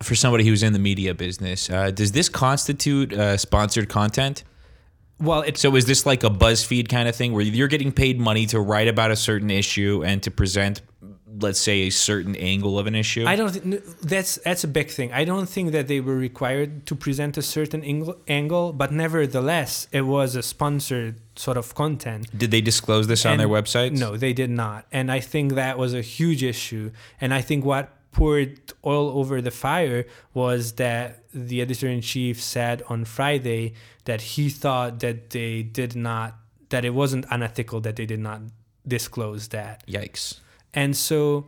for 0.02 0.14
somebody 0.14 0.44
who's 0.44 0.62
in 0.62 0.72
the 0.72 0.78
media 0.78 1.14
business, 1.14 1.68
uh, 1.68 1.90
does 1.90 2.12
this 2.12 2.28
constitute 2.28 3.12
uh, 3.12 3.36
sponsored 3.36 3.88
content? 3.88 4.44
Well, 5.18 5.42
it's 5.42 5.60
So 5.60 5.76
is 5.76 5.84
this 5.84 6.06
like 6.06 6.24
a 6.24 6.30
BuzzFeed 6.30 6.88
kind 6.88 7.06
of 7.06 7.14
thing 7.14 7.32
where 7.34 7.42
you're 7.42 7.68
getting 7.68 7.92
paid 7.92 8.18
money 8.18 8.46
to 8.46 8.60
write 8.60 8.88
about 8.88 9.10
a 9.10 9.16
certain 9.16 9.50
issue 9.50 10.02
and 10.04 10.22
to 10.22 10.30
present, 10.30 10.80
let's 11.38 11.60
say, 11.60 11.82
a 11.82 11.90
certain 11.90 12.36
angle 12.36 12.78
of 12.78 12.86
an 12.86 12.94
issue? 12.94 13.24
I 13.26 13.36
don't 13.36 13.50
think 13.50 13.84
that's 14.00 14.38
that's 14.44 14.64
a 14.64 14.68
big 14.68 14.90
thing. 14.90 15.12
I 15.12 15.24
don't 15.24 15.48
think 15.48 15.72
that 15.72 15.88
they 15.88 16.00
were 16.00 16.16
required 16.16 16.86
to 16.86 16.94
present 16.94 17.36
a 17.36 17.42
certain 17.42 17.82
angle, 17.84 18.16
angle, 18.26 18.72
but 18.72 18.92
nevertheless, 18.92 19.88
it 19.92 20.02
was 20.02 20.34
a 20.34 20.42
sponsored 20.42 21.16
sort 21.36 21.56
of 21.56 21.74
content. 21.74 22.26
Did 22.36 22.50
they 22.50 22.60
disclose 22.60 23.06
this 23.06 23.24
on 23.24 23.38
their 23.38 23.48
website? 23.48 23.92
No, 23.92 24.16
they 24.16 24.32
did 24.32 24.50
not. 24.50 24.86
And 24.92 25.10
I 25.10 25.20
think 25.20 25.54
that 25.54 25.78
was 25.78 25.94
a 25.94 26.02
huge 26.02 26.42
issue. 26.42 26.90
And 27.20 27.32
I 27.32 27.40
think 27.40 27.64
what 27.64 27.96
poured 28.12 28.58
oil 28.84 29.18
over 29.18 29.40
the 29.40 29.50
fire 29.50 30.04
was 30.34 30.72
that 30.72 31.24
the 31.32 31.60
editor 31.62 31.88
in 31.88 32.00
chief 32.00 32.42
said 32.42 32.82
on 32.88 33.04
Friday 33.04 33.74
that 34.04 34.20
he 34.20 34.50
thought 34.50 35.00
that 35.00 35.30
they 35.30 35.62
did 35.62 35.94
not, 35.94 36.34
that 36.70 36.84
it 36.84 36.94
wasn't 36.94 37.24
unethical 37.30 37.80
that 37.80 37.96
they 37.96 38.06
did 38.06 38.20
not 38.20 38.40
disclose 38.86 39.48
that. 39.48 39.86
Yikes. 39.86 40.40
And 40.74 40.96
so 40.96 41.46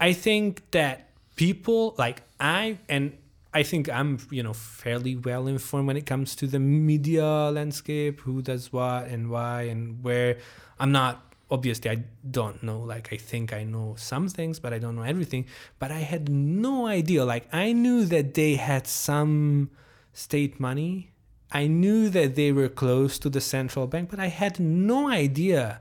I 0.00 0.12
think 0.12 0.70
that 0.72 1.10
people 1.36 1.94
like 1.98 2.22
I 2.40 2.78
and 2.88 3.16
I 3.54 3.62
think 3.62 3.88
I'm, 3.88 4.18
you 4.30 4.42
know, 4.42 4.52
fairly 4.52 5.16
well 5.16 5.46
informed 5.46 5.86
when 5.86 5.96
it 5.96 6.04
comes 6.04 6.36
to 6.36 6.46
the 6.46 6.58
media 6.58 7.24
landscape, 7.24 8.20
who 8.20 8.42
does 8.42 8.70
what 8.70 9.06
and 9.06 9.30
why 9.30 9.62
and 9.62 10.02
where. 10.04 10.38
I'm 10.78 10.92
not 10.92 11.22
obviously 11.50 11.90
I 11.90 12.02
don't 12.28 12.62
know 12.62 12.80
like 12.80 13.12
I 13.12 13.16
think 13.16 13.52
I 13.52 13.64
know 13.64 13.94
some 13.96 14.28
things, 14.28 14.58
but 14.58 14.72
I 14.72 14.78
don't 14.78 14.96
know 14.96 15.02
everything. 15.02 15.46
But 15.78 15.90
I 15.90 16.00
had 16.00 16.28
no 16.28 16.86
idea. 16.86 17.24
Like 17.24 17.48
I 17.52 17.72
knew 17.72 18.04
that 18.06 18.34
they 18.34 18.56
had 18.56 18.86
some 18.86 19.70
state 20.12 20.60
money. 20.60 21.12
I 21.52 21.66
knew 21.68 22.10
that 22.10 22.34
they 22.34 22.52
were 22.52 22.68
close 22.68 23.18
to 23.20 23.30
the 23.30 23.40
central 23.40 23.86
bank, 23.86 24.10
but 24.10 24.18
I 24.18 24.26
had 24.26 24.58
no 24.58 25.08
idea 25.08 25.80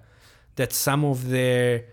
that 0.55 0.71
some 0.71 1.03
of 1.03 1.29
their 1.29 1.85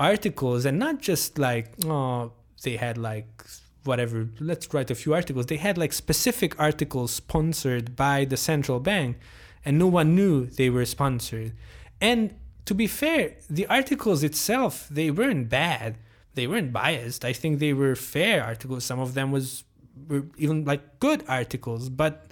articles 0.00 0.64
and 0.64 0.78
not 0.78 0.98
just 0.98 1.38
like 1.38 1.66
oh 1.84 2.32
they 2.62 2.76
had 2.76 2.96
like 2.96 3.44
whatever 3.84 4.28
let's 4.40 4.72
write 4.74 4.90
a 4.90 4.94
few 4.94 5.14
articles. 5.14 5.46
They 5.46 5.58
had 5.58 5.78
like 5.78 5.92
specific 5.92 6.58
articles 6.58 7.12
sponsored 7.12 7.94
by 7.94 8.24
the 8.24 8.36
central 8.36 8.80
bank 8.80 9.18
and 9.64 9.78
no 9.78 9.86
one 9.86 10.16
knew 10.16 10.46
they 10.46 10.70
were 10.70 10.86
sponsored. 10.86 11.52
And 12.00 12.34
to 12.64 12.74
be 12.74 12.86
fair 12.86 13.36
the 13.48 13.66
articles 13.66 14.24
itself 14.24 14.88
they 14.90 15.10
weren't 15.10 15.48
bad. 15.48 15.98
They 16.34 16.46
weren't 16.46 16.72
biased. 16.72 17.24
I 17.24 17.32
think 17.32 17.58
they 17.58 17.74
were 17.74 17.94
fair 17.94 18.42
articles. 18.42 18.84
Some 18.84 19.00
of 19.00 19.14
them 19.14 19.30
was 19.30 19.64
were 20.08 20.24
even 20.38 20.64
like 20.64 20.98
good 20.98 21.24
articles. 21.28 21.88
But 21.90 22.30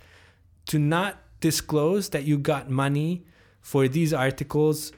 to 0.66 0.78
not 0.78 1.18
disclose 1.40 2.08
that 2.10 2.24
you 2.24 2.38
got 2.38 2.70
money 2.70 3.24
for 3.60 3.88
these 3.88 4.12
articles 4.14 4.92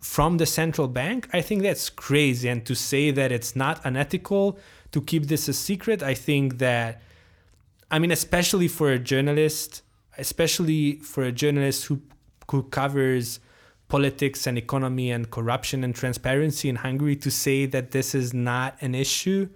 from 0.00 0.38
the 0.38 0.46
central 0.46 0.88
bank, 0.88 1.28
I 1.32 1.40
think 1.40 1.62
that's 1.62 1.90
crazy. 1.90 2.48
And 2.48 2.64
to 2.66 2.74
say 2.74 3.10
that 3.10 3.32
it's 3.32 3.56
not 3.56 3.84
unethical 3.84 4.58
to 4.92 5.00
keep 5.00 5.26
this 5.26 5.48
a 5.48 5.52
secret, 5.52 6.02
I 6.02 6.14
think 6.14 6.58
that, 6.58 7.02
I 7.90 7.98
mean, 7.98 8.10
especially 8.10 8.68
for 8.68 8.90
a 8.90 8.98
journalist, 8.98 9.82
especially 10.16 10.96
for 10.96 11.24
a 11.24 11.32
journalist 11.32 11.86
who 11.86 12.00
who 12.50 12.62
covers 12.62 13.40
politics 13.88 14.46
and 14.46 14.56
economy 14.56 15.10
and 15.10 15.30
corruption 15.30 15.84
and 15.84 15.94
transparency 15.94 16.68
in 16.68 16.76
Hungary, 16.76 17.16
to 17.16 17.30
say 17.30 17.66
that 17.66 17.90
this 17.90 18.14
is 18.14 18.32
not 18.32 18.76
an 18.80 18.94
issue, 18.94 19.48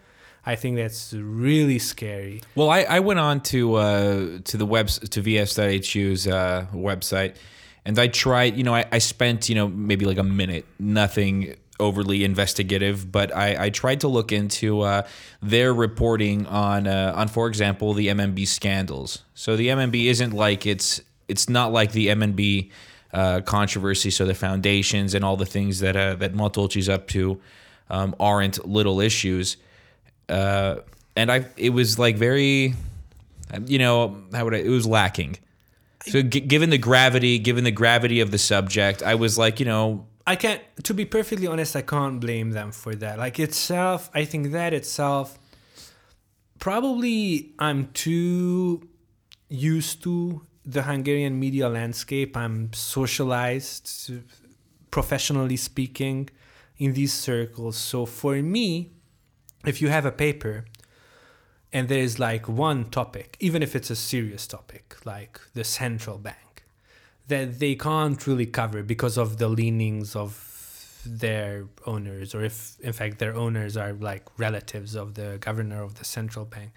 I 0.44 0.56
think 0.56 0.76
that's 0.76 1.12
really 1.14 1.78
scary. 1.78 2.42
Well, 2.54 2.68
I, 2.68 2.82
I 2.82 3.00
went 3.00 3.20
on 3.20 3.40
to 3.42 3.74
uh, 3.74 4.38
to 4.44 4.56
the 4.56 4.66
web 4.66 4.88
to 4.88 5.22
vs.hu's 5.22 6.26
uh, 6.26 6.66
website, 6.74 7.36
and 7.84 7.98
I 7.98 8.08
tried. 8.08 8.56
You 8.56 8.64
know, 8.64 8.74
I, 8.74 8.84
I 8.90 8.98
spent 8.98 9.48
you 9.48 9.54
know 9.54 9.68
maybe 9.68 10.04
like 10.04 10.18
a 10.18 10.24
minute, 10.24 10.66
nothing 10.78 11.56
overly 11.80 12.22
investigative, 12.22 13.10
but 13.10 13.34
I, 13.34 13.64
I 13.64 13.70
tried 13.70 14.00
to 14.02 14.08
look 14.08 14.30
into 14.30 14.82
uh, 14.82 15.02
their 15.40 15.74
reporting 15.74 16.46
on 16.46 16.86
uh, 16.86 17.12
on, 17.16 17.28
for 17.28 17.48
example, 17.48 17.94
the 17.94 18.08
MNB 18.08 18.46
scandals. 18.46 19.22
So 19.34 19.56
the 19.56 19.68
MNB 19.68 20.06
isn't 20.06 20.32
like 20.32 20.66
it's 20.66 21.00
it's 21.28 21.48
not 21.48 21.72
like 21.72 21.92
the 21.92 22.08
MNB 22.08 22.70
uh, 23.12 23.40
controversy. 23.40 24.10
So 24.10 24.24
the 24.24 24.34
foundations 24.34 25.14
and 25.14 25.24
all 25.24 25.36
the 25.36 25.46
things 25.46 25.80
that 25.80 25.96
uh, 25.96 26.14
that 26.16 26.34
Matolcsy's 26.34 26.88
up 26.88 27.08
to 27.08 27.40
um, 27.90 28.14
aren't 28.18 28.66
little 28.66 29.00
issues 29.00 29.56
uh, 30.28 30.76
and 31.16 31.30
I 31.30 31.46
it 31.56 31.70
was 31.70 31.98
like 31.98 32.16
very, 32.16 32.74
you 33.66 33.78
know, 33.78 34.22
how 34.32 34.44
would 34.44 34.54
I? 34.54 34.58
It 34.58 34.68
was 34.68 34.86
lacking. 34.86 35.36
So 36.06 36.22
g- 36.22 36.40
given 36.40 36.70
the 36.70 36.78
gravity, 36.78 37.38
given 37.38 37.64
the 37.64 37.70
gravity 37.70 38.20
of 38.20 38.30
the 38.30 38.38
subject, 38.38 39.02
I 39.02 39.14
was 39.14 39.38
like, 39.38 39.60
you 39.60 39.66
know, 39.66 40.06
I 40.26 40.36
can't, 40.36 40.62
to 40.84 40.94
be 40.94 41.04
perfectly 41.04 41.46
honest, 41.46 41.74
I 41.74 41.82
can't 41.82 42.20
blame 42.20 42.50
them 42.50 42.72
for 42.72 42.94
that. 42.96 43.18
Like 43.18 43.38
itself, 43.38 44.10
I 44.14 44.24
think 44.24 44.52
that 44.52 44.72
itself, 44.72 45.38
probably 46.58 47.52
I'm 47.58 47.88
too 47.92 48.88
used 49.48 50.02
to 50.04 50.46
the 50.64 50.82
Hungarian 50.82 51.38
media 51.38 51.68
landscape. 51.68 52.36
I'm 52.36 52.72
socialized, 52.72 54.12
professionally 54.90 55.56
speaking, 55.56 56.30
in 56.78 56.94
these 56.94 57.12
circles. 57.12 57.76
So 57.76 58.06
for 58.06 58.36
me, 58.36 58.92
if 59.66 59.82
you 59.82 59.88
have 59.88 60.06
a 60.06 60.12
paper 60.12 60.64
and 61.72 61.88
there 61.88 62.00
is 62.00 62.18
like 62.18 62.48
one 62.48 62.90
topic, 62.90 63.36
even 63.40 63.62
if 63.62 63.74
it's 63.74 63.90
a 63.90 63.96
serious 63.96 64.46
topic, 64.46 64.96
like 65.04 65.40
the 65.54 65.64
central 65.64 66.18
bank, 66.18 66.64
that 67.28 67.58
they 67.58 67.74
can't 67.74 68.26
really 68.26 68.46
cover 68.46 68.82
because 68.82 69.16
of 69.16 69.38
the 69.38 69.48
leanings 69.48 70.14
of 70.14 71.02
their 71.06 71.66
owners, 71.86 72.34
or 72.34 72.44
if 72.44 72.76
in 72.80 72.92
fact 72.92 73.18
their 73.18 73.34
owners 73.34 73.76
are 73.76 73.92
like 73.94 74.24
relatives 74.38 74.94
of 74.94 75.14
the 75.14 75.38
governor 75.40 75.82
of 75.82 75.96
the 75.96 76.04
central 76.04 76.44
bank. 76.44 76.72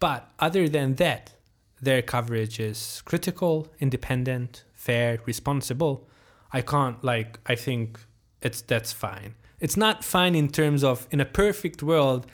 But 0.00 0.28
other 0.38 0.68
than 0.68 0.96
that, 0.96 1.32
their 1.80 2.02
coverage 2.02 2.60
is 2.60 3.02
critical, 3.04 3.68
independent, 3.80 4.64
fair, 4.74 5.18
responsible. 5.24 6.08
I 6.52 6.60
can't 6.60 7.02
like 7.02 7.38
I 7.46 7.54
think 7.54 8.00
it's 8.42 8.60
that's 8.60 8.92
fine. 8.92 9.34
It's 9.60 9.76
not 9.76 10.04
fine 10.04 10.34
in 10.34 10.48
terms 10.48 10.82
of 10.82 11.06
in 11.10 11.20
a 11.20 11.24
perfect 11.24 11.82
world 11.82 12.26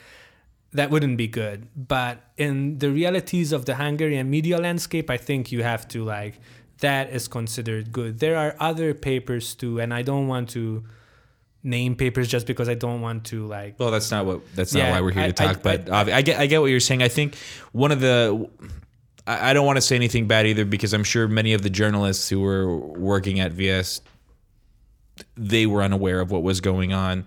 that 0.73 0.89
wouldn't 0.91 1.17
be 1.17 1.27
good, 1.27 1.67
but 1.75 2.19
in 2.37 2.77
the 2.77 2.91
realities 2.91 3.51
of 3.51 3.65
the 3.65 3.75
Hungarian 3.75 4.29
media 4.29 4.57
landscape, 4.57 5.09
I 5.09 5.17
think 5.17 5.51
you 5.51 5.63
have 5.63 5.87
to 5.89 6.03
like 6.03 6.39
that 6.79 7.09
is 7.09 7.27
considered 7.27 7.91
good. 7.91 8.19
There 8.19 8.37
are 8.37 8.55
other 8.59 8.93
papers 8.93 9.55
too, 9.55 9.79
and 9.79 9.93
I 9.93 10.01
don't 10.01 10.27
want 10.27 10.49
to 10.51 10.83
name 11.61 11.95
papers 11.95 12.29
just 12.29 12.47
because 12.47 12.69
I 12.69 12.73
don't 12.75 13.01
want 13.01 13.25
to 13.25 13.45
like 13.45 13.77
well, 13.79 13.91
that's 13.91 14.11
not 14.11 14.25
what 14.25 14.41
that's 14.55 14.73
not 14.73 14.91
why 14.91 15.01
we're 15.01 15.11
here 15.11 15.23
I- 15.23 15.27
to 15.27 15.33
talk. 15.33 15.57
I- 15.57 15.59
but 15.59 15.89
I, 15.89 16.17
I 16.17 16.21
get 16.21 16.39
I 16.39 16.45
get 16.45 16.61
what 16.61 16.67
you're 16.67 16.79
saying. 16.79 17.03
I 17.03 17.09
think 17.09 17.35
one 17.71 17.91
of 17.91 17.99
the 17.99 18.49
I 19.27 19.53
don't 19.53 19.65
want 19.65 19.77
to 19.77 19.81
say 19.81 19.95
anything 19.95 20.27
bad 20.27 20.47
either 20.47 20.65
because 20.65 20.93
I'm 20.93 21.03
sure 21.03 21.27
many 21.27 21.53
of 21.53 21.61
the 21.61 21.69
journalists 21.69 22.29
who 22.29 22.39
were 22.39 22.77
working 22.77 23.39
at 23.39 23.51
VS 23.51 24.01
they 25.35 25.65
were 25.65 25.81
unaware 25.83 26.21
of 26.21 26.31
what 26.31 26.43
was 26.43 26.61
going 26.61 26.93
on. 26.93 27.25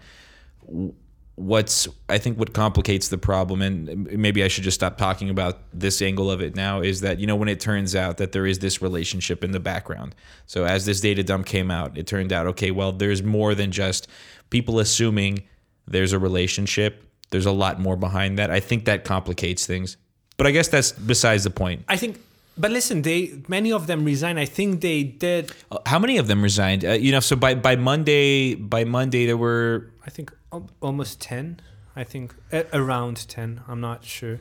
What's 1.37 1.89
I 2.09 2.19
think 2.19 2.39
what 2.39 2.53
complicates 2.53 3.09
the 3.09 3.19
problem, 3.19 3.63
and 3.63 4.07
maybe 4.19 4.45
I 4.45 4.49
should 4.49 4.65
just 4.65 4.75
stop 4.75 4.99
talking 4.99 5.31
about 5.31 5.61
this 5.73 6.03
angle 6.03 6.31
of 6.31 6.43
it 6.43 6.55
now, 6.55 6.83
is 6.83 7.01
that 7.01 7.19
you 7.19 7.27
know 7.27 7.37
when 7.37 7.49
it 7.49 7.59
turns 7.59 7.97
out 7.97 8.19
that 8.19 8.33
there 8.33 8.47
is 8.47 8.59
this 8.59 8.83
relationship 8.83 9.43
in 9.43 9.53
the 9.53 9.61
background. 9.61 10.15
So 10.47 10.65
as 10.65 10.85
this 10.85 11.01
data 11.01 11.23
dump 11.23 11.47
came 11.47 11.71
out, 11.71 11.97
it 11.97 12.07
turned 12.07 12.33
out 12.33 12.47
okay, 12.49 12.71
well 12.71 12.93
there's 12.93 13.23
more 13.23 13.55
than 13.55 13.73
just 13.73 14.09
people 14.51 14.79
assuming 14.79 15.45
there's 15.87 16.13
a 16.13 16.19
relationship. 16.19 17.03
There's 17.31 17.47
a 17.47 17.53
lot 17.53 17.81
more 17.81 17.97
behind 17.97 18.39
that. 18.39 18.51
I 18.51 18.61
think 18.61 18.85
that 18.85 19.05
complicates 19.05 19.65
things, 19.65 19.97
but 20.37 20.47
I 20.47 20.51
guess 20.51 20.69
that's 20.69 20.93
besides 20.93 21.45
the 21.45 21.51
point. 21.51 21.85
I 21.89 21.97
think 21.97 22.19
but 22.57 22.71
listen, 22.71 23.03
they 23.03 23.43
many 23.49 23.73
of 23.73 23.87
them 23.87 24.05
resigned. 24.05 24.39
I 24.39 24.45
think 24.45 24.83
they 24.83 25.03
did 25.03 25.51
How 25.87 25.99
many 25.99 26.19
of 26.19 26.27
them 26.27 26.43
resigned? 26.43 26.85
Uh, 26.85 26.93
you 26.93 27.13
know, 27.13 27.21
so 27.21 27.37
by 27.37 27.55
by 27.55 27.77
Monday, 27.77 28.55
by 28.55 28.85
Monday 28.85 29.27
there 29.27 29.37
were 29.37 29.91
I 30.07 30.11
think 30.11 30.33
almost 30.81 31.21
10 31.21 31.61
I 31.95 32.05
think 32.05 32.35
a- 32.53 32.67
around 32.73 33.29
10 33.29 33.63
I'm 33.69 33.81
not 33.81 34.05
sure. 34.05 34.41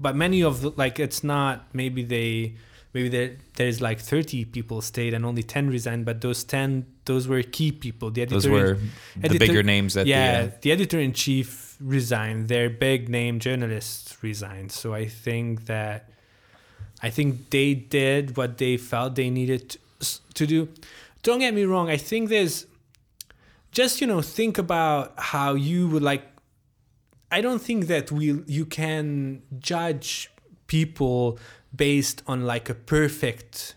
But 0.00 0.16
many 0.16 0.42
of 0.42 0.62
the 0.62 0.70
like 0.76 0.98
it's 0.98 1.22
not 1.24 1.64
maybe 1.72 2.02
they 2.02 2.54
maybe 2.92 3.08
there 3.08 3.36
there's 3.54 3.80
like 3.80 4.00
30 4.00 4.44
people 4.46 4.80
stayed 4.80 5.14
and 5.14 5.24
only 5.24 5.42
10 5.42 5.68
resigned 5.70 6.04
but 6.04 6.20
those 6.20 6.44
10 6.44 6.86
those 7.04 7.26
were 7.28 7.42
key 7.42 7.72
people. 7.72 8.10
The 8.10 8.22
editor 8.22 8.34
those 8.34 8.48
were 8.48 8.74
the 9.16 9.24
editor- 9.26 9.38
bigger 9.46 9.62
names 9.62 9.94
that 9.94 10.06
yeah 10.06 10.42
the, 10.42 10.48
uh, 10.48 10.56
the 10.62 10.72
editor 10.72 10.98
in 11.00 11.12
chief 11.12 11.76
resigned. 11.80 12.48
Their 12.48 12.70
big 12.70 13.08
name 13.08 13.40
journalists 13.40 14.22
resigned. 14.22 14.70
So 14.72 14.94
I 14.94 15.06
think 15.06 15.66
that 15.66 16.08
I 17.02 17.10
think 17.10 17.50
they 17.50 17.74
did 17.74 18.36
what 18.36 18.58
they 18.58 18.76
felt 18.76 19.16
they 19.16 19.30
needed 19.30 19.70
to, 19.70 19.78
to 20.34 20.46
do. 20.46 20.68
Don't 21.22 21.40
get 21.40 21.54
me 21.54 21.64
wrong 21.64 21.88
I 21.90 21.96
think 21.96 22.28
there's 22.28 22.66
just 23.72 24.00
you 24.00 24.06
know 24.06 24.22
think 24.22 24.58
about 24.58 25.14
how 25.18 25.54
you 25.54 25.88
would 25.88 26.02
like 26.02 26.24
i 27.30 27.40
don't 27.40 27.60
think 27.60 27.86
that 27.86 28.12
we 28.12 28.42
you 28.46 28.64
can 28.64 29.42
judge 29.58 30.30
people 30.66 31.38
based 31.74 32.22
on 32.26 32.44
like 32.46 32.68
a 32.70 32.74
perfect 32.74 33.74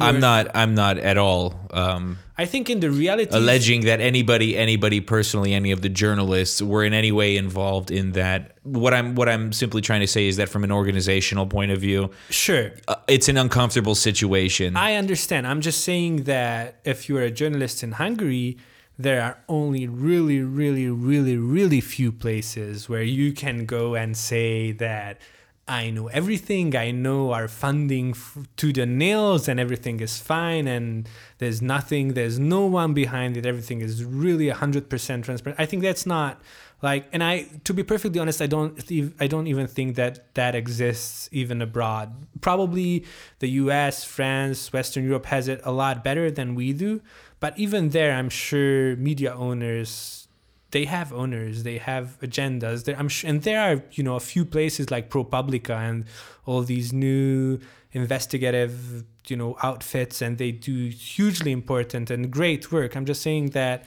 I'm 0.00 0.20
not. 0.20 0.54
I'm 0.54 0.76
not 0.76 0.96
at 0.96 1.18
all 1.18 1.58
um, 1.72 2.18
i 2.38 2.44
think 2.44 2.70
in 2.70 2.78
the 2.78 2.90
reality 2.90 3.36
alleging 3.36 3.80
that 3.82 4.00
anybody, 4.00 4.56
anybody 4.56 5.00
personally, 5.00 5.52
any 5.52 5.72
of 5.72 5.82
the 5.82 5.88
journalists 5.88 6.62
were 6.62 6.84
in 6.84 6.94
any 6.94 7.10
way 7.10 7.36
involved 7.36 7.90
in 7.90 8.12
that. 8.12 8.56
What 8.62 8.94
I'm, 8.94 9.16
what 9.16 9.28
I'm 9.28 9.52
simply 9.52 9.82
trying 9.82 10.00
to 10.00 10.06
say 10.06 10.28
is 10.28 10.36
that 10.36 10.48
from 10.48 10.62
an 10.62 10.70
organizational 10.70 11.46
point 11.46 11.72
of 11.72 11.80
view, 11.80 12.10
sure 12.30 12.72
uh, 12.86 12.94
it's 13.08 13.28
an 13.28 13.36
uncomfortable 13.36 13.96
situation. 13.96 14.76
I 14.76 14.94
understand. 14.94 15.48
I'm 15.48 15.60
just 15.60 15.82
saying 15.82 16.24
that 16.24 16.78
if 16.84 17.08
you're 17.08 17.22
a 17.22 17.30
journalist 17.30 17.82
in 17.82 17.92
Hungary, 17.92 18.56
there 18.98 19.22
are 19.22 19.38
only 19.48 19.86
really, 19.88 20.40
really, 20.40 20.88
really, 20.88 21.36
really 21.36 21.80
few 21.80 22.12
places 22.12 22.88
where 22.88 23.02
you 23.02 23.32
can 23.32 23.66
go 23.66 23.94
and 23.94 24.16
say 24.16 24.72
that 24.72 25.18
I 25.66 25.90
know 25.90 26.08
everything. 26.08 26.76
I 26.76 26.90
know 26.90 27.32
our 27.32 27.48
funding 27.48 28.10
f- 28.10 28.38
to 28.56 28.72
the 28.72 28.84
nails 28.84 29.48
and 29.48 29.58
everything 29.58 30.00
is 30.00 30.18
fine 30.18 30.68
and 30.68 31.08
there's 31.38 31.62
nothing, 31.62 32.12
there's 32.12 32.38
no 32.38 32.66
one 32.66 32.92
behind 32.92 33.36
it. 33.38 33.46
Everything 33.46 33.80
is 33.80 34.04
really 34.04 34.50
100% 34.50 35.22
transparent. 35.24 35.58
I 35.58 35.64
think 35.64 35.82
that's 35.82 36.04
not 36.04 36.42
like 36.82 37.08
and 37.12 37.24
I 37.24 37.46
to 37.64 37.72
be 37.72 37.82
perfectly 37.82 38.20
honest, 38.20 38.42
I 38.42 38.46
don't 38.46 38.78
I 39.18 39.26
don't 39.26 39.46
even 39.46 39.66
think 39.66 39.96
that 39.96 40.34
that 40.34 40.54
exists 40.54 41.30
even 41.32 41.62
abroad. 41.62 42.12
Probably 42.42 43.06
the 43.38 43.48
US, 43.62 44.04
France, 44.04 44.70
Western 44.70 45.04
Europe 45.04 45.26
has 45.26 45.48
it 45.48 45.62
a 45.64 45.72
lot 45.72 46.04
better 46.04 46.30
than 46.30 46.54
we 46.54 46.74
do, 46.74 47.00
but 47.44 47.52
even 47.58 47.90
there 47.90 48.12
I'm 48.20 48.30
sure 48.30 48.96
media 48.96 49.32
owners 49.34 50.24
they 50.74 50.86
have 50.86 51.12
owners, 51.12 51.62
they 51.62 51.78
have 51.78 52.18
agendas. 52.20 52.84
There, 52.84 52.96
I'm 52.98 53.08
sure, 53.08 53.30
and 53.30 53.42
there 53.42 53.60
are 53.66 53.76
you 53.92 54.02
know 54.02 54.16
a 54.16 54.24
few 54.32 54.44
places 54.44 54.90
like 54.90 55.04
ProPublica 55.08 55.76
and 55.88 56.04
all 56.46 56.62
these 56.62 56.92
new 56.92 57.60
investigative 57.92 59.04
you 59.28 59.36
know 59.36 59.56
outfits, 59.62 60.16
and 60.20 60.36
they 60.36 60.50
do 60.50 60.88
hugely 60.88 61.52
important 61.52 62.10
and 62.10 62.28
great 62.38 62.72
work. 62.72 62.96
I'm 62.96 63.06
just 63.12 63.22
saying 63.22 63.50
that 63.50 63.86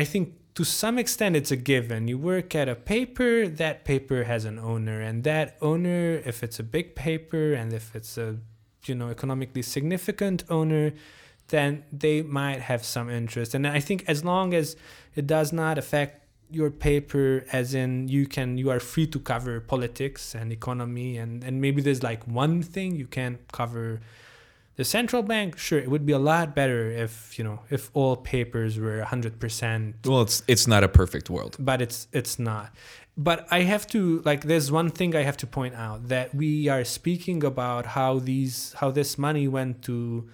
I 0.00 0.04
think 0.04 0.24
to 0.56 0.64
some 0.64 0.98
extent 0.98 1.34
it's 1.34 1.52
a 1.58 1.60
given. 1.72 2.08
You 2.08 2.18
work 2.18 2.54
at 2.54 2.68
a 2.68 2.74
paper, 2.74 3.48
that 3.62 3.86
paper 3.86 4.24
has 4.24 4.44
an 4.44 4.58
owner, 4.58 5.00
and 5.00 5.24
that 5.24 5.56
owner, 5.62 6.20
if 6.30 6.42
it's 6.42 6.58
a 6.58 6.66
big 6.76 6.94
paper 6.94 7.54
and 7.54 7.72
if 7.72 7.96
it's 7.96 8.18
a 8.18 8.36
you 8.84 8.94
know 8.94 9.08
economically 9.08 9.62
significant 9.62 10.44
owner, 10.50 10.92
then 11.48 11.84
they 11.92 12.22
might 12.22 12.60
have 12.60 12.84
some 12.84 13.10
interest. 13.10 13.54
And 13.54 13.66
I 13.66 13.80
think 13.80 14.04
as 14.08 14.24
long 14.24 14.54
as 14.54 14.76
it 15.14 15.26
does 15.26 15.52
not 15.52 15.78
affect 15.78 16.22
your 16.52 16.70
paper 16.70 17.44
as 17.50 17.74
in 17.74 18.08
you 18.08 18.26
can 18.26 18.58
you 18.58 18.70
are 18.70 18.78
free 18.78 19.06
to 19.06 19.18
cover 19.18 19.58
politics 19.58 20.34
and 20.34 20.52
economy 20.52 21.16
and 21.16 21.42
and 21.42 21.60
maybe 21.60 21.80
there's 21.80 22.02
like 22.02 22.22
one 22.26 22.62
thing 22.62 22.94
you 22.94 23.06
can't 23.06 23.40
cover 23.52 24.00
the 24.76 24.84
central 24.84 25.22
bank 25.22 25.56
sure 25.58 25.78
it 25.78 25.90
would 25.90 26.04
be 26.04 26.12
a 26.12 26.18
lot 26.18 26.54
better 26.54 26.90
if 26.90 27.38
you 27.38 27.44
know 27.44 27.60
if 27.70 27.90
all 27.94 28.16
papers 28.16 28.78
were 28.78 29.02
100% 29.02 29.94
well, 30.06 30.22
it's 30.22 30.42
it's 30.46 30.66
not 30.66 30.84
a 30.84 30.88
perfect 30.88 31.30
world. 31.30 31.56
but 31.58 31.80
it's 31.80 32.06
it's 32.12 32.38
not 32.38 32.70
but 33.16 33.46
i 33.50 33.60
have 33.60 33.86
to 33.86 34.20
like 34.24 34.42
there's 34.42 34.70
one 34.70 34.90
thing 34.90 35.16
i 35.16 35.22
have 35.22 35.36
to 35.38 35.46
point 35.46 35.74
out 35.74 36.08
that 36.08 36.34
we 36.34 36.68
are 36.68 36.84
speaking 36.84 37.42
about 37.44 37.86
how 37.86 38.18
these 38.18 38.74
how 38.78 38.90
this 38.90 39.16
money 39.16 39.48
went 39.48 39.82
to 39.82 40.28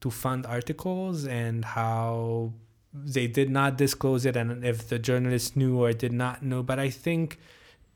to 0.00 0.10
fund 0.10 0.46
articles 0.46 1.26
and 1.26 1.64
how 1.64 2.52
they 2.92 3.26
did 3.26 3.50
not 3.50 3.76
disclose 3.76 4.26
it 4.26 4.36
and 4.36 4.64
if 4.64 4.88
the 4.88 4.98
journalist 4.98 5.56
knew 5.56 5.78
or 5.82 5.92
did 5.92 6.12
not 6.12 6.42
know. 6.42 6.62
But 6.62 6.78
i 6.78 6.90
think 6.90 7.38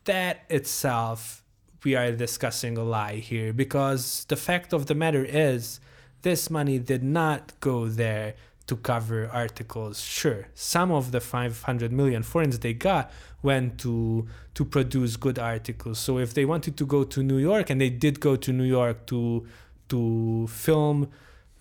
that 0.05 0.45
itself 0.49 1.43
we 1.83 1.95
are 1.95 2.13
discussing 2.13 2.79
a 2.79 2.85
lie 2.85 3.17
here 3.17 3.53
because 3.53 4.25
the 4.29 4.37
fact 4.37 4.73
of 4.73 4.87
the 4.87 4.95
matter 4.95 5.25
is 5.25 5.81
this 6.23 6.49
money 6.49 6.79
did 6.79 7.03
not 7.03 7.53
go 7.61 7.87
there 7.87 8.35
to 8.67 8.77
cover 8.77 9.29
articles. 9.31 10.01
Sure 10.01 10.47
some 10.55 10.91
of 10.91 11.13
the 11.13 11.21
500 11.21 11.93
million 11.93 12.23
forints 12.23 12.59
they 12.59 12.73
got 12.73 13.11
went 13.43 13.79
to 13.81 14.27
to 14.55 14.65
produce 14.65 15.17
good 15.17 15.39
articles. 15.39 15.99
So 15.99 16.19
if 16.19 16.33
they 16.33 16.45
wanted 16.45 16.77
to 16.79 16.87
go 16.87 17.05
to 17.05 17.23
new 17.23 17.39
york 17.39 17.69
and 17.69 17.81
they 17.81 17.91
did 17.91 18.21
go 18.21 18.37
to 18.37 18.53
new 18.53 18.65
york 18.65 19.07
to 19.07 19.47
to 19.89 20.47
film 20.49 21.11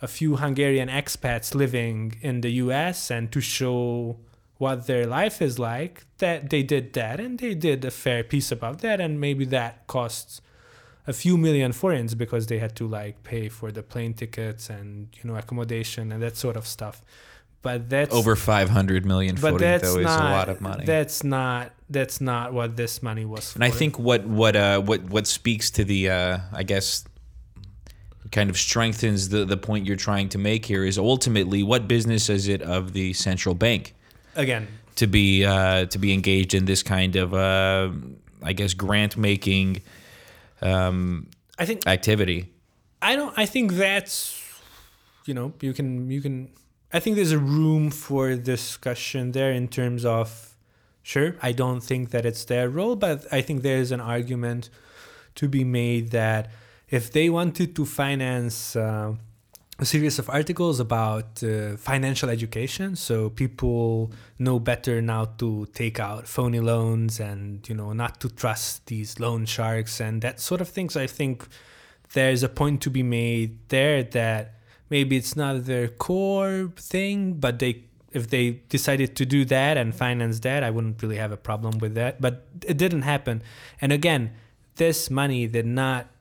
a 0.03 0.07
few 0.07 0.35
Hungarian 0.35 0.89
expats 0.89 1.55
living 1.55 2.15
in 2.21 2.41
the 2.41 2.51
US 2.63 3.09
and 3.09 3.31
to 3.31 3.39
show 3.39 4.17
what 4.57 4.85
their 4.85 5.05
life 5.07 5.41
is 5.41 5.57
like, 5.57 6.05
that 6.17 6.49
they 6.49 6.61
did 6.61 6.93
that 6.93 7.19
and 7.19 7.39
they 7.39 7.55
did 7.55 7.83
a 7.85 7.91
fair 7.91 8.21
piece 8.23 8.51
about 8.51 8.79
that 8.81 8.99
and 8.99 9.19
maybe 9.19 9.45
that 9.45 9.87
costs 9.87 10.41
a 11.07 11.13
few 11.13 11.37
million 11.37 11.71
forints 11.71 12.13
because 12.13 12.47
they 12.47 12.59
had 12.59 12.75
to 12.75 12.85
like 12.87 13.23
pay 13.23 13.47
for 13.49 13.71
the 13.71 13.83
plane 13.83 14.13
tickets 14.13 14.69
and 14.69 15.07
you 15.17 15.29
know 15.29 15.35
accommodation 15.37 16.11
and 16.11 16.21
that 16.21 16.35
sort 16.37 16.57
of 16.57 16.67
stuff. 16.67 17.01
But 17.61 17.89
that's 17.89 18.13
Over 18.13 18.35
500 18.35 19.05
million 19.05 19.35
but 19.35 19.41
forint, 19.41 19.59
that's 19.59 19.83
though, 19.83 19.99
is 19.99 20.05
a 20.05 20.23
lot 20.37 20.49
of 20.49 20.59
money. 20.59 20.83
that's 20.85 21.23
not 21.23 21.71
that's 21.89 22.19
not 22.19 22.51
what 22.51 22.75
this 22.75 23.01
money 23.01 23.23
was 23.23 23.53
for. 23.53 23.57
And 23.57 23.63
I 23.63 23.69
think 23.69 23.97
what 23.97 24.25
what 24.25 24.55
uh 24.55 24.81
what 24.81 25.01
what 25.03 25.27
speaks 25.27 25.71
to 25.71 25.85
the 25.85 26.09
uh 26.09 26.37
I 26.51 26.63
guess 26.63 27.05
kind 28.33 28.49
of 28.49 28.57
strengthens 28.57 29.29
the 29.29 29.45
the 29.45 29.57
point 29.57 29.85
you're 29.87 30.03
trying 30.09 30.27
to 30.27 30.37
make 30.37 30.65
here 30.65 30.83
is 30.83 30.97
ultimately 30.97 31.63
what 31.63 31.87
business 31.87 32.29
is 32.29 32.47
it 32.47 32.61
of 32.61 32.91
the 32.91 33.13
central 33.13 33.55
bank 33.55 33.93
again 34.35 34.67
to 34.95 35.07
be 35.07 35.45
uh 35.45 35.85
to 35.85 35.97
be 35.97 36.11
engaged 36.11 36.53
in 36.53 36.65
this 36.65 36.83
kind 36.83 37.15
of 37.15 37.33
uh 37.33 37.89
I 38.41 38.51
guess 38.53 38.73
grant 38.73 39.15
making 39.15 39.81
um 40.61 41.27
I 41.57 41.65
think 41.65 41.85
activity. 41.87 42.49
I 43.01 43.15
don't. 43.15 43.33
I 43.37 43.45
think 43.45 43.73
that's, 43.73 44.41
you 45.25 45.33
know, 45.33 45.53
you 45.61 45.73
can 45.73 46.09
you 46.09 46.21
can. 46.21 46.49
I 46.91 46.99
think 46.99 47.15
there's 47.15 47.31
a 47.31 47.39
room 47.39 47.91
for 47.91 48.35
discussion 48.35 49.31
there 49.31 49.51
in 49.51 49.67
terms 49.67 50.05
of, 50.05 50.55
sure. 51.01 51.35
I 51.41 51.51
don't 51.51 51.81
think 51.81 52.11
that 52.11 52.25
it's 52.25 52.45
their 52.45 52.69
role, 52.69 52.95
but 52.95 53.25
I 53.31 53.41
think 53.41 53.61
there's 53.61 53.91
an 53.91 53.99
argument 53.99 54.69
to 55.35 55.47
be 55.47 55.63
made 55.63 56.11
that 56.11 56.51
if 56.93 57.11
they 57.11 57.27
wanted 57.27 57.75
to 57.75 57.85
finance 57.85 58.75
uh, 58.75 59.11
a 59.79 59.85
series 59.85 60.19
of 60.19 60.29
articles 60.29 60.79
about 60.79 61.41
uh, 61.41 61.75
financial 61.75 62.29
education, 62.29 62.95
so 62.95 63.31
people 63.31 64.11
know 64.37 64.59
better 64.59 65.01
now 65.01 65.25
to 65.39 65.65
take 65.73 65.99
out 65.99 66.27
phony 66.27 66.59
loans 66.59 67.19
and 67.19 67.67
you 67.67 67.73
know 67.73 67.93
not 67.93 68.21
to 68.21 68.29
trust 68.29 68.85
these 68.85 69.19
loan 69.19 69.43
sharks 69.47 69.99
and 69.99 70.21
that 70.21 70.39
sort 70.39 70.61
of 70.61 70.69
things. 70.69 70.95
I 70.95 71.07
think 71.07 71.47
there's 72.13 72.43
a 72.43 72.49
point 72.49 72.79
to 72.81 72.91
be 72.91 73.01
made 73.01 73.57
there 73.69 74.03
that 74.03 74.53
maybe 74.91 75.17
it's 75.17 75.35
not 75.35 75.65
their 75.65 75.87
core 75.87 76.71
thing, 76.77 77.33
but 77.39 77.57
they 77.57 77.85
if 78.11 78.29
they 78.29 78.61
decided 78.69 79.15
to 79.15 79.25
do 79.25 79.45
that 79.45 79.77
and 79.77 79.95
finance 79.95 80.41
that, 80.41 80.61
I 80.61 80.69
wouldn't 80.69 81.01
really 81.01 81.17
have 81.17 81.31
a 81.31 81.41
problem 81.49 81.79
with 81.79 81.95
that. 81.95 82.21
But 82.21 82.45
it 82.63 82.77
didn't 82.77 83.01
happen. 83.01 83.41
And 83.81 83.91
again, 83.91 84.33
this 84.75 85.09
money 85.09 85.47
did 85.47 85.65
not 85.65 86.12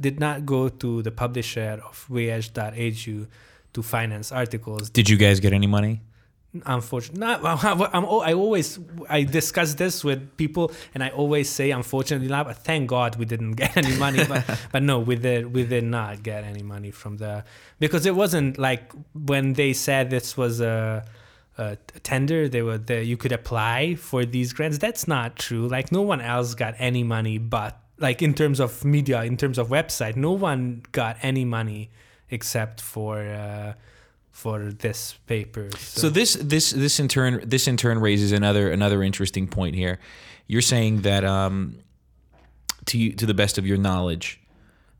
did 0.00 0.18
not 0.18 0.46
go 0.46 0.68
to 0.68 1.02
the 1.02 1.10
publisher 1.10 1.82
of 1.84 2.06
vs.hu 2.08 3.26
to 3.72 3.82
finance 3.82 4.32
articles. 4.32 4.90
Did 4.90 5.08
you 5.08 5.16
guys 5.16 5.40
get 5.40 5.52
any 5.52 5.66
money? 5.66 6.00
Unfortunately, 6.66 7.20
not, 7.20 7.44
I'm, 7.94 8.04
I 8.06 8.32
always 8.32 8.80
I 9.08 9.22
discuss 9.22 9.74
this 9.74 10.02
with 10.02 10.36
people, 10.36 10.72
and 10.94 11.04
I 11.04 11.10
always 11.10 11.48
say, 11.48 11.70
unfortunately, 11.70 12.26
not. 12.26 12.46
But 12.46 12.56
thank 12.56 12.88
God 12.88 13.14
we 13.14 13.24
didn't 13.24 13.52
get 13.62 13.76
any 13.76 13.96
money. 13.96 14.24
but, 14.24 14.58
but 14.72 14.82
no, 14.82 14.98
we 14.98 15.14
did 15.14 15.54
we 15.54 15.62
did 15.64 15.84
not 15.84 16.24
get 16.24 16.42
any 16.42 16.62
money 16.62 16.90
from 16.90 17.18
the 17.18 17.44
because 17.78 18.04
it 18.04 18.16
wasn't 18.16 18.58
like 18.58 18.90
when 19.14 19.52
they 19.52 19.72
said 19.72 20.10
this 20.10 20.36
was 20.36 20.60
a, 20.60 21.04
a 21.56 21.76
tender. 22.02 22.48
They 22.48 22.62
were 22.62 22.78
the, 22.78 23.04
you 23.04 23.16
could 23.16 23.30
apply 23.30 23.94
for 23.94 24.24
these 24.24 24.52
grants. 24.52 24.78
That's 24.78 25.06
not 25.06 25.36
true. 25.36 25.68
Like 25.68 25.92
no 25.92 26.02
one 26.02 26.20
else 26.20 26.56
got 26.56 26.74
any 26.78 27.04
money, 27.04 27.38
but 27.38 27.78
like 28.00 28.22
in 28.22 28.34
terms 28.34 28.60
of 28.60 28.84
media, 28.84 29.22
in 29.22 29.36
terms 29.36 29.58
of 29.58 29.68
website, 29.68 30.16
no 30.16 30.32
one 30.32 30.82
got 30.92 31.16
any 31.22 31.44
money 31.44 31.90
except 32.30 32.80
for. 32.80 33.20
Uh, 33.20 33.74
for 34.32 34.72
this 34.72 35.18
paper. 35.26 35.68
So 35.76 36.08
this 36.08 36.34
this 36.34 36.70
this 36.70 36.98
in 36.98 37.08
turn 37.08 37.42
this 37.44 37.68
in 37.68 37.76
turn 37.76 37.98
raises 37.98 38.32
another 38.32 38.70
another 38.70 39.02
interesting 39.02 39.46
point 39.46 39.74
here. 39.74 39.98
You're 40.46 40.62
saying 40.62 41.02
that 41.02 41.24
um, 41.24 41.76
to 42.86 42.96
you, 42.96 43.12
to 43.12 43.26
the 43.26 43.34
best 43.34 43.58
of 43.58 43.66
your 43.66 43.76
knowledge, 43.76 44.40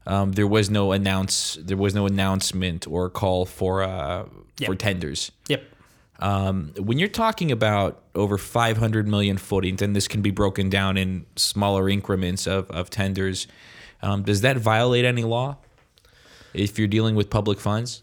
um, 0.07 0.33
there 0.33 0.47
was 0.47 0.69
no 0.69 0.93
announce 0.93 1.59
there 1.61 1.77
was 1.77 1.95
no 1.95 2.07
announcement 2.07 2.87
or 2.87 3.09
call 3.09 3.47
for 3.47 3.83
uh, 3.83 4.27
for 4.67 4.75
tenders. 4.75 5.33
Yep. 5.49 5.63
Um, 6.21 6.75
when 6.77 6.99
you're 6.99 7.09
talking 7.09 7.51
about 7.51 8.03
over 8.15 8.37
500 8.37 9.09
million 9.09 9.39
forints, 9.39 9.83
and 9.83 9.97
this 9.97 10.07
can 10.07 10.21
be 10.21 10.31
broken 10.31 10.69
down 10.69 10.97
in 10.97 11.27
smaller 11.37 11.89
increments 11.89 12.47
of, 12.47 12.71
of 12.71 12.91
tenders, 12.91 13.47
um, 14.03 14.23
does 14.23 14.43
that 14.43 14.59
violate 14.59 15.05
any 15.05 15.25
law 15.25 15.57
if 16.53 16.79
you're 16.79 16.89
dealing 16.89 17.15
with 17.15 17.31
public 17.31 17.59
funds? 17.59 18.03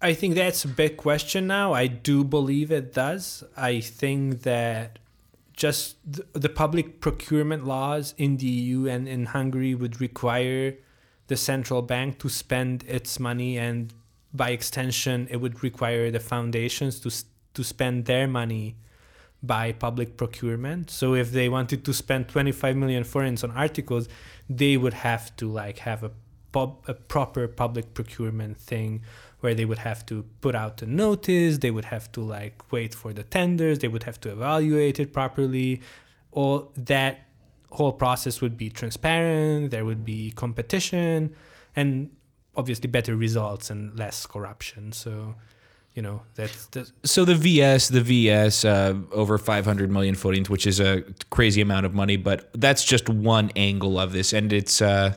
I 0.00 0.14
think 0.14 0.34
that's 0.34 0.64
a 0.64 0.68
big 0.68 0.96
question 0.96 1.46
now. 1.46 1.72
I 1.72 1.86
do 1.86 2.24
believe 2.24 2.72
it 2.72 2.92
does. 2.92 3.44
I 3.56 3.80
think 3.80 4.42
that 4.42 4.98
just 5.52 5.96
the, 6.32 6.48
public 6.48 7.00
procurement 7.00 7.66
laws 7.66 8.14
in 8.18 8.36
the 8.36 8.46
EU 8.46 8.88
and 8.88 9.06
in 9.06 9.26
Hungary 9.26 9.74
would 9.74 10.00
require 10.00 10.74
the 11.28 11.36
central 11.36 11.82
bank 11.82 12.18
to 12.18 12.28
spend 12.28 12.84
its 12.88 13.20
money, 13.20 13.58
and 13.58 13.92
by 14.34 14.50
extension, 14.50 15.28
it 15.30 15.36
would 15.36 15.62
require 15.62 16.10
the 16.10 16.20
foundations 16.20 16.98
to 17.00 17.10
to 17.54 17.64
spend 17.64 18.06
their 18.06 18.26
money 18.26 18.76
by 19.42 19.72
public 19.72 20.16
procurement. 20.16 20.90
So 20.90 21.14
if 21.14 21.32
they 21.32 21.48
wanted 21.48 21.84
to 21.84 21.92
spend 21.92 22.28
25 22.28 22.76
million 22.76 23.04
forints 23.04 23.42
on 23.42 23.50
articles, 23.50 24.08
they 24.48 24.76
would 24.76 24.94
have 24.94 25.34
to 25.36 25.50
like 25.50 25.78
have 25.78 26.04
a 26.04 26.12
pub, 26.52 26.84
a 26.86 26.94
proper 26.94 27.48
public 27.48 27.94
procurement 27.94 28.58
thing 28.58 29.02
where 29.40 29.54
they 29.54 29.64
would 29.64 29.78
have 29.78 30.06
to 30.06 30.24
put 30.40 30.54
out 30.54 30.80
a 30.82 30.86
notice, 30.86 31.58
they 31.58 31.72
would 31.72 31.86
have 31.86 32.10
to 32.12 32.20
like 32.20 32.70
wait 32.70 32.94
for 32.94 33.12
the 33.12 33.24
tenders, 33.24 33.80
they 33.80 33.88
would 33.88 34.04
have 34.04 34.20
to 34.20 34.30
evaluate 34.30 35.00
it 35.00 35.12
properly. 35.12 35.80
All 36.30 36.72
that 36.76 37.26
whole 37.72 37.92
process 37.92 38.40
would 38.40 38.56
be 38.56 38.70
transparent, 38.70 39.72
there 39.72 39.84
would 39.84 40.04
be 40.04 40.30
competition 40.30 41.34
and 41.74 42.10
obviously 42.54 42.88
better 42.88 43.16
results 43.16 43.70
and 43.70 43.98
less 43.98 44.26
corruption. 44.26 44.92
So, 44.92 45.34
you 45.94 46.02
know, 46.02 46.22
that's, 46.34 46.66
that's 46.66 46.92
So 47.04 47.24
the 47.24 47.34
VS, 47.34 47.88
the 47.88 48.00
VS, 48.00 48.64
uh, 48.64 48.94
over 49.12 49.36
500 49.38 49.90
million 49.90 50.14
forints, 50.14 50.48
which 50.48 50.66
is 50.66 50.80
a 50.80 51.02
crazy 51.30 51.60
amount 51.60 51.84
of 51.86 51.92
money, 51.94 52.16
but 52.16 52.48
that's 52.54 52.82
just 52.84 53.08
one 53.08 53.50
angle 53.56 53.98
of 53.98 54.12
this, 54.12 54.32
and 54.32 54.52
it's 54.52 54.80
uh, 54.80 55.14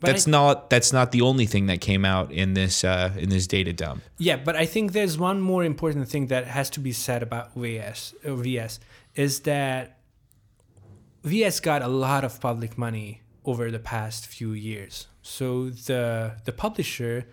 that's 0.00 0.28
I- 0.28 0.30
not 0.30 0.68
that's 0.70 0.92
not 0.92 1.12
the 1.12 1.22
only 1.22 1.46
thing 1.46 1.66
that 1.66 1.80
came 1.80 2.04
out 2.04 2.30
in 2.30 2.52
this 2.54 2.84
uh, 2.84 3.12
in 3.16 3.30
this 3.30 3.46
data 3.46 3.72
dump. 3.72 4.02
Yeah, 4.18 4.36
but 4.36 4.54
I 4.54 4.66
think 4.66 4.92
there's 4.92 5.16
one 5.18 5.40
more 5.40 5.64
important 5.64 6.08
thing 6.08 6.26
that 6.26 6.46
has 6.46 6.68
to 6.70 6.80
be 6.80 6.92
said 6.92 7.22
about 7.22 7.54
VS. 7.54 8.14
uh, 8.24 8.34
VS 8.34 8.80
is 9.14 9.40
that 9.40 9.96
VS 11.24 11.60
got 11.60 11.82
a 11.82 11.88
lot 11.88 12.22
of 12.24 12.38
public 12.40 12.76
money 12.78 13.22
over 13.44 13.70
the 13.70 13.78
past 13.78 14.26
few 14.26 14.52
years. 14.52 15.06
So 15.22 15.70
the 15.70 16.36
the 16.44 16.52
publisher, 16.52 17.26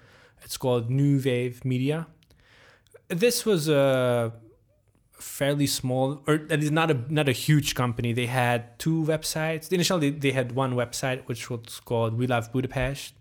it's 0.44 0.58
called 0.58 0.90
New 0.90 1.22
Wave 1.24 1.64
Media. 1.66 2.08
This 3.14 3.46
was 3.46 3.70
a 3.70 4.34
fairly 5.14 5.68
small, 5.68 6.22
or 6.28 6.38
that 6.38 6.62
is 6.62 6.72
not 6.72 6.92
a 6.92 6.98
not 7.10 7.30
a 7.30 7.32
huge 7.32 7.76
company. 7.76 8.14
They 8.14 8.26
had 8.28 8.78
two 8.80 9.04
websites. 9.04 9.72
Initially, 9.72 10.10
they 10.10 10.32
had 10.32 10.52
one 10.52 10.74
website 10.74 11.24
which 11.26 11.50
was 11.50 11.80
called 11.80 12.18
We 12.18 12.28
Love 12.28 12.52
Budapest. 12.52 13.14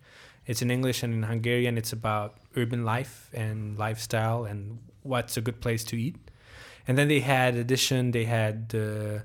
It's 0.46 0.60
in 0.60 0.70
English 0.70 1.02
and 1.02 1.14
in 1.14 1.22
Hungarian. 1.22 1.78
It's 1.78 1.92
about 1.92 2.38
urban 2.56 2.84
life 2.84 3.30
and 3.32 3.78
lifestyle 3.78 4.44
and 4.44 4.78
what's 5.02 5.36
a 5.36 5.40
good 5.40 5.60
place 5.60 5.84
to 5.84 5.96
eat. 5.96 6.16
And 6.88 6.98
then 6.98 7.08
they 7.08 7.20
had 7.20 7.54
addition. 7.54 8.10
They 8.10 8.24
had 8.24 8.70
the 8.70 9.24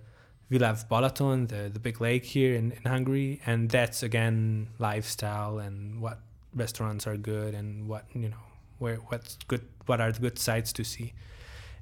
we 0.49 0.59
love 0.59 0.87
Balaton, 0.87 1.49
the, 1.49 1.69
the 1.69 1.79
big 1.79 1.99
lake 1.99 2.23
here 2.23 2.55
in, 2.55 2.71
in 2.71 2.83
Hungary, 2.89 3.41
and 3.45 3.69
that's 3.69 4.03
again 4.03 4.69
lifestyle 4.79 5.59
and 5.59 5.99
what 5.99 6.19
restaurants 6.53 7.05
are 7.05 7.17
good 7.17 7.53
and 7.53 7.87
what 7.87 8.05
you 8.13 8.29
know 8.29 8.46
where 8.79 8.97
what's 9.07 9.37
good, 9.47 9.61
what 9.85 9.99
are 10.01 10.11
the 10.11 10.19
good 10.19 10.37
sites 10.39 10.71
to 10.73 10.83
see. 10.83 11.13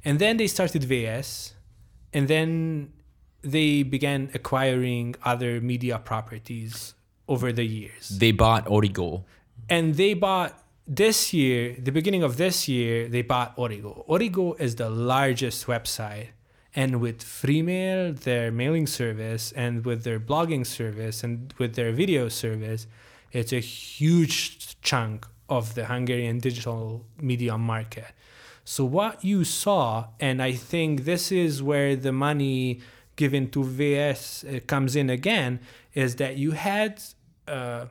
And 0.04 0.20
then 0.20 0.38
they 0.38 0.48
started 0.48 0.84
VS, 0.84 1.54
and 2.14 2.28
then 2.28 2.94
they 3.42 3.84
began 3.84 4.30
acquiring 4.34 5.16
other 5.24 5.62
media 5.62 6.00
properties 6.00 6.94
over 7.28 7.52
the 7.52 7.64
years 7.66 8.10
They 8.10 8.32
bought 8.32 8.68
Origo. 8.68 9.24
and 9.70 9.96
they 9.96 10.14
bought 10.14 10.64
this 10.88 11.34
year 11.34 11.76
the 11.80 11.92
beginning 11.92 12.22
of 12.24 12.38
this 12.38 12.68
year 12.68 13.08
they 13.08 13.24
bought 13.24 13.54
origo 13.58 14.04
origo 14.08 14.54
is 14.54 14.76
the 14.76 14.90
largest 14.90 15.66
website 15.66 16.28
and 16.76 17.02
with 17.02 17.24
freemail 17.24 18.14
their 18.14 18.52
mailing 18.52 18.86
service 18.86 19.52
and 19.54 19.84
with 19.86 20.04
their 20.04 20.20
blogging 20.20 20.66
service 20.66 21.24
and 21.24 21.54
with 21.58 21.74
their 21.76 21.92
video 21.92 22.30
service 22.30 22.86
it's 23.32 23.52
a 23.52 23.60
huge 23.60 24.80
chunk 24.82 25.26
of 25.50 25.76
the 25.76 25.86
hungarian 25.86 26.40
digital 26.40 27.06
media 27.20 27.58
market. 27.58 28.12
So 28.64 28.84
what 28.84 29.24
you 29.24 29.44
saw 29.44 30.08
and 30.20 30.42
i 30.42 30.52
think 30.52 31.06
this 31.06 31.32
is 31.32 31.62
where 31.62 31.96
the 31.96 32.12
money 32.12 32.82
given 33.16 33.50
to 33.52 33.64
vs 33.64 34.44
uh, 34.44 34.60
comes 34.66 34.96
in 34.96 35.10
again 35.10 35.60
is 35.94 36.16
that 36.16 36.38
you 36.38 36.52
had 36.52 37.02
uh, 37.48 37.86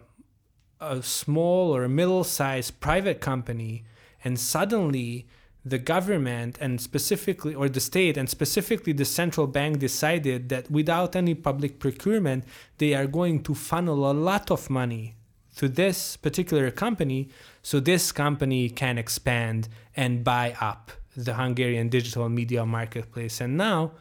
a 0.81 1.03
small 1.03 1.75
or 1.75 1.89
middle-sized 1.89 2.81
private 2.81 3.21
company 3.21 3.85
and 4.25 4.39
suddenly 4.39 5.27
the 5.65 5.79
government 5.79 6.59
and 6.61 6.81
specifically 6.81 7.55
or 7.55 7.69
the 7.69 7.81
state 7.81 8.17
and 8.17 8.29
specifically 8.29 8.93
the 8.93 9.05
central 9.05 9.47
bank 9.47 9.79
decided 9.79 10.49
that 10.49 10.71
without 10.71 11.17
any 11.17 11.35
public 11.35 11.79
procurement 11.79 12.45
they 12.79 12.93
are 12.95 13.07
going 13.07 13.43
to 13.43 13.55
funnel 13.55 14.11
a 14.11 14.13
lot 14.13 14.51
of 14.51 14.69
money 14.69 15.15
to 15.57 15.69
this 15.69 16.17
particular 16.17 16.71
company 16.71 17.29
so 17.63 17.81
this 17.81 18.13
company 18.13 18.69
can 18.69 18.99
expand 18.99 19.69
and 19.97 20.23
buy 20.23 20.55
up 20.61 20.93
the 21.17 21.35
Hungarian 21.35 21.89
digital 21.89 22.29
media 22.29 22.67
marketplace. 22.67 23.41
And 23.41 23.57
now 23.57 23.93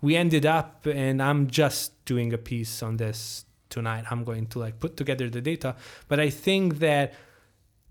we 0.00 0.16
ended 0.16 0.44
up 0.44 0.86
and 0.86 1.22
I'm 1.22 1.46
just 1.48 2.04
doing 2.04 2.32
a 2.32 2.38
piece 2.38 2.82
on 2.82 2.96
this 2.96 3.44
tonight. 3.68 4.04
I'm 4.10 4.24
going 4.24 4.46
to 4.48 4.58
like 4.58 4.80
put 4.80 4.96
together 4.96 5.30
the 5.30 5.40
data. 5.40 5.76
But 6.08 6.18
i 6.20 6.30
think 6.30 6.78
that 6.80 7.14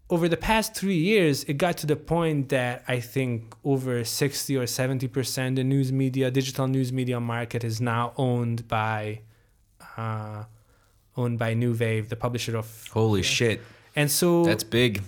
over 0.09 0.28
the 0.28 0.38
past 0.38 0.76
three 0.76 0.97
years 0.97 1.45
it 1.45 1.53
got 1.53 1.78
to 1.78 1.88
the 1.88 1.95
point 1.95 2.49
that 2.49 2.84
i 2.88 2.99
think 2.99 3.55
over 3.63 4.03
60 4.03 4.57
or 4.57 4.67
70 4.67 5.07
percent 5.07 5.55
the 5.55 5.63
news 5.63 5.91
media 5.91 6.30
digital 6.30 6.67
news 6.67 6.91
media 6.91 7.19
market 7.19 7.63
is 7.63 7.80
now 7.80 8.11
owned 8.17 8.67
by 8.67 9.22
uh, 9.97 10.43
owned 11.18 11.38
by 11.39 11.53
new 11.53 11.74
wave 11.74 12.09
the 12.09 12.16
publisher 12.16 12.57
of 12.57 12.88
Holy 12.91 13.24
shit, 13.24 13.62
and 13.95 14.09
so 14.09 14.43
that's 14.45 14.64
big. 14.64 15.01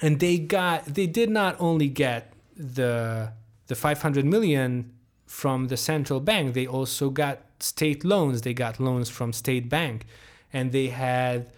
and 0.00 0.20
they 0.20 0.38
got 0.38 0.84
they 0.86 1.06
did 1.06 1.30
not 1.30 1.56
only 1.58 1.88
get 1.88 2.32
the 2.56 3.30
the 3.66 3.74
500 3.74 4.24
million 4.24 4.92
from 5.26 5.68
the 5.68 5.76
central 5.76 6.20
bank 6.20 6.52
they 6.54 6.66
also 6.66 7.08
got 7.10 7.38
state 7.62 8.04
loans. 8.04 8.42
They 8.42 8.54
got 8.54 8.80
loans 8.80 9.08
from 9.08 9.32
state 9.32 9.68
bank. 9.68 10.04
And 10.52 10.72
they 10.72 10.88
had 10.88 11.50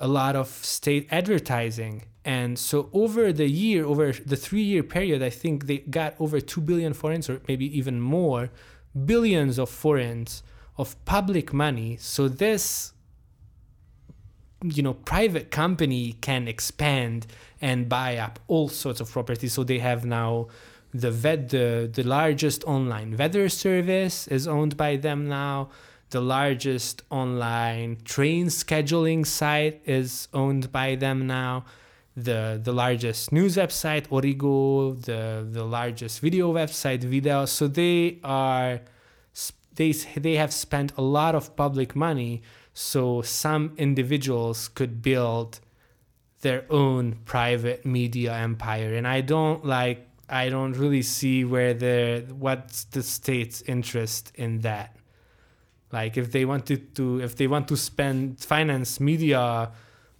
a 0.00 0.08
lot 0.08 0.36
of 0.36 0.48
state 0.48 1.06
advertising. 1.10 2.02
And 2.24 2.58
so 2.58 2.88
over 2.92 3.32
the 3.32 3.48
year 3.48 3.84
over 3.84 4.12
the 4.12 4.36
3 4.36 4.62
year 4.62 4.84
period 4.84 5.22
i 5.22 5.30
think 5.30 5.66
they 5.66 5.78
got 5.78 6.14
over 6.20 6.40
2 6.40 6.60
billion 6.60 6.92
forints 6.92 7.28
or 7.28 7.40
maybe 7.48 7.66
even 7.76 8.00
more 8.00 8.50
billions 9.12 9.58
of 9.58 9.68
forints 9.68 10.42
of 10.78 10.96
public 11.04 11.52
money. 11.52 11.96
So 11.98 12.28
this 12.28 12.92
you 14.62 14.82
know 14.82 14.94
private 14.94 15.50
company 15.50 16.14
can 16.20 16.48
expand 16.48 17.26
and 17.60 17.88
buy 17.88 18.16
up 18.16 18.38
all 18.48 18.68
sorts 18.68 19.00
of 19.00 19.10
properties. 19.10 19.52
So 19.52 19.64
they 19.64 19.78
have 19.78 20.04
now 20.04 20.48
the 20.94 21.10
vet 21.10 21.48
the, 21.48 21.90
the 21.92 22.02
largest 22.02 22.64
online 22.64 23.16
weather 23.16 23.48
service 23.48 24.28
is 24.28 24.46
owned 24.46 24.76
by 24.76 24.96
them 24.96 25.28
now. 25.28 25.70
The 26.10 26.20
largest 26.20 27.02
online 27.10 27.98
train 28.04 28.46
scheduling 28.46 29.26
site 29.26 29.80
is 29.86 30.28
owned 30.34 30.70
by 30.70 30.96
them 30.96 31.26
now. 31.26 31.64
The 32.14 32.60
the 32.62 32.72
largest 32.72 33.32
news 33.32 33.56
website 33.56 34.04
origo 34.10 34.92
the 34.94 35.46
the 35.50 35.64
largest 35.64 36.20
video 36.20 36.52
website 36.52 37.02
video. 37.02 37.46
So 37.46 37.68
they 37.68 38.18
are 38.22 38.80
they 39.74 39.92
they 39.92 40.34
have 40.34 40.52
spent 40.52 40.92
a 40.98 41.02
lot 41.02 41.34
of 41.34 41.56
public 41.56 41.96
money 41.96 42.42
so 42.74 43.22
some 43.22 43.72
individuals 43.76 44.68
could 44.68 45.02
build 45.02 45.60
their 46.40 46.64
own 46.70 47.18
private 47.24 47.84
media 47.86 48.34
empire. 48.34 48.94
And 48.94 49.06
i 49.06 49.20
don't 49.20 49.64
like 49.64 50.08
i 50.28 50.48
don't 50.48 50.72
really 50.74 51.02
see 51.02 51.44
where 51.44 51.74
the 51.74 52.26
what's 52.38 52.84
the 52.84 53.02
state's 53.02 53.62
interest 53.62 54.32
in 54.34 54.60
that. 54.60 54.96
Like 55.92 56.16
if 56.16 56.32
they 56.32 56.44
wanted 56.44 56.94
to 56.96 57.20
if 57.20 57.36
they 57.36 57.46
want 57.46 57.68
to 57.68 57.76
spend 57.76 58.40
finance 58.40 59.00
media 59.00 59.70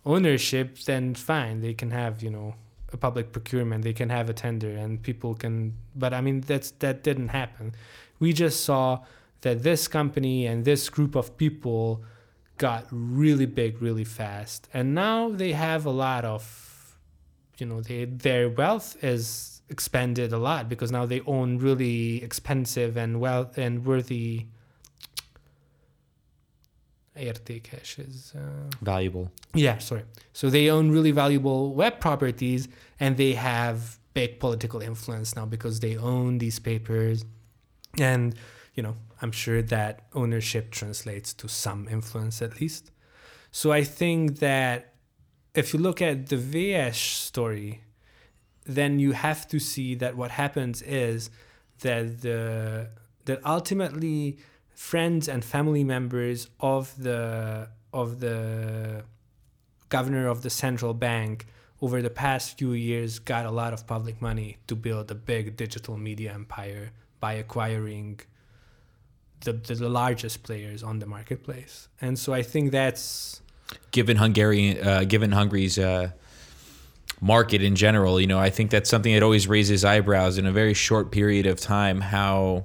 ownership 0.04 0.78
then 0.80 1.14
fine 1.14 1.60
they 1.60 1.74
can 1.74 1.90
have 1.90 2.22
you 2.22 2.30
know 2.30 2.54
a 2.92 2.96
public 2.96 3.32
procurement 3.32 3.84
they 3.84 3.92
can 3.92 4.10
have 4.10 4.28
a 4.28 4.34
tender 4.34 4.68
and 4.68 5.00
people 5.02 5.32
can 5.34 5.72
but 5.94 6.12
i 6.12 6.20
mean 6.20 6.40
that's 6.42 6.72
that 6.72 7.02
didn't 7.02 7.28
happen. 7.28 7.74
We 8.20 8.32
just 8.32 8.64
saw 8.64 9.00
that 9.40 9.64
this 9.64 9.88
company 9.88 10.46
and 10.46 10.64
this 10.64 10.88
group 10.88 11.16
of 11.16 11.36
people 11.36 12.04
got 12.58 12.86
really 12.90 13.46
big 13.46 13.80
really 13.82 14.04
fast. 14.04 14.68
And 14.72 14.94
now 14.94 15.30
they 15.30 15.52
have 15.52 15.86
a 15.86 15.90
lot 15.90 16.24
of 16.24 16.96
you 17.58 17.66
know 17.66 17.80
they, 17.80 18.04
their 18.04 18.48
wealth 18.48 19.02
is 19.02 19.62
expanded 19.68 20.32
a 20.32 20.38
lot 20.38 20.68
because 20.68 20.90
now 20.92 21.06
they 21.06 21.20
own 21.22 21.58
really 21.58 22.22
expensive 22.22 22.96
and 22.96 23.20
well 23.20 23.50
and 23.56 23.84
worthy 23.86 24.46
értékes 27.16 27.98
is 27.98 28.32
uh, 28.36 28.40
Valuable. 28.80 29.30
yeah 29.54 29.78
sorry. 29.78 30.02
So 30.32 30.48
they 30.50 30.70
own 30.70 30.90
really 30.90 31.10
valuable 31.10 31.74
web 31.74 32.00
properties 32.00 32.68
and 32.98 33.16
they 33.16 33.32
have 33.34 33.98
big 34.14 34.40
political 34.40 34.80
influence 34.80 35.36
now 35.36 35.46
because 35.46 35.80
they 35.80 35.96
own 35.96 36.38
these 36.38 36.58
papers, 36.58 37.24
and 37.98 38.34
you 38.74 38.82
know 38.82 38.96
I'm 39.20 39.32
sure 39.32 39.62
that 39.62 40.06
ownership 40.14 40.70
translates 40.70 41.32
to 41.34 41.48
some 41.48 41.88
influence 41.88 42.42
at 42.42 42.60
least. 42.60 42.90
So 43.50 43.70
I 43.70 43.84
think 43.84 44.38
that 44.38 44.94
if 45.54 45.74
you 45.74 45.80
look 45.80 46.00
at 46.00 46.28
the 46.28 46.36
VS 46.36 46.98
story, 46.98 47.82
then 48.64 48.98
you 48.98 49.12
have 49.12 49.46
to 49.48 49.58
see 49.58 49.94
that 49.96 50.16
what 50.16 50.30
happens 50.30 50.82
is 50.82 51.30
that 51.80 52.22
the 52.22 52.88
that 53.24 53.44
ultimately 53.46 54.38
friends 54.74 55.28
and 55.28 55.44
family 55.44 55.84
members 55.84 56.48
of 56.60 57.00
the 57.02 57.68
of 57.92 58.20
the 58.20 59.04
governor 59.88 60.26
of 60.28 60.42
the 60.42 60.50
central 60.50 60.94
bank 60.94 61.46
over 61.82 62.00
the 62.00 62.10
past 62.10 62.58
few 62.58 62.72
years 62.72 63.18
got 63.18 63.44
a 63.44 63.50
lot 63.50 63.72
of 63.72 63.86
public 63.86 64.22
money 64.22 64.56
to 64.66 64.74
build 64.74 65.10
a 65.10 65.14
big 65.14 65.56
digital 65.56 65.96
media 65.98 66.32
empire 66.32 66.92
by 67.20 67.34
acquiring 67.34 68.20
the, 69.44 69.52
the, 69.52 69.74
the 69.74 69.88
largest 69.88 70.42
players 70.42 70.82
on 70.82 70.98
the 70.98 71.06
marketplace. 71.06 71.88
And 72.00 72.18
so 72.18 72.32
I 72.32 72.42
think 72.42 72.70
that's 72.72 73.40
given 73.90 74.16
Hungarian, 74.16 74.86
uh, 74.86 75.04
given 75.04 75.32
Hungary's 75.32 75.78
uh, 75.78 76.10
market 77.20 77.62
in 77.62 77.76
general, 77.76 78.20
you 78.20 78.26
know, 78.26 78.38
I 78.38 78.50
think 78.50 78.70
that's 78.70 78.90
something 78.90 79.12
that 79.14 79.22
always 79.22 79.46
raises 79.48 79.84
eyebrows 79.84 80.38
in 80.38 80.46
a 80.46 80.52
very 80.52 80.74
short 80.74 81.10
period 81.12 81.46
of 81.46 81.60
time. 81.60 82.00
How 82.00 82.64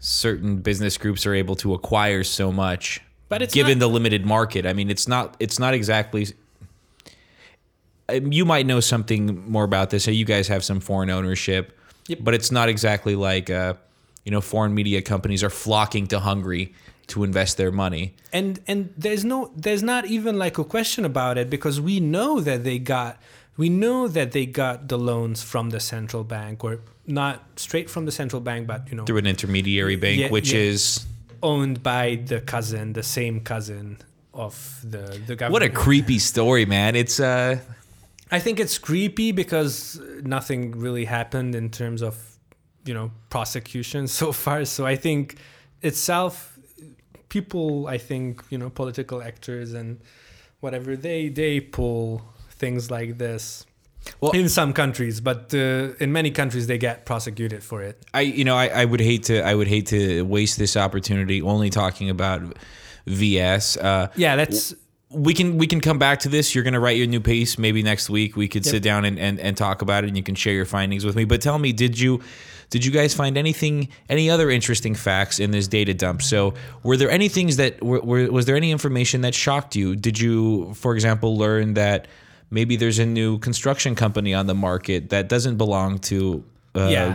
certain 0.00 0.58
business 0.58 0.98
groups 0.98 1.24
are 1.26 1.34
able 1.34 1.56
to 1.56 1.72
acquire 1.74 2.24
so 2.24 2.52
much, 2.52 3.00
But 3.28 3.40
it's 3.42 3.54
given 3.54 3.78
not- 3.78 3.86
the 3.86 3.92
limited 3.92 4.26
market. 4.26 4.66
I 4.66 4.72
mean, 4.72 4.90
it's 4.90 5.08
not 5.08 5.36
it's 5.40 5.58
not 5.58 5.74
exactly. 5.74 6.26
um, 8.08 8.32
You 8.32 8.44
might 8.44 8.66
know 8.66 8.80
something 8.80 9.48
more 9.50 9.64
about 9.64 9.90
this. 9.90 10.06
You 10.06 10.24
guys 10.24 10.48
have 10.48 10.64
some 10.64 10.80
foreign 10.80 11.10
ownership, 11.10 11.78
Yep. 12.08 12.18
but 12.22 12.34
it's 12.34 12.50
not 12.52 12.68
exactly 12.68 13.14
like 13.16 13.48
uh, 13.48 13.74
you 14.24 14.30
know 14.32 14.40
foreign 14.40 14.74
media 14.74 15.02
companies 15.02 15.42
are 15.42 15.50
flocking 15.50 16.06
to 16.08 16.20
Hungary 16.20 16.74
to 17.06 17.22
invest 17.24 17.56
their 17.56 17.70
money. 17.70 18.14
and 18.32 18.60
and 18.66 18.92
there's 18.96 19.24
no 19.24 19.50
there's 19.56 19.82
not 19.82 20.06
even 20.06 20.38
like 20.38 20.58
a 20.58 20.64
question 20.64 21.04
about 21.04 21.38
it 21.38 21.50
because 21.50 21.80
we 21.80 22.00
know 22.00 22.40
that 22.40 22.64
they 22.64 22.78
got 22.78 23.20
we 23.56 23.68
know 23.68 24.08
that 24.08 24.32
they 24.32 24.46
got 24.46 24.88
the 24.88 24.98
loans 24.98 25.42
from 25.42 25.70
the 25.70 25.80
central 25.80 26.24
bank 26.24 26.64
or 26.64 26.80
not 27.06 27.42
straight 27.56 27.88
from 27.90 28.04
the 28.06 28.12
central 28.12 28.40
bank 28.40 28.66
but 28.66 28.88
you 28.88 28.96
know 28.96 29.04
through 29.04 29.18
an 29.18 29.26
intermediary 29.26 29.96
bank, 29.96 30.18
Yeah, 30.20 30.30
which 30.30 30.52
yeah. 30.52 30.60
is 30.72 31.04
owned 31.42 31.82
by 31.82 32.16
the 32.26 32.40
cousin 32.40 32.94
the 32.94 33.02
same 33.02 33.40
cousin 33.40 33.98
of 34.32 34.80
the 34.82 35.20
the 35.26 35.36
government 35.36 35.52
what 35.52 35.62
a 35.62 35.68
creepy 35.68 36.18
story, 36.18 36.64
man. 36.66 36.96
It's 36.96 37.20
uh, 37.20 37.58
I 38.32 38.40
think 38.40 38.58
it's 38.58 38.78
creepy 38.78 39.30
because 39.30 40.00
nothing 40.22 40.72
really 40.72 41.04
happened 41.04 41.54
in 41.54 41.70
terms 41.70 42.02
of, 42.02 42.16
you 42.84 42.94
know, 42.94 43.10
prosecution 43.30 44.06
so 44.20 44.32
far. 44.32 44.64
So 44.64 44.86
I 44.86 44.96
think 44.96 45.36
itself, 45.82 46.58
people, 47.28 47.86
I 47.86 47.98
think, 47.98 48.42
you 48.50 48.58
know, 48.58 48.70
political 48.70 49.22
actors 49.22 49.72
and 49.74 50.00
whatever, 50.60 50.96
they 50.96 51.28
they 51.28 51.60
pull 51.60 52.22
things 52.50 52.90
like 52.90 53.18
this. 53.18 53.66
Well- 54.20 54.32
in 54.32 54.50
some 54.50 54.74
countries, 54.74 55.20
but 55.22 55.54
uh, 55.54 55.94
in 55.98 56.12
many 56.12 56.30
countries 56.30 56.66
they 56.66 56.76
get 56.76 57.06
prosecuted 57.06 57.62
for 57.62 57.80
it. 57.82 58.04
I 58.12 58.20
you 58.20 58.44
know 58.44 58.54
I, 58.54 58.66
I 58.82 58.84
would 58.84 59.00
hate 59.00 59.22
to 59.24 59.40
I 59.42 59.54
would 59.54 59.66
hate 59.66 59.86
to 59.86 60.22
waste 60.26 60.58
this 60.58 60.76
opportunity 60.76 61.40
only 61.40 61.70
talking 61.70 62.10
about 62.10 62.42
VS. 63.06 63.76
Uh, 63.78 64.08
Yeah, 64.16 64.36
that's 64.36 64.74
we 65.10 65.32
can 65.32 65.56
we 65.56 65.66
can 65.66 65.80
come 65.80 65.98
back 65.98 66.18
to 66.20 66.28
this. 66.28 66.54
You're 66.54 66.64
going 66.64 66.74
to 66.74 66.80
write 66.80 66.98
your 66.98 67.06
new 67.06 67.20
piece 67.20 67.56
maybe 67.58 67.82
next 67.82 68.10
week. 68.10 68.36
We 68.36 68.46
could 68.48 68.66
Yep. 68.66 68.70
sit 68.74 68.82
down 68.82 69.04
and, 69.06 69.18
and, 69.18 69.40
and 69.40 69.56
talk 69.56 69.80
about 69.82 70.04
it, 70.04 70.08
and 70.08 70.16
you 70.16 70.22
can 70.22 70.34
share 70.34 70.52
your 70.52 70.66
findings 70.66 71.04
with 71.06 71.16
me. 71.16 71.24
But 71.24 71.40
tell 71.40 71.58
me, 71.58 71.72
did 71.72 71.98
you 71.98 72.20
did 72.70 72.84
you 72.84 72.90
guys 72.90 73.14
find 73.14 73.36
anything 73.36 73.88
any 74.08 74.28
other 74.30 74.50
interesting 74.50 74.94
facts 74.94 75.38
in 75.38 75.50
this 75.50 75.68
data 75.68 75.94
dump? 75.94 76.22
So 76.22 76.54
were 76.82 76.96
there 76.96 77.10
any 77.10 77.28
things 77.28 77.56
that 77.56 77.82
were, 77.82 78.00
were 78.00 78.30
was 78.30 78.44
there 78.46 78.56
any 78.56 78.70
information 78.70 79.20
that 79.22 79.34
shocked 79.34 79.76
you? 79.76 79.96
Did 79.96 80.18
you, 80.18 80.74
for 80.74 80.94
example, 80.94 81.36
learn 81.36 81.74
that 81.74 82.06
maybe 82.50 82.76
there's 82.76 82.98
a 82.98 83.06
new 83.06 83.38
construction 83.38 83.94
company 83.94 84.34
on 84.34 84.46
the 84.46 84.54
market 84.54 85.10
that 85.10 85.28
doesn't 85.28 85.56
belong 85.56 85.98
to 85.98 86.44
uh, 86.76 86.88
Yeah. 86.90 87.14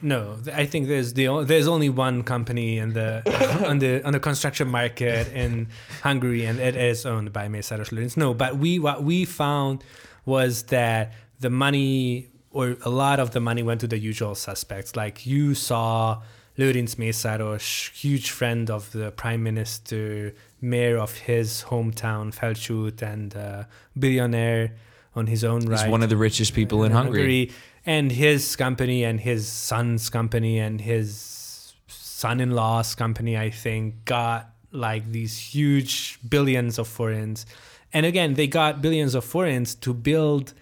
No, 0.00 0.36
I 0.54 0.64
think 0.66 0.88
there's 0.88 1.12
the 1.12 1.28
o- 1.28 1.44
there's 1.44 1.68
only 1.68 1.90
one 1.90 2.22
company 2.22 2.78
in 2.78 2.94
the 2.94 3.20
on 3.68 3.80
the 3.80 4.02
on 4.06 4.12
the 4.12 4.20
construction 4.20 4.68
market 4.68 5.28
in 5.34 5.68
Hungary, 6.02 6.46
and 6.46 6.58
it 6.58 6.74
is 6.74 7.04
owned 7.04 7.32
by 7.34 7.48
Mészáros 7.48 7.90
Lőrinc. 7.92 8.16
No, 8.16 8.32
but 8.32 8.56
we 8.56 8.78
what 8.78 9.02
we 9.04 9.26
found 9.26 9.84
was 10.24 10.62
that 10.64 11.12
the 11.40 11.50
money 11.50 12.28
or 12.54 12.76
a 12.84 12.88
lot 12.88 13.18
of 13.20 13.28
the 13.32 13.40
money 13.40 13.62
went 13.62 13.80
to 13.80 13.88
the 13.88 13.98
usual 13.98 14.34
suspects. 14.34 14.94
Like 14.96 15.26
you 15.26 15.54
saw 15.54 16.22
Lőrinc 16.56 16.94
Mészáros, 16.96 17.90
huge 18.00 18.30
friend 18.30 18.70
of 18.70 18.92
the 18.92 19.10
prime 19.10 19.42
minister, 19.42 20.32
mayor 20.60 20.96
of 20.96 21.12
his 21.28 21.64
hometown 21.70 22.32
Felcsút, 22.32 23.02
and 23.02 23.36
uh, 23.36 23.64
billionaire 23.98 24.72
on 25.16 25.26
his 25.26 25.42
own 25.44 25.60
right 25.66 25.80
He's 25.80 25.90
one 25.90 26.02
of 26.02 26.08
the 26.08 26.16
richest 26.16 26.54
people 26.54 26.84
in 26.84 26.92
Hungary. 26.92 27.50
and 27.86 28.10
his 28.12 28.56
company 28.56 29.04
and 29.04 29.20
his 29.20 29.46
son's 29.46 30.08
company 30.08 30.58
and 30.58 30.80
his 30.80 31.74
son-in-law's 31.86 32.94
company 32.94 33.36
i 33.36 33.50
think 33.50 34.04
got 34.06 34.50
like 34.72 35.04
these 35.12 35.36
huge 35.38 36.18
billions 36.28 36.78
of 36.78 36.88
forints 36.88 37.44
and 37.92 38.06
again 38.06 38.34
they 38.34 38.46
got 38.46 38.80
billions 38.80 39.14
of 39.14 39.24
forints 39.24 39.74
to 39.74 39.92
build 39.92 40.54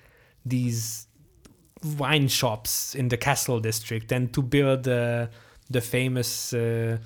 these 0.45 1.07
wine 1.99 2.29
shops 2.29 2.95
in 2.95 3.09
the 3.09 3.17
castle 3.17 3.61
district 3.61 4.13
and 4.13 4.33
to 4.33 4.43
build 4.43 4.87
uh, 4.87 5.27
the 5.71 5.81
famous 5.81 6.53
uh, 6.53 6.99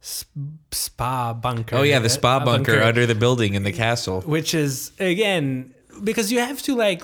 spa 0.00 1.32
bunker 1.32 1.76
Oh 1.76 1.82
yeah, 1.82 1.98
the 1.98 2.08
spa 2.08 2.38
bunker, 2.44 2.80
under 2.82 3.06
the 3.06 3.14
building 3.14 3.54
in 3.54 3.64
the 3.64 3.72
castle. 3.72 4.20
which 4.22 4.54
is 4.54 4.92
again 5.00 5.74
because 6.04 6.30
you 6.32 6.38
have 6.40 6.62
to 6.62 6.74
like 6.74 7.02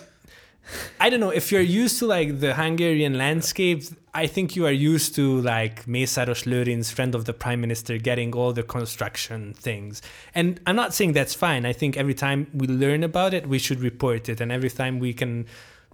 I 0.99 1.11
don't 1.11 1.21
know 1.21 1.31
if 1.31 1.53
you're 1.53 1.61
used 1.61 1.99
to 1.99 2.07
like 2.07 2.41
the 2.41 2.55
Hungarian 2.55 3.19
landscape. 3.19 3.83
I 4.15 4.27
think 4.27 4.57
you 4.57 4.65
are 4.65 4.73
used 4.73 5.15
to 5.17 5.41
like 5.43 5.85
Mészáros 5.87 6.45
Lőrinc's 6.45 6.91
friend 6.91 7.15
of 7.15 7.25
the 7.27 7.35
prime 7.35 7.61
minister 7.61 7.99
getting 7.99 8.35
all 8.35 8.53
the 8.53 8.63
construction 8.63 9.53
things. 9.53 10.01
And 10.35 10.61
I'm 10.67 10.77
not 10.77 10.95
saying 10.95 11.13
that's 11.13 11.35
fine. 11.35 11.67
I 11.67 11.75
think 11.75 11.97
every 11.99 12.15
time 12.15 12.47
we 12.55 12.67
learn 12.67 13.03
about 13.05 13.35
it, 13.35 13.47
we 13.47 13.59
should 13.59 13.81
report 13.81 14.29
it. 14.29 14.41
And 14.41 14.51
every 14.51 14.71
time 14.71 15.01
we 15.01 15.13
can 15.13 15.47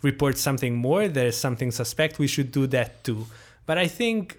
report 0.03 0.38
something 0.38 0.74
more, 0.74 1.09
there's 1.09 1.36
something 1.36 1.70
suspect, 1.70 2.18
we 2.18 2.26
should 2.26 2.53
do 2.53 2.66
that 2.68 3.05
too. 3.05 3.26
But 3.66 3.78
I 3.78 3.86
think, 3.86 4.36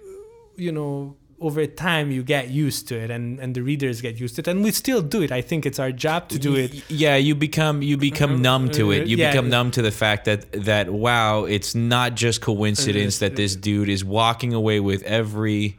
you 0.55 0.71
know, 0.71 1.15
over 1.39 1.65
time 1.65 2.11
you 2.11 2.21
get 2.21 2.49
used 2.49 2.87
to 2.87 2.95
it 2.95 3.09
and, 3.09 3.39
and 3.39 3.55
the 3.55 3.61
readers 3.63 3.99
get 3.99 4.19
used 4.19 4.35
to 4.35 4.41
it. 4.41 4.47
And 4.47 4.63
we 4.63 4.71
still 4.71 5.01
do 5.01 5.23
it. 5.23 5.31
I 5.31 5.41
think 5.41 5.65
it's 5.65 5.79
our 5.79 5.91
job 5.91 6.29
to 6.29 6.37
do 6.37 6.55
it. 6.55 6.89
Yeah, 6.89 7.15
you 7.15 7.33
become 7.33 7.81
you 7.81 7.97
become 7.97 8.33
uh-huh. 8.33 8.41
numb 8.41 8.69
to 8.71 8.91
it. 8.91 9.07
You 9.07 9.17
Yeah. 9.17 9.31
become 9.31 9.49
numb 9.49 9.71
to 9.71 9.81
the 9.81 9.91
fact 9.91 10.25
that 10.25 10.51
that 10.51 10.91
wow, 10.91 11.45
it's 11.45 11.73
not 11.73 12.15
just 12.15 12.41
coincidence 12.41 13.19
that 13.19 13.35
this 13.35 13.53
uh-huh. 13.53 13.61
dude 13.61 13.89
is 13.89 14.05
walking 14.05 14.53
away 14.53 14.79
with 14.79 15.01
every 15.03 15.77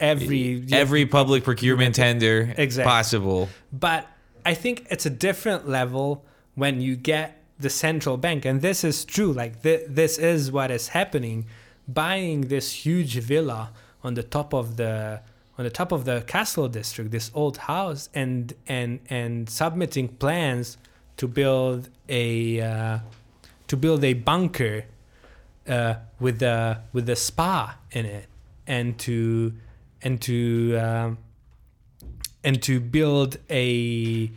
Every 0.00 0.66
every 0.72 1.06
public 1.06 1.44
procurement 1.44 1.94
tender 1.94 2.52
Exactly. 2.56 2.90
possible. 2.90 3.48
But 3.72 4.08
I 4.44 4.54
think 4.54 4.86
it's 4.90 5.06
a 5.06 5.10
different 5.10 5.68
level 5.68 6.24
when 6.56 6.80
you 6.80 6.96
get 6.96 7.40
the 7.58 7.70
central 7.70 8.16
bank, 8.16 8.44
and 8.44 8.60
this 8.62 8.84
is 8.84 9.04
true. 9.04 9.32
Like 9.32 9.62
th- 9.62 9.86
this 9.88 10.18
is 10.18 10.50
what 10.50 10.70
is 10.70 10.88
happening. 10.88 11.46
Buying 11.86 12.42
this 12.42 12.72
huge 12.72 13.16
villa 13.18 13.70
on 14.02 14.14
the 14.14 14.22
top 14.22 14.52
of 14.52 14.76
the 14.76 15.20
on 15.56 15.64
the 15.64 15.70
top 15.70 15.92
of 15.92 16.04
the 16.04 16.24
castle 16.26 16.68
district, 16.68 17.10
this 17.10 17.30
old 17.34 17.58
house, 17.58 18.08
and 18.14 18.52
and 18.66 19.00
and 19.08 19.48
submitting 19.48 20.08
plans 20.08 20.78
to 21.16 21.28
build 21.28 21.90
a 22.08 22.60
uh, 22.60 22.98
to 23.68 23.76
build 23.76 24.02
a 24.04 24.14
bunker 24.14 24.84
uh, 25.68 25.94
with 26.18 26.40
the 26.40 26.78
with 26.92 27.06
the 27.06 27.16
spa 27.16 27.76
in 27.92 28.04
it, 28.06 28.26
and 28.66 28.98
to 28.98 29.52
and 30.02 30.20
to 30.22 30.76
um, 30.76 31.18
and 32.42 32.62
to 32.62 32.80
build 32.80 33.38
a 33.48 34.30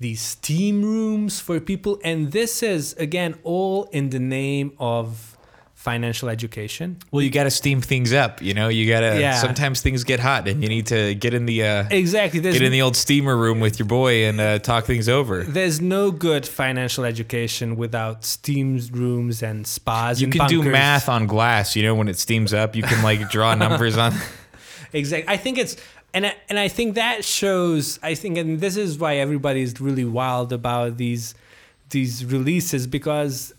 these 0.00 0.20
steam 0.20 0.82
rooms 0.82 1.38
for 1.40 1.60
people 1.60 2.00
and 2.02 2.32
this 2.32 2.62
is 2.62 2.94
again 2.94 3.34
all 3.44 3.84
in 3.92 4.10
the 4.10 4.18
name 4.18 4.72
of 4.78 5.36
financial 5.74 6.28
education 6.28 6.96
Well, 7.10 7.22
you 7.22 7.30
got 7.30 7.44
to 7.44 7.50
steam 7.50 7.80
things 7.80 8.12
up. 8.12 8.42
You 8.42 8.52
know, 8.52 8.68
you 8.68 8.86
got 8.86 9.00
to. 9.00 9.18
Yeah. 9.18 9.36
Sometimes 9.36 9.80
things 9.80 10.04
get 10.04 10.20
hot, 10.20 10.46
and 10.46 10.62
you 10.62 10.68
need 10.68 10.86
to 10.88 11.14
get 11.14 11.32
in 11.32 11.46
the 11.46 11.64
uh, 11.64 11.84
exactly 11.90 12.38
there's, 12.38 12.58
get 12.58 12.66
in 12.66 12.72
the 12.72 12.82
old 12.82 12.96
steamer 12.96 13.34
room 13.34 13.60
with 13.60 13.78
your 13.78 13.88
boy 13.88 14.26
and 14.26 14.38
uh, 14.40 14.58
talk 14.58 14.84
things 14.84 15.08
over. 15.08 15.42
there's 15.42 15.80
no 15.80 16.10
good 16.10 16.46
financial 16.46 17.04
education 17.06 17.76
without 17.76 18.26
steam 18.26 18.78
rooms 18.92 19.42
and 19.42 19.66
spas 19.66 20.20
You 20.20 20.26
and 20.26 20.34
can 20.34 20.48
do 20.48 20.62
math 20.62 21.08
on 21.08 21.26
glass. 21.26 21.74
You 21.74 21.82
know, 21.82 21.94
when 21.94 22.08
it 22.08 22.18
steams 22.18 22.52
up, 22.52 22.76
you 22.76 22.82
can 22.82 23.02
like 23.02 23.30
draw 23.30 23.54
numbers 23.64 23.96
on. 23.96 24.12
Exactly. 24.92 25.32
I 25.32 25.38
think 25.38 25.56
it's 25.56 25.76
and 26.12 26.26
I, 26.26 26.34
and 26.48 26.58
I 26.58 26.68
think 26.68 26.94
that 26.94 27.24
shows. 27.24 27.98
I 28.02 28.14
think 28.14 28.36
and 28.38 28.60
this 28.60 28.76
is 28.76 28.98
why 28.98 29.16
everybody's 29.16 29.80
really 29.80 30.04
wild 30.04 30.52
about 30.52 30.96
these 30.96 31.34
these 31.90 32.24
releases 32.24 32.86
because 32.86 33.52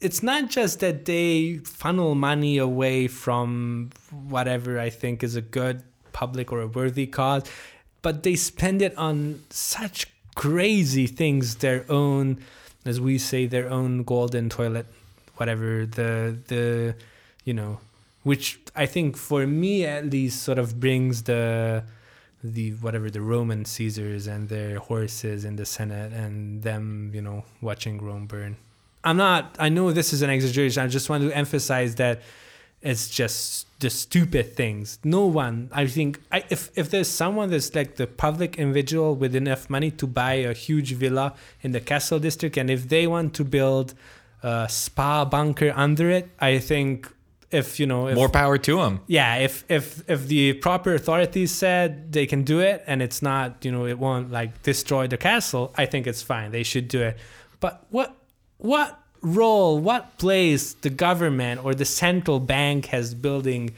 it's 0.00 0.22
not 0.22 0.50
just 0.50 0.80
that 0.80 1.04
they 1.04 1.58
funnel 1.64 2.14
money 2.14 2.58
away 2.58 3.08
from 3.08 3.90
whatever 4.28 4.78
I 4.78 4.90
think 4.90 5.22
is 5.22 5.34
a 5.34 5.40
good 5.40 5.82
public 6.12 6.52
or 6.52 6.60
a 6.60 6.66
worthy 6.66 7.06
cause, 7.06 7.44
but 8.02 8.22
they 8.22 8.36
spend 8.36 8.82
it 8.82 8.96
on 8.98 9.42
such 9.50 10.06
crazy 10.34 11.06
things, 11.06 11.56
their 11.56 11.84
own, 11.90 12.38
as 12.84 13.00
we 13.00 13.18
say, 13.18 13.46
their 13.46 13.68
own 13.70 14.02
golden 14.02 14.48
toilet, 14.48 14.86
whatever 15.36 15.86
the 15.86 16.36
the, 16.48 16.96
you 17.44 17.54
know, 17.54 17.80
which 18.24 18.58
I 18.74 18.86
think 18.86 19.16
for 19.16 19.46
me 19.46 19.84
at 19.84 20.10
least 20.10 20.42
sort 20.42 20.58
of 20.58 20.80
brings 20.80 21.22
the 21.22 21.84
the 22.42 22.72
whatever 22.72 23.08
the 23.10 23.22
Roman 23.22 23.64
Caesars 23.64 24.26
and 24.26 24.48
their 24.48 24.78
horses 24.78 25.46
in 25.46 25.56
the 25.56 25.64
Senate 25.64 26.12
and 26.12 26.62
them, 26.62 27.10
you 27.14 27.22
know, 27.22 27.44
watching 27.62 28.02
Rome 28.02 28.26
burn. 28.26 28.56
I'm 29.02 29.16
not. 29.16 29.56
I 29.58 29.68
know 29.68 29.92
this 29.92 30.12
is 30.12 30.22
an 30.22 30.30
exaggeration. 30.30 30.82
I 30.82 30.88
just 30.88 31.08
want 31.08 31.24
to 31.24 31.36
emphasize 31.36 31.94
that 31.96 32.22
it's 32.82 33.08
just 33.08 33.66
the 33.80 33.88
stupid 33.88 34.54
things. 34.54 34.98
No 35.04 35.26
one. 35.26 35.70
I 35.72 35.86
think 35.86 36.20
I, 36.30 36.44
if 36.50 36.70
if 36.76 36.90
there's 36.90 37.08
someone 37.08 37.50
that's 37.50 37.74
like 37.74 37.96
the 37.96 38.06
public 38.06 38.58
individual 38.58 39.14
with 39.14 39.34
enough 39.34 39.70
money 39.70 39.90
to 39.92 40.06
buy 40.06 40.34
a 40.34 40.52
huge 40.52 40.92
villa 40.92 41.34
in 41.62 41.72
the 41.72 41.80
castle 41.80 42.18
district, 42.18 42.56
and 42.58 42.70
if 42.70 42.88
they 42.88 43.06
want 43.06 43.34
to 43.34 43.44
build 43.44 43.94
a 44.42 44.66
spa 44.68 45.24
bunker 45.24 45.72
under 45.74 46.10
it, 46.10 46.28
I 46.40 46.58
think 46.58 47.10
if 47.50 47.78
you 47.80 47.86
know 47.86 48.08
if, 48.08 48.14
More 48.16 48.28
power 48.28 48.58
to 48.58 48.76
them. 48.76 49.00
yeah 49.06 49.36
if 49.36 49.64
if 49.68 50.08
if 50.08 50.26
the 50.28 50.54
proper 50.54 50.94
authorities 50.94 51.50
said 51.52 52.12
they 52.12 52.26
can 52.26 52.42
do 52.42 52.60
it 52.60 52.82
and 52.86 53.00
it's 53.02 53.20
not 53.22 53.64
you 53.64 53.70
know 53.72 53.86
it 53.86 53.98
won't 53.98 54.30
like 54.30 54.62
destroy 54.62 55.06
the 55.06 55.16
castle 55.16 55.72
i 55.76 55.86
think 55.86 56.06
it's 56.06 56.22
fine. 56.22 56.50
They 56.50 56.62
should 56.64 56.88
do 56.88 57.00
it. 57.02 57.16
But 57.60 57.86
what 57.90 58.14
what 58.58 58.98
role 59.22 59.78
what 59.78 60.18
place 60.18 60.74
the 60.74 60.90
government 60.90 61.64
or 61.64 61.74
the 61.74 61.84
central 61.84 62.40
bank 62.40 62.86
has 62.86 63.14
building 63.14 63.70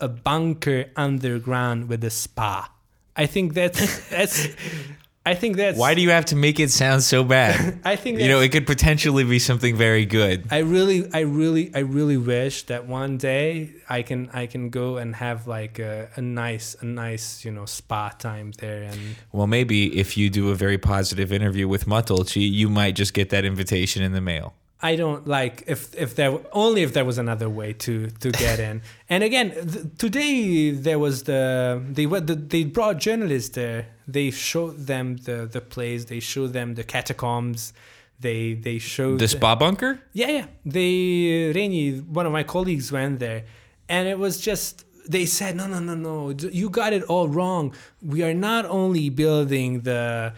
a 0.00 0.08
bunker 0.08 0.86
underground 0.96 1.88
with 1.88 2.02
a 2.04 2.10
spa? 2.10 2.70
I 3.16 3.26
think 3.26 3.54
that's 3.54 4.08
that's 4.08 4.48
i 5.26 5.34
think 5.34 5.56
that's 5.56 5.78
Why 5.78 5.94
do 5.94 6.02
you 6.02 6.10
have 6.10 6.26
to 6.26 6.36
make 6.36 6.60
it 6.60 6.70
sound 6.70 7.02
so 7.02 7.24
bad? 7.24 7.80
i 7.84 7.96
think 7.96 8.20
you 8.20 8.28
know, 8.28 8.40
it 8.40 8.50
could 8.50 8.66
potentially 8.66 9.24
be 9.24 9.38
something 9.38 9.76
very 9.76 10.06
good. 10.06 10.46
I 10.50 10.58
really, 10.58 11.08
I 11.12 11.20
really, 11.20 11.70
I 11.74 11.80
really 11.80 12.16
wish 12.16 12.64
that 12.64 12.86
one 12.86 13.18
day 13.18 13.72
I 13.88 14.02
can, 14.02 14.30
I 14.32 14.46
can 14.46 14.70
go 14.70 14.96
and 14.96 15.14
have 15.16 15.46
like 15.46 15.78
a, 15.78 16.08
a 16.16 16.20
nice, 16.20 16.76
a 16.80 16.84
nice, 16.84 17.44
you 17.44 17.50
know, 17.50 17.66
spa 17.66 18.10
time 18.10 18.52
there. 18.58 18.82
And 18.82 19.16
Well, 19.32 19.46
maybe 19.46 19.98
if 19.98 20.16
you 20.16 20.30
do 20.30 20.50
a 20.50 20.54
very 20.54 20.78
positive 20.78 21.32
interview 21.32 21.68
with 21.68 21.86
Matolcsy, 21.86 22.50
you 22.50 22.68
might 22.68 22.94
just 22.94 23.14
get 23.14 23.30
that 23.30 23.44
invitation 23.44 24.02
in 24.02 24.12
the 24.12 24.20
mail. 24.20 24.54
I 24.82 24.96
don't 24.96 25.26
like 25.26 25.64
if 25.66 25.94
if 25.94 26.14
there 26.14 26.38
only 26.52 26.82
if 26.82 26.92
there 26.92 27.04
was 27.04 27.18
another 27.18 27.48
way 27.48 27.72
to 27.72 28.08
to 28.08 28.30
get 28.32 28.60
in. 28.60 28.82
And 29.08 29.22
again, 29.22 29.50
th- 29.52 29.86
today 29.98 30.70
there 30.70 30.98
was 30.98 31.22
the 31.22 31.82
they 31.90 32.06
were 32.06 32.20
the, 32.20 32.34
they 32.34 32.64
brought 32.64 32.98
journalists 32.98 33.50
there. 33.54 33.86
They 34.06 34.30
showed 34.30 34.86
them 34.86 35.16
the 35.16 35.46
the 35.50 35.60
place. 35.60 36.06
They 36.06 36.20
showed 36.20 36.52
them 36.52 36.74
the 36.74 36.84
catacombs. 36.84 37.72
They 38.20 38.54
they 38.54 38.78
showed 38.78 39.18
The 39.20 39.28
spa 39.28 39.54
bunker? 39.54 40.00
Yeah, 40.12 40.30
yeah. 40.38 40.46
They 40.64 41.52
Reni, 41.54 41.98
one 41.98 42.26
of 42.26 42.32
my 42.32 42.42
colleagues 42.42 42.92
went 42.92 43.20
there, 43.20 43.44
and 43.88 44.08
it 44.08 44.18
was 44.18 44.40
just 44.40 44.84
they 45.06 45.26
said, 45.26 45.56
no, 45.56 45.66
no, 45.66 45.80
no, 45.80 45.94
no, 45.94 46.30
you 46.30 46.70
got 46.70 46.92
it 46.92 47.02
all 47.04 47.28
wrong. 47.28 47.74
We 48.00 48.22
are 48.22 48.34
not 48.34 48.64
only 48.64 49.10
building 49.10 49.82
the 49.82 50.32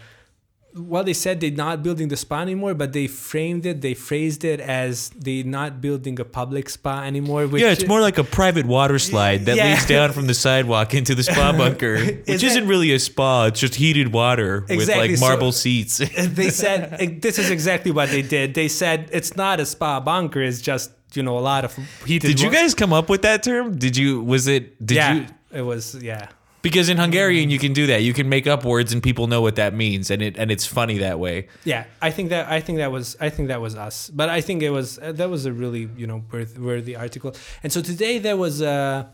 well, 0.77 1.03
they 1.03 1.13
said 1.13 1.39
they're 1.41 1.51
not 1.51 1.83
building 1.83 2.07
the 2.09 2.17
spa 2.17 2.41
anymore, 2.41 2.73
but 2.73 2.93
they 2.93 3.07
framed 3.07 3.65
it, 3.65 3.81
they 3.81 3.93
phrased 3.93 4.43
it 4.43 4.59
as 4.59 5.09
they're 5.17 5.43
not 5.43 5.81
building 5.81 6.19
a 6.19 6.25
public 6.25 6.69
spa 6.69 7.03
anymore. 7.03 7.47
Which 7.47 7.61
Yeah, 7.61 7.71
it's 7.71 7.87
more 7.87 8.01
like 8.01 8.17
a 8.17 8.23
private 8.23 8.65
water 8.65 8.99
slide 8.99 9.45
that 9.45 9.55
Yeah. 9.57 9.69
leads 9.71 9.85
down 9.85 10.11
from 10.13 10.27
the 10.27 10.33
sidewalk 10.33 10.93
into 10.93 11.15
the 11.15 11.23
spa 11.23 11.51
bunker, 11.57 11.97
which 11.97 12.23
Is 12.27 12.43
isn't 12.43 12.63
that- 12.63 12.69
really 12.69 12.93
a 12.93 12.99
spa. 12.99 13.45
It's 13.45 13.59
just 13.59 13.75
heated 13.75 14.13
water 14.13 14.61
with 14.61 14.71
Exactly, 14.71 15.09
like 15.09 15.17
so- 15.17 15.25
marble 15.27 15.51
seats. 15.51 15.97
they 16.17 16.49
said 16.49 17.21
this 17.21 17.39
is 17.39 17.49
exactly 17.49 17.91
what 17.91 18.09
they 18.09 18.21
did. 18.21 18.53
They 18.53 18.67
said 18.67 19.09
it's 19.11 19.35
not 19.35 19.59
a 19.59 19.65
spa 19.65 19.99
bunker; 19.99 20.41
it's 20.41 20.61
just 20.61 20.91
you 21.13 21.23
know 21.23 21.37
a 21.37 21.41
lot 21.41 21.65
of 21.65 21.75
heated. 22.05 22.27
Did 22.27 22.41
you 22.41 22.51
guys 22.51 22.73
come 22.75 22.93
up 22.93 23.09
with 23.09 23.21
that 23.23 23.43
term? 23.43 23.77
Did 23.77 23.95
you? 23.97 24.21
Was 24.21 24.47
it? 24.47 24.83
Did 24.85 24.95
yeah, 24.95 25.13
you? 25.13 25.25
it 25.51 25.61
was 25.61 25.95
yeah. 26.01 26.27
Because 26.61 26.89
in 26.89 26.97
Hungarian 26.97 27.49
you 27.49 27.59
can 27.59 27.71
do 27.71 27.87
that. 27.87 28.01
You 28.01 28.13
can 28.13 28.27
make 28.29 28.47
up 28.47 28.65
words 28.65 28.91
and 28.91 29.01
people 29.01 29.27
know 29.27 29.41
what 29.41 29.55
that 29.55 29.73
means, 29.73 30.09
and 30.11 30.21
it 30.21 30.37
and 30.37 30.51
it's 30.51 30.65
funny 30.65 30.97
that 30.97 31.19
way. 31.19 31.47
Yeah, 31.63 31.85
I 32.01 32.11
think 32.11 32.29
that 32.29 32.49
I 32.49 32.59
think 32.59 32.79
that 32.79 32.91
was 32.91 33.15
I 33.19 33.29
think 33.29 33.47
that 33.49 33.61
was 33.61 33.75
us. 33.75 34.09
But 34.09 34.29
I 34.29 34.41
think 34.41 34.63
it 34.63 34.71
was 34.71 34.99
uh, 34.99 35.11
that 35.13 35.29
was 35.29 35.45
a 35.45 35.53
really 35.53 35.89
you 35.95 36.07
know 36.07 36.23
worth, 36.31 36.57
worthy 36.57 36.95
article. 36.95 37.35
And 37.63 37.71
so 37.71 37.81
today 37.81 38.17
there 38.19 38.35
was 38.35 38.61
uh 38.61 39.05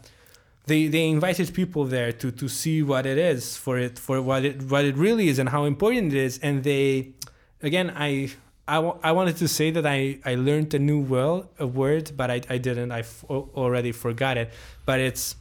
they 0.65 0.87
they 0.87 1.07
invited 1.09 1.53
people 1.53 1.83
there 1.85 2.11
to 2.13 2.31
to 2.31 2.47
see 2.47 2.81
what 2.81 3.05
it 3.05 3.17
is 3.17 3.57
for 3.57 3.77
it 3.77 3.99
for 3.99 4.21
what 4.21 4.45
it 4.45 4.63
what 4.63 4.85
it 4.85 4.95
really 4.95 5.27
is 5.27 5.37
and 5.37 5.49
how 5.49 5.65
important 5.65 6.13
it 6.13 6.19
is. 6.19 6.39
And 6.39 6.63
they 6.63 7.11
again 7.61 7.91
I. 7.95 8.31
I, 8.65 8.77
I 8.77 9.11
wanted 9.11 9.35
to 9.43 9.47
say 9.49 9.71
that 9.71 9.85
I, 9.85 10.19
I 10.23 10.35
learned 10.35 10.73
a 10.73 10.79
new 10.79 11.01
word, 11.01 11.49
a 11.59 11.67
word, 11.67 12.13
but 12.15 12.31
I, 12.31 12.39
I 12.49 12.57
didn't. 12.57 12.93
I 12.93 12.99
f- 12.99 13.25
already 13.29 13.91
forgot 13.91 14.37
it. 14.37 14.53
But 14.85 15.01
it's 15.01 15.35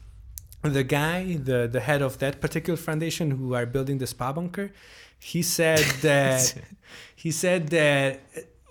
the 0.71 0.85
guy, 0.85 1.37
the 1.37 1.69
the 1.71 1.81
head 1.81 2.03
of 2.03 2.19
that 2.19 2.41
particular 2.41 2.77
foundation 2.77 3.33
who 3.33 3.55
are 3.55 3.67
building 3.67 3.99
the 3.99 4.07
spa 4.07 4.33
bunker, 4.33 4.73
he 5.19 5.43
said 5.43 5.79
that 6.03 6.55
he 7.15 7.31
said 7.31 7.69
that 7.69 8.21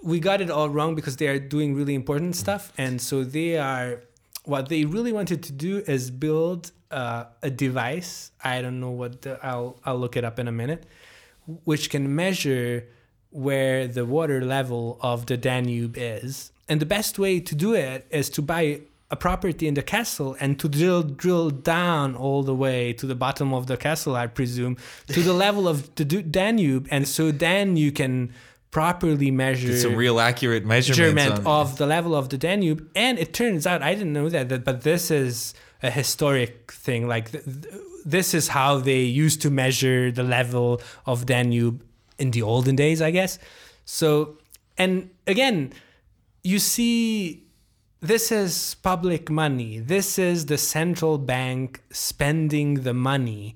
we 0.04 0.20
got 0.20 0.42
it 0.42 0.50
all 0.50 0.70
wrong 0.70 0.96
because 0.96 1.18
they 1.18 1.28
are 1.28 1.39
doing 1.39 1.76
really 1.76 1.96
important 1.96 2.36
stuff, 2.36 2.72
and 2.78 3.02
so 3.02 3.24
they 3.24 3.58
are. 3.58 4.04
What 4.44 4.70
they 4.70 4.86
really 4.86 5.14
wanted 5.14 5.44
to 5.44 5.52
do 5.52 5.84
is 5.86 6.10
build 6.10 6.72
uh, 6.89 7.26
a 7.44 7.52
device. 7.52 8.32
I 8.44 8.64
don't 8.64 8.80
know 8.80 8.89
what 8.89 9.22
the, 9.22 9.39
I'll 9.46 9.80
I'll 9.86 10.00
look 10.00 10.18
it 10.18 10.24
up 10.24 10.39
in 10.39 10.48
a 10.48 10.52
minute, 10.52 10.86
which 11.64 11.89
can 11.89 12.16
measure 12.16 12.88
where 13.30 13.88
the 13.88 14.06
water 14.06 14.44
level 14.44 14.98
of 15.02 15.26
the 15.26 15.38
Danube 15.38 15.96
is. 15.98 16.52
And 16.68 16.80
the 16.80 16.86
best 16.86 17.18
way 17.18 17.39
to 17.39 17.56
do 17.56 17.74
it 17.74 18.06
is 18.12 18.30
to 18.32 18.42
buy 18.42 18.82
a 19.12 19.16
property 19.16 19.68
in 19.68 19.74
the 19.74 19.84
castle 19.84 20.36
and 20.39 20.57
to 20.59 20.68
drill 20.70 21.03
drill 21.03 21.49
down 21.49 22.16
all 22.16 22.43
the 22.43 22.55
way 22.55 22.93
to 22.93 23.05
the 23.05 23.16
bottom 23.16 23.53
of 23.53 23.68
the 23.68 23.78
castle, 23.78 24.16
I 24.16 24.28
presume, 24.28 24.78
to 25.07 25.22
the 25.22 25.34
level 25.45 25.68
of 25.68 25.93
the 25.95 26.05
Danube. 26.05 26.88
And 26.89 27.07
so 27.07 27.32
then 27.32 27.78
you 27.78 27.91
can 27.91 28.32
properly 28.72 29.32
measure 29.32 29.70
It's 29.72 29.84
a 29.84 29.89
real 29.95 30.20
accurate 30.20 30.66
measurement. 30.66 31.45
of 31.45 31.78
the 31.78 31.86
level 31.86 32.16
of 32.16 32.30
the 32.30 32.38
Danube. 32.38 32.88
And 32.95 33.20
it 33.20 33.34
turns 33.34 33.68
out 33.68 33.82
I 33.84 33.93
didn't 33.93 34.14
know 34.14 34.30
that, 34.30 34.47
that 34.49 34.64
but 34.64 34.82
this 34.84 35.12
is 35.12 35.53
a 35.84 35.91
historic 35.91 36.72
thing. 36.72 37.07
Like 37.07 37.32
th- 37.32 37.43
th- 37.43 37.76
this 38.05 38.34
is 38.34 38.47
how 38.47 38.78
they 38.80 39.01
used 39.01 39.41
to 39.41 39.49
measure 39.49 40.09
the 40.12 40.24
level 40.24 40.82
of 41.05 41.26
Danube 41.26 41.84
in 42.18 42.32
the 42.32 42.41
olden 42.41 42.76
days, 42.76 43.01
I 43.01 43.12
guess. 43.12 43.38
So, 43.84 44.38
and 44.78 45.09
again, 45.28 45.74
you 46.43 46.59
see, 46.59 47.43
this 48.02 48.32
is 48.32 48.76
public 48.82 49.30
money. 49.30 49.80
This 49.80 50.18
is 50.18 50.47
the 50.47 50.58
central 50.58 51.18
bank 51.18 51.82
spending 51.91 52.82
the 52.82 52.93
money 52.93 53.56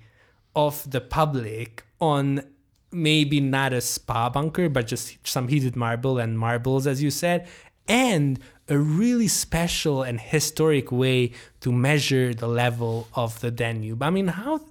of 0.55 0.89
the 0.89 1.01
public 1.01 1.83
on 1.99 2.43
maybe 2.91 3.41
not 3.41 3.73
a 3.73 3.81
spa 3.81 4.29
bunker, 4.29 4.69
but 4.69 4.87
just 4.87 5.17
some 5.27 5.47
heated 5.47 5.75
marble 5.75 6.19
and 6.19 6.37
marbles, 6.37 6.85
as 6.85 7.01
you 7.01 7.09
said, 7.09 7.47
and 7.87 8.39
a 8.69 8.77
really 8.77 9.27
special 9.27 10.03
and 10.03 10.19
historic 10.19 10.91
way 10.91 11.31
to 11.61 11.71
measure 11.71 12.33
the 12.33 12.47
level 12.47 13.07
of 13.15 13.39
the 13.41 13.51
Danube. 13.51 14.01
I 14.01 14.09
mean, 14.11 14.27
how? 14.27 14.61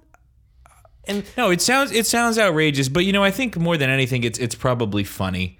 And 1.05 1.23
No, 1.37 1.51
it 1.51 1.61
sounds 1.61 1.91
it 1.91 2.07
sounds 2.07 2.39
outrageous, 2.39 2.89
but 2.89 3.05
you 3.05 3.13
know, 3.13 3.23
I 3.23 3.31
think 3.31 3.57
more 3.57 3.77
than 3.77 3.89
anything, 3.89 4.23
it's 4.23 4.39
it's 4.39 4.55
probably 4.55 5.03
funny. 5.03 5.59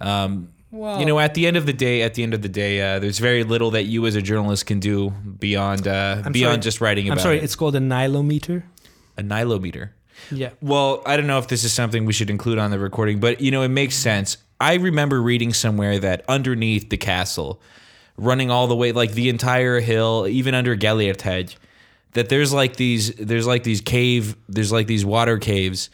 Um, 0.00 0.52
Well- 0.74 0.98
you 0.98 1.06
know, 1.06 1.20
at 1.20 1.34
the 1.34 1.46
end 1.46 1.56
of 1.56 1.66
the 1.66 1.72
day, 1.72 2.02
at 2.02 2.14
the 2.14 2.24
end 2.24 2.34
of 2.34 2.42
the 2.42 2.48
day, 2.48 2.80
uh, 2.80 2.98
there's 2.98 3.20
very 3.20 3.44
little 3.44 3.70
that 3.70 3.84
you 3.84 4.06
as 4.06 4.16
a 4.16 4.22
journalist 4.22 4.66
can 4.66 4.80
do 4.80 5.10
beyond 5.10 5.86
uh, 5.86 6.22
beyond 6.32 6.34
sorry. 6.34 6.58
just 6.58 6.80
writing 6.80 7.06
about. 7.06 7.18
I'm 7.18 7.22
sorry, 7.22 7.38
it. 7.38 7.44
it's 7.44 7.54
called 7.54 7.76
a 7.76 7.80
nilometer. 7.80 8.64
a 9.16 9.22
nilometer. 9.22 9.90
Yeah. 10.32 10.50
Well, 10.60 11.02
I 11.06 11.16
don't 11.16 11.28
know 11.28 11.38
if 11.38 11.46
this 11.46 11.62
is 11.62 11.72
something 11.72 12.06
we 12.06 12.12
should 12.12 12.28
include 12.28 12.58
on 12.58 12.72
the 12.72 12.80
recording, 12.80 13.20
but 13.20 13.40
you 13.40 13.52
know, 13.52 13.62
it 13.62 13.68
makes 13.68 13.94
sense. 13.94 14.36
I 14.60 14.74
remember 14.74 15.22
reading 15.22 15.52
somewhere 15.52 16.00
that 16.00 16.24
underneath 16.28 16.90
the 16.90 16.96
castle, 16.96 17.60
running 18.16 18.50
all 18.50 18.66
the 18.66 18.76
way 18.76 18.90
like 18.90 19.12
the 19.12 19.28
entire 19.28 19.78
hill, 19.78 20.26
even 20.28 20.54
under 20.54 20.76
Gellérthegy, 20.76 21.54
that 22.14 22.28
there's 22.30 22.52
like 22.52 22.74
these 22.76 23.14
there's 23.14 23.46
like 23.46 23.62
these 23.62 23.80
cave 23.80 24.36
there's 24.48 24.72
like 24.72 24.88
these 24.88 25.04
water 25.04 25.38
caves. 25.38 25.88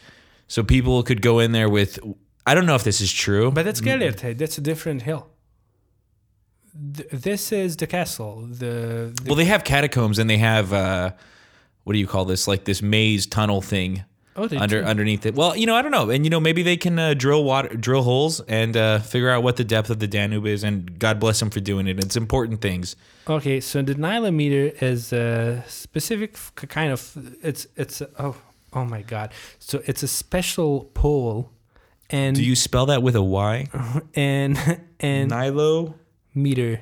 So 0.47 0.63
people 0.63 1.03
could 1.03 1.21
go 1.21 1.37
in 1.37 1.51
there 1.51 1.69
with 1.69 1.99
I 2.45 2.55
don't 2.55 2.65
know 2.65 2.75
if 2.75 2.83
this 2.83 3.01
is 3.01 3.11
true. 3.11 3.51
But 3.51 3.65
that's 3.65 3.81
Gellérthegy. 3.81 4.37
That's 4.37 4.57
a 4.57 4.61
different 4.61 5.03
hill. 5.03 5.27
Th- 6.95 7.09
this 7.09 7.51
is 7.51 7.77
the 7.77 7.87
castle. 7.87 8.47
The, 8.49 9.11
the 9.13 9.23
well, 9.27 9.35
they 9.35 9.45
have 9.45 9.63
catacombs 9.63 10.19
and 10.19 10.29
they 10.29 10.37
have 10.37 10.71
uh 10.73 11.11
what 11.83 11.93
do 11.93 11.99
you 11.99 12.07
call 12.07 12.25
this? 12.25 12.47
Like 12.47 12.63
this 12.65 12.81
maze 12.81 13.25
tunnel 13.25 13.61
thing 13.61 14.03
Oh, 14.35 14.47
they 14.47 14.55
under 14.57 14.81
do. 14.81 14.87
underneath 14.87 15.25
it. 15.25 15.35
Well, 15.35 15.57
you 15.57 15.65
know, 15.65 15.75
I 15.75 15.81
don't 15.81 15.91
know, 15.91 16.09
and 16.09 16.23
you 16.23 16.29
know, 16.29 16.39
maybe 16.39 16.63
they 16.63 16.77
can 16.77 16.97
uh, 16.97 17.13
drill 17.13 17.43
water, 17.43 17.75
drill 17.75 18.03
holes, 18.03 18.39
and 18.41 18.77
uh, 18.77 18.99
figure 18.99 19.29
out 19.29 19.43
what 19.43 19.57
the 19.57 19.65
depth 19.65 19.89
of 19.89 19.99
the 19.99 20.07
Danube 20.07 20.45
is. 20.45 20.63
And 20.63 20.97
God 20.97 21.19
bless 21.19 21.39
them 21.41 21.49
for 21.49 21.59
doing 21.59 21.85
it. 21.85 21.99
It's 21.99 22.15
important 22.15 22.61
things. 22.61 22.95
Okay, 23.27 23.59
so 23.59 23.81
the 23.81 23.95
nilometer 23.95 24.81
is 24.81 25.11
a 25.11 25.63
specific 25.67 26.37
kind 26.55 26.93
of 26.93 27.11
it's 27.43 27.67
it's 27.75 28.01
oh 28.19 28.37
oh 28.71 28.85
my 28.85 29.01
god. 29.01 29.33
So 29.59 29.81
it's 29.85 30.01
a 30.01 30.07
special 30.07 30.85
pole 30.93 31.51
and 32.11 32.35
Do 32.35 32.43
you 32.43 32.55
spell 32.55 32.85
that 32.87 33.01
with 33.01 33.15
a 33.15 33.23
Y? 33.23 33.67
and 34.15 34.57
and 34.99 35.29
Nilo 35.29 35.95
meter 36.35 36.81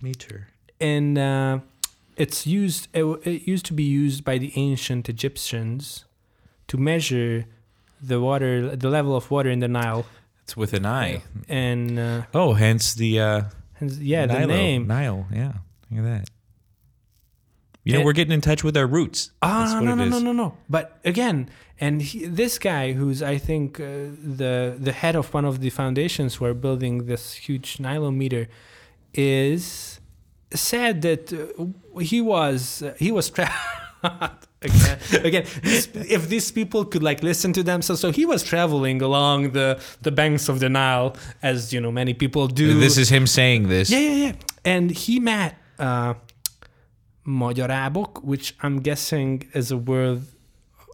meter. 0.00 0.48
and 0.80 1.16
uh, 1.18 1.58
it's 2.16 2.46
used 2.46 2.88
it, 2.92 3.04
it 3.24 3.46
used 3.48 3.66
to 3.66 3.72
be 3.74 3.82
used 3.84 4.24
by 4.24 4.38
the 4.38 4.52
ancient 4.56 5.08
Egyptians 5.08 6.04
to 6.68 6.76
measure 6.76 7.44
the 8.02 8.20
water 8.20 8.76
the 8.76 8.88
level 8.90 9.16
of 9.16 9.30
water 9.30 9.50
in 9.50 9.60
the 9.60 9.68
Nile 9.68 10.04
It's 10.44 10.56
with 10.56 10.72
an 10.74 10.84
I. 10.86 11.22
and 11.48 11.98
uh, 11.98 12.22
Oh, 12.34 12.52
hence 12.54 12.94
the 12.94 13.20
uh, 13.20 13.42
hence- 13.74 13.98
yeah 13.98 14.26
the 14.26 14.46
name 14.46 14.86
Nile. 14.86 15.26
Yeah, 15.32 15.52
look 15.90 16.04
at 16.04 16.04
that. 16.04 16.28
You 17.86 17.92
know, 17.92 17.98
And- 18.00 18.06
we're 18.06 18.18
getting 18.20 18.34
in 18.40 18.40
touch 18.50 18.62
with 18.66 18.76
our 18.76 18.88
roots. 18.98 19.20
Ah, 19.42 19.48
what 19.74 19.84
no, 19.86 19.94
no, 19.94 20.04
no, 20.14 20.18
no, 20.28 20.32
no. 20.32 20.48
But 20.68 20.86
again, 21.12 21.48
and 21.84 21.94
he, 22.08 22.18
this 22.42 22.54
guy, 22.58 22.84
who's 22.98 23.20
I 23.34 23.36
think 23.48 23.78
uh, 23.78 23.84
the 24.40 24.54
the 24.86 24.92
head 25.02 25.14
of 25.20 25.26
one 25.38 25.46
of 25.52 25.54
the 25.64 25.70
foundations 25.70 26.30
who 26.36 26.44
are 26.50 26.54
building 26.66 26.94
this 27.06 27.24
huge 27.46 27.70
nilometer, 27.86 28.44
is 29.14 30.00
said 30.52 31.02
that 31.02 31.32
uh, 31.32 32.00
he 32.00 32.20
was 32.20 32.82
uh, 32.82 32.94
he 32.98 33.10
was 33.12 33.26
tra- 33.36 33.52
again, 34.62 34.98
again 35.28 35.44
if 36.18 36.28
these 36.28 36.50
people 36.52 36.84
could 36.84 37.02
like 37.02 37.22
listen 37.22 37.52
to 37.52 37.62
them 37.62 37.82
so 37.82 37.94
so 37.94 38.10
he 38.12 38.24
was 38.24 38.42
traveling 38.42 39.02
along 39.02 39.50
the 39.52 39.68
the 40.02 40.10
banks 40.20 40.48
of 40.48 40.60
the 40.60 40.68
Nile 40.68 41.16
as 41.42 41.72
you 41.72 41.80
know 41.80 41.90
many 41.92 42.14
people 42.14 42.46
do 42.48 42.78
This 42.78 42.96
is 42.98 43.08
him 43.08 43.26
saying 43.26 43.68
this. 43.68 43.90
yeah, 43.90 43.98
yeah, 43.98 44.26
yeah. 44.26 44.32
And 44.64 44.90
he 44.90 45.20
met 45.20 45.54
uh, 45.78 46.14
Magyarábok, 47.26 48.22
which 48.24 48.54
I'm 48.62 48.80
guessing 48.80 49.48
is 49.52 49.70
a 49.70 49.76
word 49.76 50.22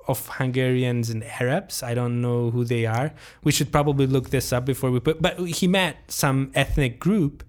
of 0.08 0.26
Hungarians 0.26 1.10
and 1.10 1.22
Arabs. 1.24 1.82
I 1.82 1.94
don't 1.94 2.20
know 2.20 2.50
who 2.50 2.64
they 2.64 2.86
are. 2.86 3.12
We 3.44 3.52
should 3.52 3.70
probably 3.70 4.06
look 4.06 4.30
this 4.30 4.52
up 4.52 4.64
before 4.64 4.90
we 4.90 5.00
put. 5.00 5.22
But 5.22 5.38
he 5.38 5.68
met 5.68 5.96
some 6.08 6.50
ethnic 6.54 6.98
group, 6.98 7.44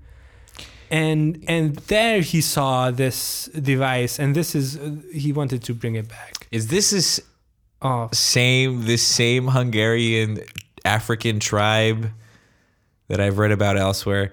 and 0.91 1.43
and 1.47 1.75
there 1.87 2.21
he 2.21 2.41
saw 2.41 2.91
this 2.91 3.45
device, 3.59 4.19
and 4.19 4.35
this 4.35 4.53
is 4.53 4.77
he 5.13 5.31
wanted 5.31 5.63
to 5.63 5.73
bring 5.73 5.95
it 5.95 6.07
back. 6.07 6.47
Is 6.51 6.67
this 6.67 6.93
is 6.93 7.21
Oh, 7.83 8.07
same 8.13 8.85
this 8.85 9.05
same 9.05 9.49
Hungarian 9.49 10.39
African 10.85 11.41
tribe 11.41 12.11
that 13.09 13.19
I've 13.19 13.37
read 13.37 13.51
about 13.51 13.77
elsewhere? 13.77 14.31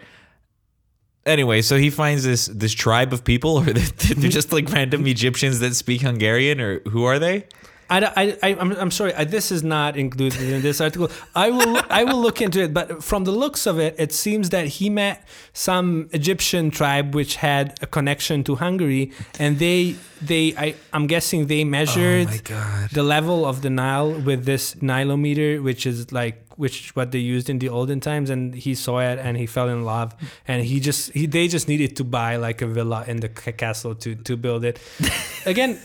Anyway, 1.26 1.60
so 1.60 1.76
he 1.76 1.90
finds 1.90 2.24
this 2.24 2.46
this 2.46 2.72
tribe 2.72 3.12
of 3.12 3.24
people, 3.24 3.58
or 3.58 3.64
they're 3.64 4.30
just 4.30 4.52
like 4.52 4.70
random 4.70 5.06
Egyptians 5.06 5.60
that 5.60 5.74
speak 5.74 6.00
Hungarian, 6.00 6.60
or 6.60 6.80
who 6.88 7.04
are 7.04 7.18
they? 7.18 7.46
I, 7.90 7.98
I, 8.16 8.38
I, 8.42 8.48
I'm, 8.54 8.72
I'm 8.72 8.90
sorry. 8.90 9.12
I, 9.14 9.24
this 9.24 9.50
is 9.50 9.62
not 9.62 9.96
included 9.96 10.40
in 10.40 10.62
this 10.62 10.80
article. 10.80 11.10
I 11.34 11.50
will, 11.50 11.80
I 11.90 12.04
will 12.04 12.20
look 12.20 12.40
into 12.40 12.62
it. 12.62 12.72
But 12.72 13.02
from 13.02 13.24
the 13.24 13.32
looks 13.32 13.66
of 13.66 13.78
it, 13.78 13.96
it 13.98 14.12
seems 14.12 14.50
that 14.50 14.66
he 14.68 14.88
met 14.88 15.26
some 15.52 16.08
Egyptian 16.12 16.70
tribe 16.70 17.14
which 17.14 17.36
had 17.36 17.76
a 17.82 17.86
connection 17.86 18.44
to 18.44 18.54
Hungary, 18.56 19.12
and 19.38 19.58
they, 19.58 19.96
they, 20.22 20.54
I, 20.56 20.76
I'm 20.92 21.06
guessing 21.06 21.46
they 21.48 21.64
measured 21.64 22.28
Oh 22.28 22.86
the 22.92 23.02
level 23.02 23.44
of 23.44 23.62
the 23.62 23.70
Nile 23.70 24.12
with 24.12 24.44
this 24.44 24.76
nilometer, 24.76 25.62
which 25.62 25.86
is 25.86 26.12
like 26.12 26.46
which 26.56 26.94
what 26.94 27.10
they 27.10 27.18
used 27.18 27.48
in 27.48 27.58
the 27.58 27.70
olden 27.70 28.00
times, 28.00 28.28
and 28.28 28.54
he 28.54 28.74
saw 28.74 29.00
it 29.00 29.18
and 29.18 29.36
he 29.36 29.46
fell 29.46 29.68
in 29.68 29.82
love, 29.84 30.14
and 30.46 30.62
he 30.62 30.78
just 30.78 31.10
he 31.12 31.26
they 31.26 31.48
just 31.48 31.68
needed 31.68 31.96
to 31.96 32.04
buy 32.04 32.36
like 32.36 32.60
a 32.60 32.66
villa 32.66 33.04
in 33.08 33.20
the 33.20 33.28
castle 33.30 33.94
to 33.94 34.14
to 34.14 34.36
build 34.36 34.64
it. 34.64 34.78
Again, 35.46 35.80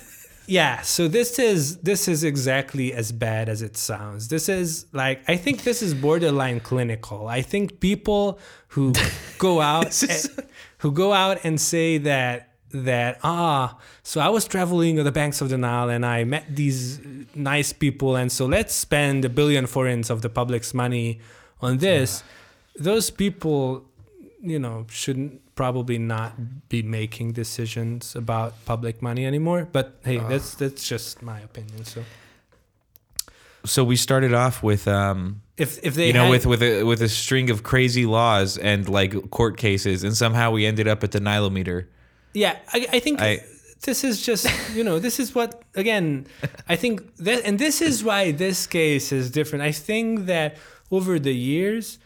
yeah. 0.47 0.81
So 0.81 1.07
this 1.07 1.39
is 1.39 1.77
this 1.77 2.07
is 2.07 2.23
exactly 2.23 2.93
as 2.93 3.11
bad 3.11 3.49
as 3.49 3.61
it 3.61 3.77
sounds. 3.77 4.27
This 4.27 4.49
is 4.49 4.85
like 4.93 5.21
I 5.27 5.37
think 5.37 5.63
this 5.63 5.81
is 5.81 5.93
borderline 5.93 6.59
clinical. 6.59 7.27
I 7.27 7.41
think 7.41 7.79
people 7.79 8.39
who 8.69 8.93
go 9.37 9.61
out 9.61 9.87
is- 9.87 10.25
and- 10.37 10.45
who 10.79 10.91
go 10.91 11.13
out 11.13 11.39
and 11.43 11.59
say 11.59 11.97
that 11.97 12.51
that 12.71 13.17
ah 13.23 13.77
so 14.03 14.19
i 14.19 14.27
was 14.27 14.45
traveling 14.45 14.99
on 14.99 15.05
the 15.05 15.11
banks 15.11 15.39
of 15.39 15.47
the 15.47 15.57
nile 15.57 15.89
and 15.89 16.05
i 16.05 16.25
met 16.25 16.43
these 16.53 16.99
nice 17.33 17.71
people 17.71 18.17
and 18.17 18.29
so 18.29 18.45
let's 18.45 18.75
spend 18.75 19.23
a 19.23 19.29
billion 19.29 19.65
forints 19.65 20.09
of 20.09 20.21
the 20.21 20.27
public's 20.29 20.73
money 20.73 21.17
on 21.61 21.77
this 21.77 22.21
those 22.77 23.09
people 23.09 23.85
you 24.41 24.59
know 24.59 24.85
shouldn't 24.89 25.41
probably 25.55 25.97
not 25.97 26.33
be 26.69 26.83
making 26.83 27.31
decisions 27.33 28.15
about 28.15 28.53
public 28.65 29.01
money 29.01 29.25
anymore 29.25 29.67
but 29.71 29.95
hey 30.03 30.17
that's 30.17 30.55
that's 30.55 30.87
just 30.87 31.21
my 31.21 31.39
opinion 31.39 31.83
so 31.85 32.03
So 33.65 33.83
we 33.83 33.95
started 33.95 34.33
off 34.33 34.61
with 34.61 34.87
um, 34.87 35.41
if 35.57 35.79
if 35.83 35.95
they 35.95 36.07
you 36.07 36.13
know, 36.13 36.25
had- 36.25 36.29
with 36.31 36.45
with 36.45 36.61
a 36.61 36.83
with 36.83 37.01
a 37.01 37.09
string 37.09 37.49
of 37.49 37.63
crazy 37.63 38.05
laws 38.05 38.57
and 38.59 38.87
like 38.87 39.31
court 39.31 39.57
cases, 39.57 40.03
and 40.03 40.15
somehow 40.15 40.51
we 40.51 40.67
ended 40.67 40.87
up 40.87 41.03
at 41.03 41.11
the 41.11 41.19
Nilometer. 41.19 41.87
Yeah, 42.33 42.57
I, 42.73 42.85
I 42.93 42.99
think 42.99 43.21
I- 43.21 43.41
this 43.81 44.03
is 44.03 44.21
just 44.21 44.45
you 44.75 44.83
know 44.83 44.99
this 44.99 45.19
is 45.19 45.33
what 45.33 45.63
again 45.73 46.27
I 46.69 46.75
think 46.75 47.01
that 47.17 47.41
and 47.43 47.57
this 47.57 47.81
is 47.81 48.03
why 48.03 48.31
this 48.33 48.67
case 48.67 49.11
is 49.11 49.31
different. 49.31 49.63
I 49.63 49.71
think 49.71 50.27
that 50.27 50.57
over 50.91 51.17
the 51.17 51.33
years, 51.33 51.97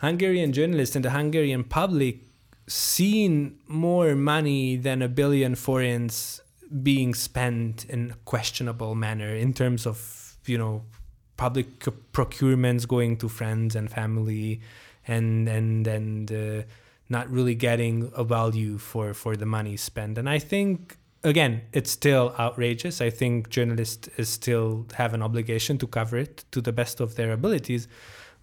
Hungarian 0.00 0.52
journalists 0.52 0.96
and 0.96 1.04
the 1.04 1.10
Hungarian 1.10 1.62
public 1.64 2.25
seen 2.68 3.58
more 3.66 4.14
money 4.14 4.76
than 4.76 5.02
a 5.02 5.08
billion 5.08 5.54
forints 5.54 6.40
being 6.82 7.14
spent 7.14 7.84
in 7.84 8.10
a 8.10 8.14
questionable 8.24 8.94
manner 8.94 9.34
in 9.34 9.52
terms 9.52 9.86
of 9.86 10.36
you 10.46 10.58
know 10.58 10.82
public 11.36 11.78
procurements 12.12 12.86
going 12.88 13.16
to 13.16 13.28
friends 13.28 13.76
and 13.76 13.90
family 13.90 14.60
and 15.06 15.48
and 15.48 15.86
and 15.86 16.32
uh, 16.32 16.62
not 17.08 17.30
really 17.30 17.54
getting 17.54 18.10
a 18.16 18.24
value 18.24 18.78
for 18.78 19.14
for 19.14 19.36
the 19.36 19.46
money 19.46 19.76
spent. 19.76 20.18
And 20.18 20.28
i 20.28 20.38
think 20.38 20.98
again 21.22 21.62
it's 21.72 21.90
still 21.90 22.34
outrageous. 22.38 23.00
I 23.00 23.10
think 23.10 23.48
journalists 23.48 24.08
is 24.16 24.28
still 24.28 24.86
have 24.94 25.14
an 25.14 25.22
obligation 25.22 25.78
to 25.78 25.86
cover 25.86 26.16
it 26.16 26.44
to 26.50 26.60
the 26.60 26.72
best 26.72 27.00
of 27.00 27.14
their 27.14 27.32
abilities. 27.32 27.86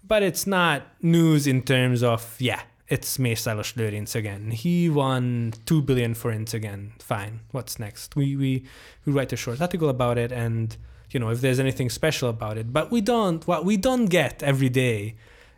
But 0.06 0.22
it's 0.22 0.46
not 0.46 0.82
news 1.02 1.46
in 1.46 1.62
terms 1.62 2.02
of 2.02 2.36
yeah 2.38 2.62
it's 2.88 3.16
Mészáros 3.18 3.74
Lőrinc 3.76 4.14
again. 4.14 4.50
He 4.50 4.88
won 4.90 5.52
two 5.64 5.82
billion 5.82 6.14
forints 6.14 6.54
again. 6.54 6.92
Fine. 6.98 7.40
What's 7.52 7.78
next? 7.78 8.14
We 8.16 8.36
we 8.36 8.64
we 9.06 9.12
write 9.12 9.32
a 9.32 9.36
short 9.36 9.60
article 9.60 9.88
about 9.88 10.18
it, 10.18 10.32
and 10.32 10.76
you 11.10 11.18
know 11.20 11.30
if 11.30 11.40
there's 11.40 11.58
anything 11.58 11.90
special 11.90 12.28
about 12.28 12.58
it. 12.58 12.72
But 12.72 12.90
we 12.90 13.00
don't. 13.00 13.46
What 13.46 13.64
we 13.64 13.76
don't 13.76 14.06
get 14.06 14.42
every 14.42 14.68
day 14.68 15.14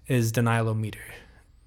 is 0.07 0.33
the 0.33 0.41
Nilometer, 0.41 1.07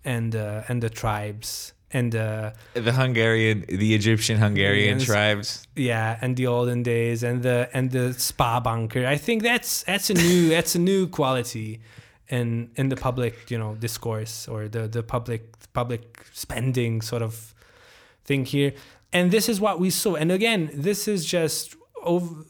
and 0.06 0.36
uh, 0.36 0.64
and 0.70 0.82
the 0.82 0.90
tribes, 0.90 1.74
and 1.92 2.16
uh, 2.16 2.52
The 2.74 2.94
Hungarian, 2.94 3.66
the 3.68 3.94
Egyptian 3.96 4.38
Hungarian 4.38 5.00
tribes. 5.00 5.68
yeah, 5.76 6.18
and 6.22 6.38
the 6.38 6.48
olden 6.48 6.84
days, 6.84 7.22
and 7.24 7.44
the 7.44 7.70
and 7.74 7.92
the 7.92 8.14
spa 8.14 8.62
bunker. 8.62 9.06
I 9.06 9.18
think 9.18 9.44
that's 9.44 9.84
that's 9.84 10.10
a 10.10 10.14
new 10.14 10.50
that's 10.50 10.76
a 10.76 10.80
new 10.80 11.08
quality 11.08 11.82
in 12.30 12.70
in 12.76 12.90
the 12.90 12.96
public 12.96 13.50
you 13.50 13.58
know 13.58 13.76
discourse 13.76 14.48
or 14.48 14.68
the 14.68 14.88
the 14.88 15.04
public 15.04 15.42
public 15.74 16.26
spending 16.34 17.02
sort 17.02 17.22
of 17.22 17.54
thing 18.26 18.46
here. 18.46 18.74
And 19.12 19.32
this 19.32 19.50
is 19.50 19.60
what 19.60 19.80
we 19.80 19.90
saw. 19.90 20.16
And 20.16 20.32
again, 20.32 20.70
this 20.74 21.08
is 21.08 21.26
just 21.26 21.76
over. 22.04 22.46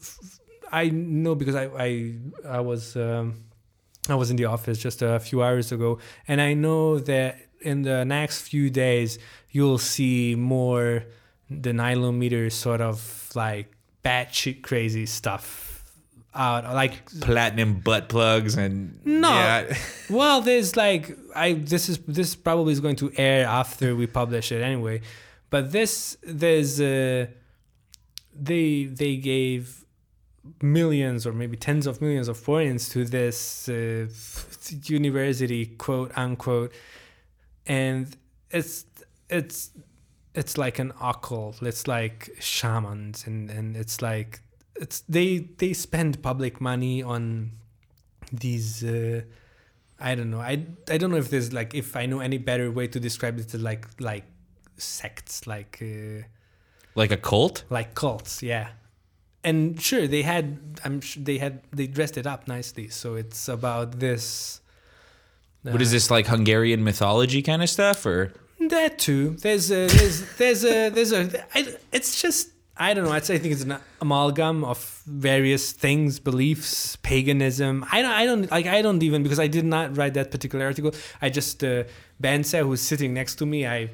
I 0.70 0.90
know 0.90 1.34
because 1.34 1.54
I 1.54 1.66
I 1.78 2.14
I 2.46 2.60
was. 2.60 2.96
Um, 2.96 3.44
I 4.08 4.14
was 4.14 4.30
in 4.30 4.36
the 4.36 4.46
office 4.46 4.78
just 4.78 5.02
a 5.02 5.20
few 5.20 5.42
hours 5.42 5.72
ago, 5.72 5.98
and 6.26 6.40
I 6.40 6.54
know 6.54 6.98
that 7.00 7.36
in 7.60 7.82
the 7.82 8.04
next 8.04 8.40
few 8.40 8.70
days 8.70 9.18
you'll 9.50 9.78
see 9.78 10.34
more 10.34 11.04
the 11.50 11.70
nilometer 11.70 12.50
sort 12.50 12.80
of 12.80 13.30
like 13.34 13.70
batshit 14.02 14.62
crazy 14.62 15.04
stuff 15.04 15.69
out. 16.34 16.64
Like, 16.74 17.04
Platinum 17.20 17.80
butt 17.80 18.08
plugs 18.08 18.56
and 18.56 18.98
No. 19.04 19.30
yeah. 19.30 19.76
well, 20.10 20.40
there's 20.40 20.76
like 20.76 21.16
I 21.34 21.54
this 21.54 21.88
is 21.88 21.98
this 22.06 22.34
probably 22.34 22.72
is 22.72 22.80
going 22.80 22.96
to 22.96 23.12
air 23.16 23.46
after 23.46 23.94
we 23.96 24.06
publish 24.06 24.52
it 24.52 24.62
anyway, 24.62 25.00
but 25.50 25.72
this 25.72 26.16
there's 26.22 26.80
uh, 26.80 27.26
they 28.34 28.84
they 28.84 29.16
gave 29.16 29.84
millions 30.62 31.26
or 31.26 31.32
maybe 31.32 31.56
tens 31.56 31.86
of 31.86 32.00
millions 32.00 32.28
of 32.28 32.36
forints 32.36 32.88
to 32.88 33.04
this 33.04 33.68
uh, 33.68 34.06
university 34.86 35.66
quote 35.66 36.10
unquote 36.16 36.72
and 37.66 38.16
it's 38.50 38.86
it's 39.28 39.70
it's 40.34 40.56
like 40.56 40.78
an 40.78 40.92
occult 41.00 41.60
it's 41.62 41.86
like 41.86 42.30
shamans 42.40 43.26
and 43.26 43.50
and 43.50 43.76
it's 43.76 44.00
like 44.00 44.40
it's 44.80 45.00
they 45.08 45.28
they 45.58 45.72
spend 45.74 46.22
public 46.22 46.60
money 46.60 47.02
on 47.02 47.52
these. 48.32 48.82
Uh, 48.82 49.22
I 50.00 50.14
don't 50.14 50.30
know. 50.30 50.40
I 50.40 50.64
I 50.88 50.96
don't 50.98 51.10
know 51.10 51.18
if 51.18 51.28
there's 51.30 51.52
like 51.52 51.74
if 51.74 51.94
I 51.96 52.06
know 52.06 52.20
any 52.20 52.38
better 52.38 52.70
way 52.70 52.86
to 52.88 52.98
describe 53.00 53.38
it. 53.38 53.48
To 53.50 53.58
like 53.58 53.86
like 54.00 54.24
sects, 54.78 55.46
like 55.46 55.78
uh, 55.82 56.24
Like 56.94 57.12
a 57.12 57.16
cult? 57.18 57.64
like 57.70 57.94
cults. 57.94 58.42
Yeah. 58.42 58.68
And 59.44 59.80
sure, 59.80 60.06
they 60.06 60.22
had. 60.22 60.58
I'm 60.84 61.00
sure 61.00 61.22
they 61.22 61.38
had. 61.38 61.62
They 61.72 61.86
dressed 61.86 62.16
it 62.18 62.26
up 62.26 62.46
nicely. 62.48 62.88
So 62.88 63.14
it's 63.14 63.48
about 63.48 63.98
this. 64.00 64.60
What 65.62 65.80
is 65.82 65.90
uh, 65.90 65.92
this 65.96 66.10
like 66.10 66.26
Hungarian 66.26 66.82
mythology 66.84 67.42
kind 67.42 67.62
of 67.62 67.68
stuff 67.70 68.04
or 68.06 68.32
That 68.68 68.98
too. 68.98 69.36
There's 69.40 69.70
a 69.70 69.86
there's 69.86 70.36
there's 70.36 70.64
a 70.64 70.90
there's 70.90 71.12
a. 71.12 71.44
I, 71.54 71.74
it's 71.92 72.20
just 72.22 72.50
I 72.80 72.94
don't 72.94 73.04
know. 73.04 73.12
I'd 73.12 73.26
say 73.26 73.34
I 73.34 73.38
think 73.38 73.52
it's 73.52 73.62
an 73.62 73.76
amalgam 74.00 74.64
of 74.64 75.02
various 75.06 75.72
things, 75.72 76.18
beliefs, 76.18 76.96
paganism. 76.96 77.84
I 77.92 78.00
don't 78.00 78.10
I 78.10 78.24
don't 78.24 78.50
like 78.50 78.66
I 78.66 78.80
don't 78.80 79.02
even 79.02 79.22
because 79.22 79.38
I 79.38 79.48
did 79.48 79.66
not 79.66 79.98
write 79.98 80.14
that 80.14 80.30
particular 80.30 80.64
article. 80.64 80.92
I 81.20 81.28
just 81.28 81.62
uh, 81.62 81.84
who's 82.22 82.80
sitting 82.80 83.12
next 83.12 83.34
to 83.36 83.46
me. 83.46 83.66
I 83.66 83.90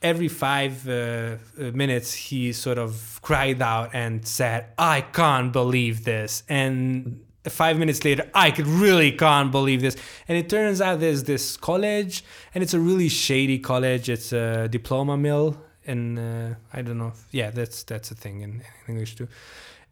every 0.00 0.28
five 0.28 0.88
uh, 0.88 0.92
uh, 0.92 1.36
minutes 1.82 2.14
he 2.14 2.52
sort 2.54 2.78
of 2.78 3.20
cried 3.20 3.60
out 3.60 3.90
and 3.92 4.26
said, 4.26 4.66
"I 4.78 5.02
can't 5.02 5.52
believe 5.52 6.04
this," 6.04 6.44
and 6.48 7.20
five 7.44 7.78
minutes 7.78 8.04
later, 8.04 8.24
I 8.34 8.50
could 8.50 8.66
really 8.66 9.12
can't 9.12 9.52
believe 9.52 9.82
this. 9.82 9.96
And 10.28 10.38
it 10.38 10.48
turns 10.48 10.80
out 10.80 11.00
there's 11.00 11.24
this 11.24 11.58
college, 11.58 12.24
and 12.54 12.64
it's 12.64 12.74
a 12.74 12.80
really 12.80 13.10
shady 13.10 13.58
college. 13.58 14.08
It's 14.08 14.32
a 14.32 14.68
diploma 14.68 15.16
mill, 15.16 15.58
and 15.88 16.18
uh, 16.18 16.54
I 16.72 16.82
don't 16.82 16.98
know. 16.98 17.08
If, 17.14 17.20
yeah, 17.32 17.50
that's 17.50 17.82
that's 17.84 18.10
a 18.10 18.14
thing 18.14 18.36
in, 18.42 18.50
in 18.86 18.92
English 18.92 19.16
too. 19.16 19.28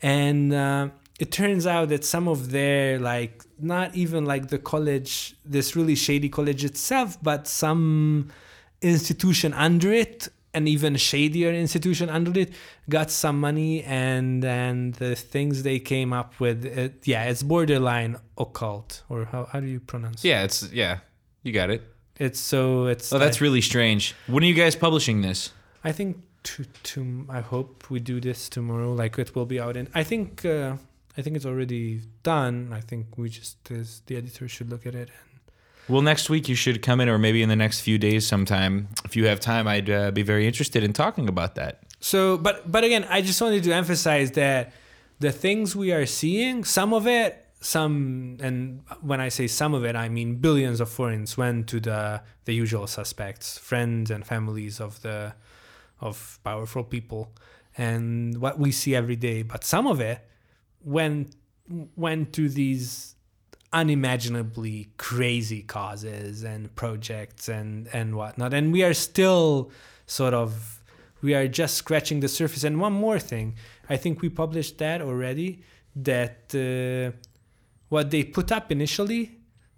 And 0.03 0.53
uh, 0.53 0.89
it 1.19 1.33
turns 1.33 1.67
out 1.67 1.89
that 1.89 2.05
some 2.05 2.29
of 2.29 2.51
their 2.51 2.99
like 3.01 3.35
not 3.59 3.89
even 3.97 4.25
like 4.33 4.49
the 4.49 4.59
college, 4.59 5.35
this 5.45 5.75
really 5.75 5.95
shady 5.97 6.29
college 6.29 6.63
itself, 6.65 7.17
but 7.23 7.49
some 7.49 8.31
institution 8.83 9.53
under 9.55 9.93
it 9.93 10.29
an 10.55 10.67
even 10.67 10.97
shadier 10.97 11.51
institution 11.53 12.09
under 12.09 12.39
it 12.41 12.51
got 12.89 13.11
some 13.11 13.39
money 13.39 13.83
and 13.85 14.43
and 14.45 14.95
the 14.95 15.15
things 15.15 15.63
they 15.63 15.79
came 15.79 16.13
up 16.15 16.31
with 16.41 16.65
it, 16.65 16.95
yeah 17.05 17.25
it's 17.25 17.43
borderline 17.43 18.17
occult 18.39 19.03
or 19.11 19.27
how, 19.27 19.45
how 19.53 19.61
do 19.61 19.67
you 19.67 19.81
pronounce 19.81 20.25
it? 20.25 20.29
Yeah, 20.29 20.45
it's 20.45 20.71
yeah. 20.73 20.99
You 21.43 21.53
got 21.53 21.69
it. 21.71 21.83
it's 22.19 22.41
so 22.41 22.87
it's 22.87 23.13
Oh, 23.13 23.19
that's 23.19 23.37
like- 23.37 23.43
really 23.47 23.61
strange. 23.61 24.15
When 24.27 24.43
are 24.43 24.47
you 24.47 24.55
guys 24.55 24.75
publishing 24.77 25.21
this? 25.21 25.51
I 25.89 25.93
think 25.93 26.11
to 26.43 26.65
to 26.91 26.99
i 27.29 27.41
hope 27.53 27.71
we 27.91 27.99
do 28.13 28.21
this 28.21 28.49
tomorrow 28.57 28.91
like 29.03 29.19
it 29.19 29.35
will 29.35 29.47
be 29.47 29.59
out 29.65 29.77
in 29.77 29.89
i 29.95 30.03
think 30.03 30.45
uh, 30.45 30.77
i 31.19 31.23
think 31.23 31.33
it's 31.37 31.47
already 31.53 32.01
done 32.23 32.55
i 32.81 32.81
think 32.81 33.03
we 33.17 33.29
just 33.29 33.57
the 34.07 34.17
editor 34.17 34.47
should 34.55 34.71
look 34.71 34.87
at 34.87 34.95
it 34.95 35.11
Well, 35.89 36.03
next 36.03 36.29
week 36.29 36.49
you 36.49 36.57
should 36.57 36.83
come 36.83 37.01
in, 37.01 37.09
or 37.09 37.19
maybe 37.19 37.41
in 37.43 37.49
the 37.49 37.61
next 37.65 37.81
few 37.81 37.97
days 37.97 38.27
sometime. 38.27 38.89
If 39.05 39.15
you 39.17 39.27
have 39.27 39.39
time, 39.39 39.69
I'd 39.69 39.89
uh, 39.89 40.11
be 40.11 40.23
very 40.23 40.45
interested 40.51 40.83
in 40.83 40.93
talking 40.93 41.29
about 41.29 41.55
that. 41.55 41.73
So, 42.01 42.37
but 42.47 42.71
but 42.71 42.83
again, 42.83 43.07
I 43.09 43.23
just 43.23 43.41
wanted 43.41 43.63
to 43.65 43.73
emphasize 43.73 44.33
that 44.33 44.73
the 45.21 45.31
things 45.31 45.77
we 45.77 45.93
are 45.93 46.07
seeing, 46.07 46.65
some 46.65 46.93
of 46.93 47.07
it, 47.07 47.47
some, 47.61 48.37
and 48.41 48.83
when 49.01 49.21
I 49.21 49.29
say 49.29 49.47
some 49.47 49.75
of 49.75 49.85
it, 49.85 49.95
I 49.95 50.09
mean 50.09 50.37
billions 50.47 50.81
of 50.81 50.89
forints 50.89 51.39
went 51.39 51.69
to 51.69 51.79
the 51.79 52.21
the 52.47 52.55
usual 52.55 52.87
suspects, 52.87 53.57
friends 53.59 54.11
and 54.11 54.27
families 54.27 54.81
of 54.81 55.01
the 55.03 55.35
of 56.01 56.39
powerful 56.45 56.85
people, 56.85 57.33
and 57.77 58.39
what 58.41 58.59
we 58.59 58.73
see 58.73 58.95
every 58.95 59.17
day. 59.17 59.43
But 59.43 59.65
some 59.65 59.87
of 59.87 60.01
it 60.01 60.21
went 60.83 61.35
went 61.97 62.33
to 62.35 62.49
these 62.49 63.15
unimaginably 63.73 64.89
crazy 64.97 65.63
causes 65.63 66.45
and 66.45 66.75
projects 66.75 67.49
and 67.49 67.89
and 67.93 68.15
whatnot. 68.15 68.55
And 68.55 68.73
we 68.73 68.83
are 68.85 68.95
still 68.95 69.71
sort 70.07 70.35
of 70.35 70.83
we 71.23 71.35
are 71.35 71.49
just 71.49 71.75
scratching 71.75 72.21
the 72.21 72.29
surface. 72.29 72.65
And 72.65 72.81
one 72.81 72.93
more 72.93 73.19
thing 73.19 73.55
i 73.89 73.97
think 73.97 74.21
we 74.21 74.29
published 74.29 74.79
that 74.79 75.01
already 75.01 75.63
that 75.95 76.37
uh, 76.55 77.17
what 77.89 78.11
they 78.11 78.25
put 78.25 78.51
up 78.51 78.73
initially 78.73 79.37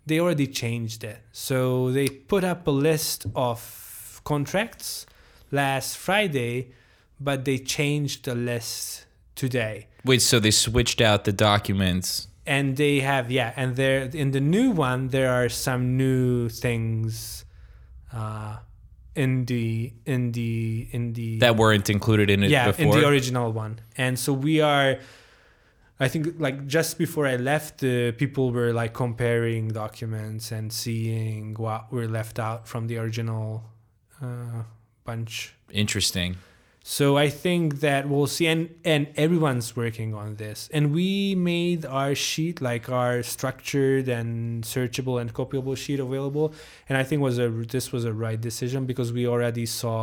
they 0.09 0.21
already 0.21 0.47
changed 0.47 1.05
it. 1.05 1.19
So 1.33 1.93
they 1.93 2.09
put 2.09 2.43
up 2.43 2.67
a 2.67 2.71
list 2.71 3.27
of 3.37 4.21
contracts 4.25 5.07
last 5.51 5.97
friday 5.97 6.73
but 7.21 7.45
they 7.45 7.59
changed 7.59 8.25
the 8.25 8.35
list 8.35 9.07
today 9.35 9.87
Wait, 10.05 10.23
so 10.23 10.39
they 10.41 10.51
switched 10.53 11.01
out 11.01 11.25
the 11.25 11.33
documents. 11.33 12.29
and 12.47 12.77
they 12.77 13.01
have 13.01 13.31
yeah 13.31 13.53
and 13.57 13.77
there 13.77 14.03
in 14.15 14.31
the 14.31 14.41
new 14.41 14.71
one 14.71 15.09
there 15.09 15.31
are 15.33 15.49
some 15.49 15.97
new 15.97 16.49
things 16.49 17.45
uh 18.13 18.57
in 19.15 19.45
the 19.47 19.93
in 20.07 20.33
the 20.33 20.89
in 20.93 21.13
the 21.13 21.39
that 21.41 21.57
weren't 21.57 21.91
included 21.91 22.31
in 22.31 22.43
it 22.45 22.51
yeah 22.51 22.69
before. 22.69 22.85
in 22.85 22.91
the 22.91 23.07
original 23.07 23.53
one 23.53 23.81
and 23.97 24.19
so 24.19 24.33
we 24.33 24.61
are 24.61 24.97
i 26.01 26.07
think 26.09 26.27
like 26.39 26.67
just 26.67 26.97
before 26.99 27.27
i 27.27 27.37
left 27.37 27.83
uh, 27.83 28.13
people 28.13 28.51
were 28.53 28.73
like 28.73 28.95
comparing 28.95 29.69
documents 29.69 30.53
and 30.53 30.73
seeing 30.73 31.55
what 31.55 31.93
were 31.93 32.07
left 32.07 32.39
out 32.39 32.67
from 32.69 32.87
the 32.87 32.97
original 32.97 33.65
uh, 34.23 34.63
bunch 35.11 35.33
Interesting. 35.85 36.31
so 36.83 37.05
I 37.27 37.29
think 37.45 37.65
that 37.87 38.03
we'll 38.11 38.33
see, 38.37 38.47
and 38.55 38.63
and 38.95 39.03
everyone's 39.25 39.69
working 39.83 40.11
on 40.23 40.29
this. 40.45 40.59
And 40.77 40.83
we 40.99 41.11
made 41.53 41.81
our 42.01 42.15
sheet, 42.29 42.57
like 42.71 42.85
our 43.03 43.15
structured 43.35 44.07
and 44.19 44.65
searchable 44.75 45.17
and 45.21 45.29
copyable 45.41 45.77
sheet, 45.85 46.01
available. 46.01 46.47
And 46.89 46.95
I 47.03 47.05
think 47.09 47.19
was 47.31 47.39
a 47.47 47.49
this 47.77 47.87
was 47.95 48.05
a 48.13 48.15
right 48.27 48.41
decision 48.51 48.81
because 48.91 49.09
we 49.19 49.25
already 49.35 49.67
saw 49.67 50.03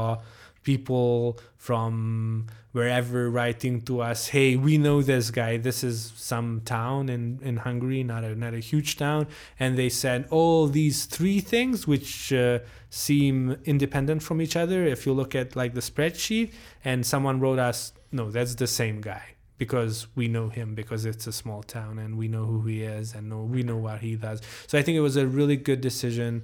people 0.65 1.39
from 1.55 2.47
wherever 2.73 3.29
writing 3.29 3.81
to 3.83 4.01
us, 4.01 4.27
"Hey, 4.35 4.57
we 4.57 4.77
know 4.77 5.01
this 5.01 5.31
guy. 5.31 5.55
This 5.55 5.81
is 5.81 6.11
some 6.17 6.61
town 6.65 7.07
in 7.07 7.39
in 7.41 7.55
Hungary, 7.67 8.03
not 8.03 8.25
a 8.25 8.35
not 8.35 8.53
a 8.53 8.59
huge 8.59 8.97
town." 8.97 9.27
And 9.57 9.77
they 9.77 9.87
said 9.87 10.27
all 10.29 10.67
these 10.67 11.05
three 11.05 11.39
things, 11.39 11.87
which 11.87 12.33
uh, 12.33 12.59
seem 12.89 13.55
independent 13.63 14.21
from 14.23 14.41
each 14.41 14.57
other. 14.57 14.83
If 14.83 15.05
you 15.05 15.13
look 15.13 15.33
at 15.35 15.55
like 15.55 15.73
the 15.73 15.85
spreadsheet, 15.91 16.51
and 16.83 17.05
someone 17.05 17.39
wrote 17.39 17.59
us, 17.59 17.93
"No, 18.11 18.29
that's 18.29 18.55
the 18.55 18.67
same 18.67 18.99
guy." 18.99 19.23
Because 19.57 20.07
we 20.15 20.27
know 20.27 20.49
him, 20.49 20.75
because 20.75 21.05
it's 21.05 21.27
a 21.27 21.31
small 21.31 21.63
town, 21.63 21.97
and 21.97 22.17
we 22.17 22.27
know 22.27 22.45
who 22.45 22.61
he 22.71 22.83
is, 22.83 23.15
and 23.15 23.29
know, 23.29 23.43
we 23.43 23.63
know 23.63 23.77
what 23.77 24.01
he 24.01 24.17
does. 24.17 24.41
So 24.67 24.77
I 24.77 24.81
think 24.81 24.97
it 24.97 25.05
was 25.09 25.15
a 25.15 25.25
really 25.25 25.55
good 25.55 25.79
decision 25.79 26.43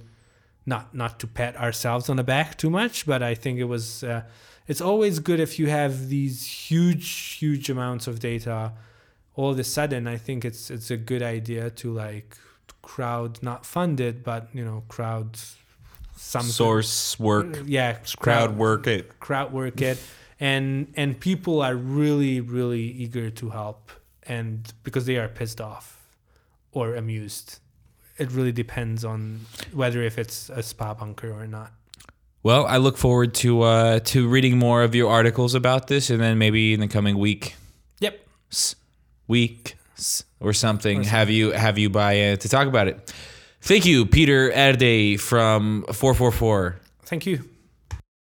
not 0.66 0.94
not 0.94 1.18
to 1.20 1.26
pat 1.26 1.56
ourselves 1.56 2.08
on 2.08 2.16
the 2.16 2.24
back 2.24 2.56
too 2.56 2.70
much, 2.70 3.06
but 3.06 3.22
I 3.22 3.34
think 3.34 3.58
it 3.58 3.64
was. 3.64 4.04
Uh, 4.04 4.22
it's 4.68 4.80
always 4.80 5.18
good 5.18 5.40
if 5.40 5.58
you 5.58 5.68
have 5.68 6.08
these 6.08 6.46
huge, 6.46 7.36
huge 7.40 7.68
amounts 7.68 8.06
of 8.06 8.20
data. 8.20 8.72
All 9.34 9.50
of 9.50 9.58
a 9.58 9.64
sudden, 9.64 10.06
I 10.06 10.16
think 10.16 10.44
it's 10.44 10.70
it's 10.70 10.90
a 10.90 10.96
good 10.96 11.22
idea 11.22 11.70
to 11.70 11.92
like 11.92 12.36
crowd, 12.82 13.42
not 13.42 13.64
fund 13.64 14.00
it, 14.00 14.22
but 14.22 14.48
you 14.52 14.64
know, 14.64 14.84
crowd 14.88 15.38
some 16.16 16.42
Source 16.42 17.18
work, 17.18 17.62
yeah, 17.66 17.98
crowd 18.18 18.56
work 18.56 18.86
it. 18.86 19.18
crowd 19.18 19.52
work 19.52 19.80
it, 19.80 19.98
and 20.38 20.92
and 20.96 21.18
people 21.18 21.62
are 21.62 21.74
really, 21.74 22.40
really 22.40 22.82
eager 22.82 23.30
to 23.30 23.50
help, 23.50 23.90
and 24.24 24.72
because 24.84 25.06
they 25.06 25.16
are 25.16 25.28
pissed 25.28 25.60
off 25.60 25.98
or 26.72 26.94
amused. 26.94 27.58
It 28.22 28.30
really 28.32 28.52
depends 28.52 29.04
on 29.04 29.40
whether 29.72 30.00
if 30.02 30.16
it's 30.18 30.48
a 30.50 30.62
spa 30.62 30.94
bunker 30.94 31.30
or 31.32 31.46
not. 31.46 31.72
Well, 32.44 32.66
I 32.66 32.78
look 32.78 32.96
forward 32.96 33.34
to 33.34 33.62
uh, 33.62 33.98
to 34.00 34.28
reading 34.28 34.58
more 34.58 34.82
of 34.82 34.94
your 34.94 35.10
articles 35.10 35.54
about 35.54 35.86
this, 35.88 36.10
and 36.10 36.20
then 36.20 36.38
maybe 36.38 36.72
in 36.74 36.80
the 36.80 36.88
coming 36.88 37.18
week, 37.18 37.54
Yep. 38.00 38.14
s- 38.50 38.74
week 39.28 39.76
s- 39.96 40.24
or 40.40 40.52
something, 40.52 41.04
have 41.04 41.30
you 41.30 41.50
have 41.52 41.78
you 41.78 41.88
by 41.90 42.20
uh, 42.32 42.36
to 42.36 42.48
talk 42.48 42.66
about 42.66 42.88
it. 42.88 43.12
Thank 43.60 43.84
you, 43.86 44.06
Peter 44.06 44.50
Erde 44.52 45.16
from 45.18 45.84
four 45.92 46.14
four 46.14 46.32
four. 46.32 46.76
Thank 47.04 47.26
you. 47.26 47.48